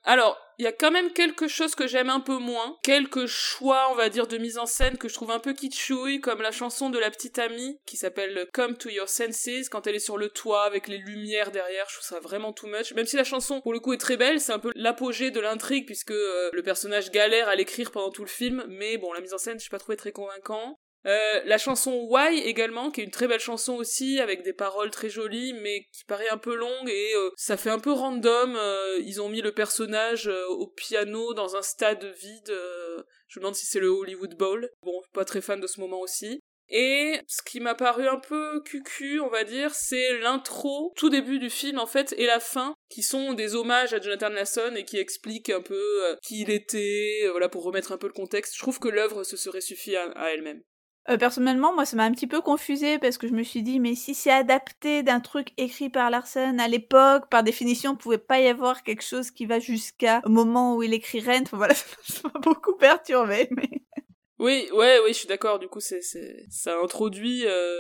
[0.09, 3.89] Alors, il y a quand même quelque chose que j'aime un peu moins, quelques choix,
[3.91, 6.53] on va dire, de mise en scène que je trouve un peu kitschouille, comme la
[6.53, 10.17] chanson de la petite amie qui s'appelle Come to Your Senses, quand elle est sur
[10.17, 12.95] le toit avec les lumières derrière, je trouve ça vraiment too much.
[12.95, 15.41] Même si la chanson, pour le coup, est très belle, c'est un peu l'apogée de
[15.41, 19.21] l'intrigue puisque euh, le personnage galère à l'écrire pendant tout le film, mais bon, la
[19.21, 20.79] mise en scène, je pas trouvé très convaincant.
[21.07, 24.91] Euh, la chanson Why également, qui est une très belle chanson aussi, avec des paroles
[24.91, 28.57] très jolies, mais qui paraît un peu longue et euh, ça fait un peu random.
[28.57, 32.53] Euh, ils ont mis le personnage au piano dans un stade vide.
[33.29, 34.69] je me demande si c'est le Hollywood Bowl.
[34.83, 36.41] Bon, pas très fan de ce moment aussi.
[36.69, 41.39] Et ce qui m'a paru un peu cucu, on va dire, c'est l'intro, tout début
[41.39, 44.85] du film en fait, et la fin, qui sont des hommages à Jonathan Lasson et
[44.85, 48.55] qui expliquent un peu qui il était, voilà, pour remettre un peu le contexte.
[48.57, 50.61] Je trouve que l'œuvre se serait suffi à elle-même.
[51.09, 53.79] Euh, personnellement, moi, ça m'a un petit peu confusé parce que je me suis dit,
[53.79, 58.19] mais si c'est adapté d'un truc écrit par Larsen à l'époque, par définition, il pouvait
[58.19, 61.43] pas y avoir quelque chose qui va jusqu'à au moment où il écrit Rent.
[61.43, 61.75] Enfin, voilà,
[62.09, 63.49] ça m'a beaucoup perturbé.
[63.51, 63.69] Mais...
[64.39, 65.59] Oui, ouais, oui, je suis d'accord.
[65.59, 66.03] Du coup, c'est,
[66.51, 67.75] ça introduit euh,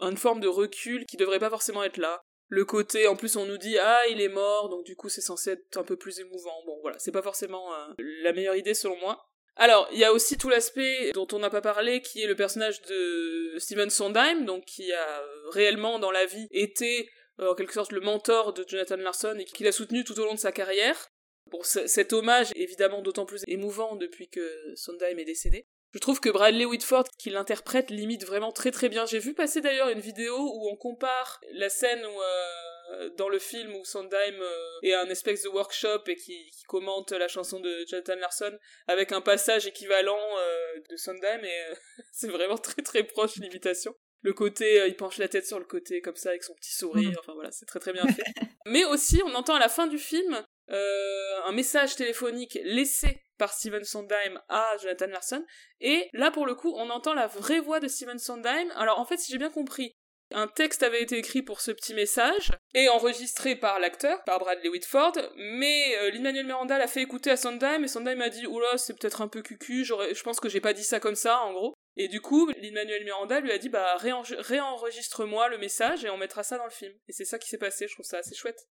[0.00, 2.22] une forme de recul qui devrait pas forcément être là.
[2.48, 5.20] Le côté, en plus, on nous dit ah il est mort, donc du coup c'est
[5.20, 6.62] censé être un peu plus émouvant.
[6.66, 9.24] Bon, voilà, c'est pas forcément euh, la meilleure idée selon moi.
[9.56, 12.34] Alors, il y a aussi tout l'aspect dont on n'a pas parlé, qui est le
[12.34, 17.10] personnage de Steven Sondheim, donc qui a réellement dans la vie été
[17.40, 20.24] euh, en quelque sorte le mentor de Jonathan Larson et qui l'a soutenu tout au
[20.24, 21.08] long de sa carrière.
[21.50, 25.66] Bon, cet hommage est évidemment d'autant plus émouvant depuis que Sondheim est décédé.
[25.92, 29.04] Je trouve que Bradley Whitford, qui l'interprète, limite vraiment très très bien.
[29.04, 32.81] J'ai vu passer d'ailleurs une vidéo où on compare la scène où euh,
[33.16, 37.28] dans le film où Sondheim euh, est un espèce de workshop et qui, commente la
[37.28, 41.62] chanson de Jonathan Larson avec un passage équivalent euh, de Sondheim et
[42.12, 43.94] c'est vraiment très très proche l'imitation.
[44.22, 47.10] Le côté il penche la tête sur le côté comme ça avec son petit sourire.
[47.10, 47.16] Mhm.
[47.18, 48.22] enfin voilà c'est très très bien fait.
[48.66, 53.84] Mais aussi on entend à la fin du film un message téléphonique laissé par Steven
[53.84, 55.44] Sondheim à Jonathan Larson.
[55.80, 58.70] Et là pour le coup on entend la vraie voix de Steven Sondheim.
[58.76, 59.94] Alors en fait si j'ai bien compris
[60.34, 64.68] un texte avait été écrit pour ce petit message et enregistré par l'acteur, par Bradley
[64.68, 68.78] Whitford, mais euh, Lin-Manuel Miranda l'a fait écouter à Sondheim et Sondheim a dit oula
[68.78, 71.52] c'est peut-être un peu cucu, je pense que j'ai pas dit ça comme ça en
[71.52, 71.74] gros.
[71.96, 76.42] Et du coup, Lin-Manuel Miranda lui a dit bah réenregistre-moi le message et on mettra
[76.42, 76.92] ça dans le film.
[77.08, 78.68] Et c'est ça qui s'est passé, je trouve ça assez chouette.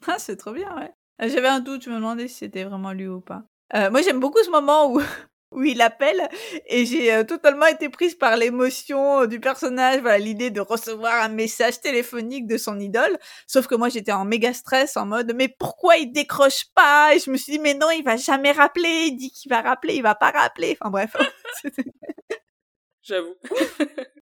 [0.08, 1.28] Ah c'est trop bien ouais.
[1.28, 3.44] J'avais un doute, je me demandais si c'était vraiment lui ou pas.
[3.74, 5.00] Euh, moi j'aime beaucoup ce moment où
[5.52, 6.28] où il appelle
[6.66, 11.22] et j'ai euh, totalement été prise par l'émotion euh, du personnage, voilà l'idée de recevoir
[11.22, 13.18] un message téléphonique de son idole.
[13.46, 17.14] Sauf que moi j'étais en méga stress en mode mais pourquoi il décroche pas?
[17.14, 19.60] Et je me suis dit mais non il va jamais rappeler, il dit qu'il va
[19.60, 20.76] rappeler, il va pas rappeler.
[20.80, 21.16] Enfin bref.
[23.02, 23.34] J'avoue.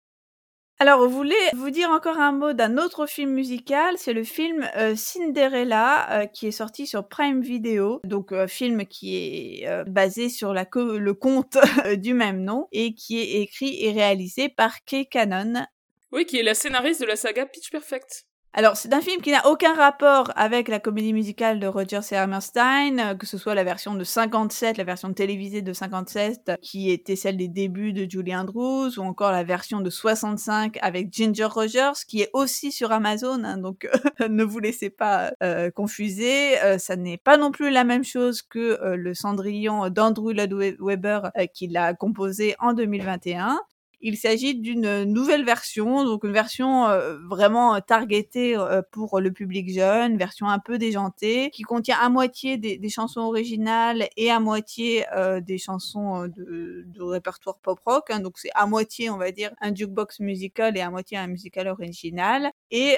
[0.81, 4.65] Alors, vous voulez vous dire encore un mot d'un autre film musical, c'est le film
[4.77, 9.83] euh, Cinderella euh, qui est sorti sur Prime Video, donc un film qui est euh,
[9.83, 11.57] basé sur le conte
[11.97, 15.65] du même nom et qui est écrit et réalisé par Kay Cannon.
[16.13, 18.28] Oui, qui est la scénariste de la saga Pitch Perfect.
[18.51, 22.15] Alors, c'est un film qui n'a aucun rapport avec la comédie musicale de Roger C.
[22.15, 26.89] Hammerstein, euh, que ce soit la version de 57, la version télévisée de 57, qui
[26.89, 31.45] était celle des débuts de Julie Andrews, ou encore la version de 65 avec Ginger
[31.45, 33.87] Rogers, qui est aussi sur Amazon, hein, donc
[34.27, 36.59] ne vous laissez pas euh, confuser.
[36.63, 41.29] Euh, ça n'est pas non plus la même chose que le Cendrillon d'Andrew Lloyd Webber,
[41.53, 43.59] qui l'a composé en 2021.
[44.01, 49.69] Il s'agit d'une nouvelle version, donc une version euh, vraiment targetée euh, pour le public
[49.73, 55.05] jeune, version un peu déjantée, qui contient à moitié des, chansons originales et à moitié
[55.13, 58.09] euh, des chansons de, répertoire pop rock.
[58.09, 58.21] Hein.
[58.21, 61.67] donc c'est à moitié, on va dire, un jukebox musical et à moitié un musical
[61.67, 62.51] original.
[62.71, 62.97] Et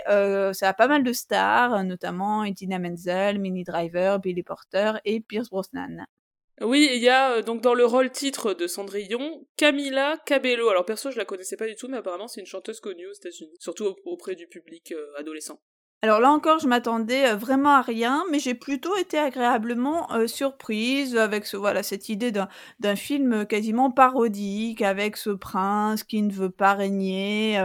[0.53, 5.49] ça a pas mal de stars, notamment Idina Menzel, Minnie Driver, Billy Porter et Pierce
[5.49, 6.05] Brosnan.
[6.63, 10.69] Oui, il y a euh, donc dans le rôle titre de Cendrillon, Camila Cabello.
[10.69, 13.13] Alors perso, je la connaissais pas du tout, mais apparemment c'est une chanteuse connue aux
[13.13, 15.59] États-Unis, surtout auprès du public euh, adolescent.
[16.03, 21.17] Alors là encore, je m'attendais euh, vraiment à rien, mais j'ai plutôt été agréablement surprise
[21.17, 26.51] avec ce, voilà, cette idée d'un film quasiment parodique, avec ce prince qui ne veut
[26.51, 27.55] pas régner,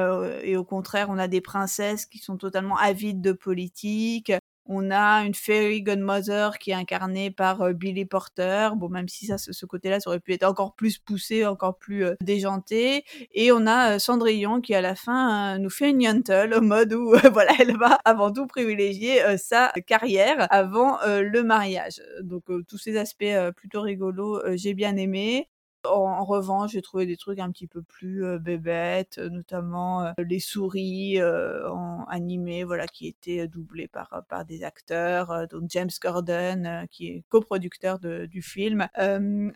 [0.42, 4.32] et au contraire, on a des princesses qui sont totalement avides de politique,
[4.68, 8.70] on a une fairy godmother qui est incarnée par euh, Billy Porter.
[8.76, 12.04] Bon, même si ça, ce, côté-là, ça aurait pu être encore plus poussé, encore plus
[12.04, 13.04] euh, déjanté.
[13.32, 16.92] Et on a euh, Cendrillon qui, à la fin, nous fait une yontle au mode
[16.92, 22.02] où, voilà, elle va avant tout privilégier sa carrière avant le mariage.
[22.22, 23.24] Donc, tous ces aspects
[23.56, 25.48] plutôt rigolos, j'ai bien aimé.
[25.90, 31.22] En, revanche, j'ai trouvé des trucs un petit peu plus euh, bébêtes, notamment les souris
[31.22, 35.46] en animées, voilà, qui étaient doublées par par des acteurs.
[35.48, 38.88] donc James Gordon, qui est coproducteur du film,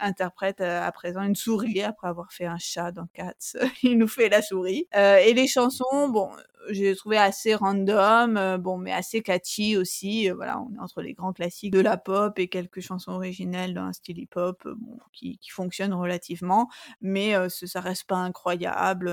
[0.00, 3.34] interprète à présent une souris après avoir fait un chat dans Cats.
[3.82, 4.86] Il nous fait la souris.
[4.94, 6.30] et les chansons, bon,
[6.68, 10.30] j'ai trouvé assez random, euh, bon, mais assez catchy aussi.
[10.30, 13.74] Euh, voilà, on est entre les grands classiques de la pop et quelques chansons originelles
[13.74, 14.74] dans un style hip-hop, euh,
[15.12, 16.68] qui, qui fonctionnent relativement,
[17.00, 19.06] mais ça reste pas incroyable.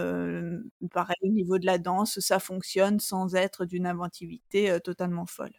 [0.92, 5.54] pareil, au niveau de la danse, ça fonctionne sans être d'une inventivité totalement folle.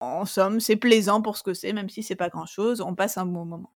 [0.00, 2.80] En somme, c'est plaisant pour ce que c'est, même si c'est pas grand-chose.
[2.80, 3.72] On passe un bon moment.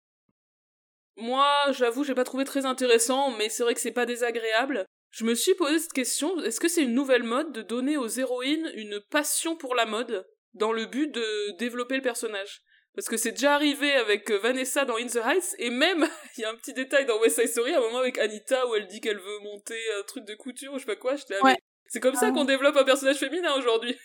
[1.18, 4.86] Moi, j'avoue, j'ai pas trouvé très intéressant, mais c'est vrai que c'est pas désagréable.
[5.12, 8.08] Je me suis posé cette question, est-ce que c'est une nouvelle mode de donner aux
[8.08, 12.62] héroïnes une passion pour la mode dans le but de développer le personnage?
[12.96, 16.08] Parce que c'est déjà arrivé avec euh, Vanessa dans In the Heights, et même,
[16.38, 18.68] il y a un petit détail dans West Side Story, à un moment avec Anita,
[18.68, 21.16] où elle dit qu'elle veut monter un truc de couture, ou je sais pas quoi,
[21.16, 21.58] je ouais.
[21.88, 23.98] c'est comme ça ah qu'on développe un personnage féminin aujourd'hui.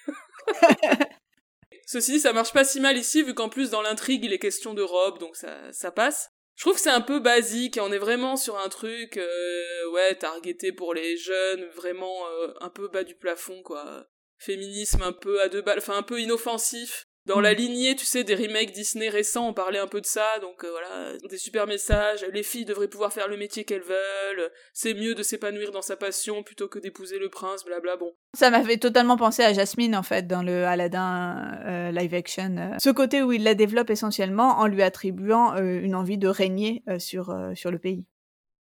[1.87, 4.41] Ceci dit, ça marche pas si mal ici, vu qu'en plus, dans l'intrigue, il est
[4.41, 6.31] question de robe, donc ça, ça passe.
[6.57, 10.15] Je trouve que c'est un peu basique, on est vraiment sur un truc, euh, ouais,
[10.15, 14.09] targeté pour les jeunes, vraiment euh, un peu bas du plafond, quoi.
[14.39, 17.57] Féminisme un peu à deux balles, enfin un peu inoffensif dans la mm.
[17.57, 20.71] lignée, tu sais, des remakes Disney récents, on parlait un peu de ça, donc euh,
[20.71, 25.15] voilà, des super messages, les filles devraient pouvoir faire le métier qu'elles veulent, c'est mieux
[25.15, 28.15] de s'épanouir dans sa passion plutôt que d'épouser le prince, blabla, bon.
[28.35, 32.57] Ça m'avait totalement pensé à Jasmine, en fait, dans le Aladdin euh, live action.
[32.59, 32.77] Euh.
[32.79, 37.35] Ce côté où il la développe essentiellement en lui attribuant une envie de régner sur,
[37.55, 38.05] sur le pays.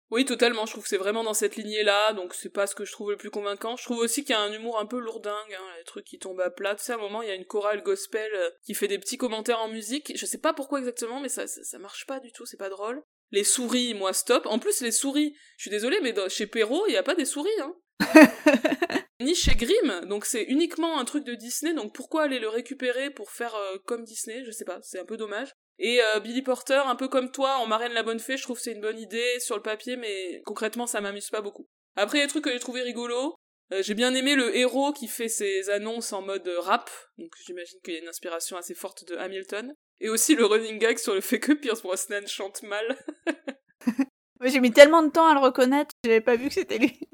[0.10, 0.66] Oui, totalement.
[0.66, 3.12] Je trouve que c'est vraiment dans cette lignée-là, donc c'est pas ce que je trouve
[3.12, 3.76] le plus convaincant.
[3.76, 6.18] Je trouve aussi qu'il y a un humour un peu lourdingue, hein, les trucs qui
[6.18, 6.76] tombent à plat.
[6.76, 9.00] Tu sais, à un moment, il y a une chorale gospel euh, qui fait des
[9.00, 10.14] petits commentaires en musique.
[10.16, 13.04] Je sais pas pourquoi exactement, mais ça, ça, marche pas du tout, c'est pas drôle.
[13.32, 14.46] Les souris, moi, stop.
[14.46, 17.26] En plus, les souris, je suis désolée, mais chez Perrault, il y a pas des
[17.26, 17.76] souris, hein.
[19.20, 23.10] Ni chez Grimm, donc c'est uniquement un truc de Disney, donc pourquoi aller le récupérer
[23.10, 25.54] pour faire euh, comme Disney Je sais pas, c'est un peu dommage.
[25.80, 28.58] Et euh, Billy Porter, un peu comme toi, en Marraine la Bonne Fée, je trouve
[28.58, 31.68] que c'est une bonne idée sur le papier, mais concrètement, ça m'amuse pas beaucoup.
[31.96, 33.36] Après, les trucs que j'ai trouvé rigolos,
[33.74, 37.80] euh, j'ai bien aimé le héros qui fait ses annonces en mode rap, donc j'imagine
[37.84, 39.74] qu'il y a une inspiration assez forte de Hamilton.
[40.00, 42.98] Et aussi le running gag sur le fait que Pierce Brosnan chante mal.
[44.44, 47.00] j'ai mis tellement de temps à le reconnaître, j'avais pas vu que c'était lui.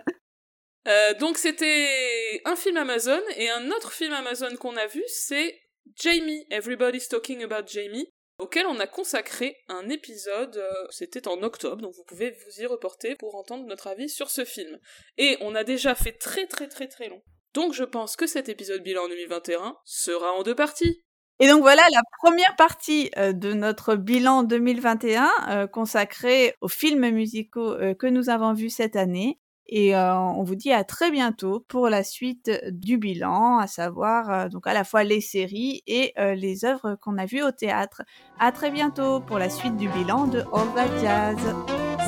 [0.85, 5.57] Euh, donc c'était un film Amazon, et un autre film Amazon qu'on a vu, c'est
[5.95, 8.09] Jamie, Everybody's Talking About Jamie,
[8.43, 12.65] auquel on a consacré un épisode, euh, c'était en octobre, donc vous pouvez vous y
[12.65, 14.77] reporter pour entendre notre avis sur ce film.
[15.17, 17.21] Et on a déjà fait très très très très long.
[17.53, 21.01] Donc je pense que cet épisode bilan 2021 sera en deux parties.
[21.39, 27.09] Et donc voilà la première partie euh, de notre bilan 2021 euh, consacrée aux films
[27.11, 29.39] musicaux que nous avons vus cette année.
[29.67, 34.29] Et euh, on vous dit à très bientôt pour la suite du bilan, à savoir
[34.29, 37.51] euh, donc à la fois les séries et euh, les œuvres qu'on a vues au
[37.51, 38.01] théâtre.
[38.39, 41.37] À très bientôt pour la suite du bilan de All That Jazz.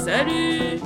[0.03, 0.81] Salut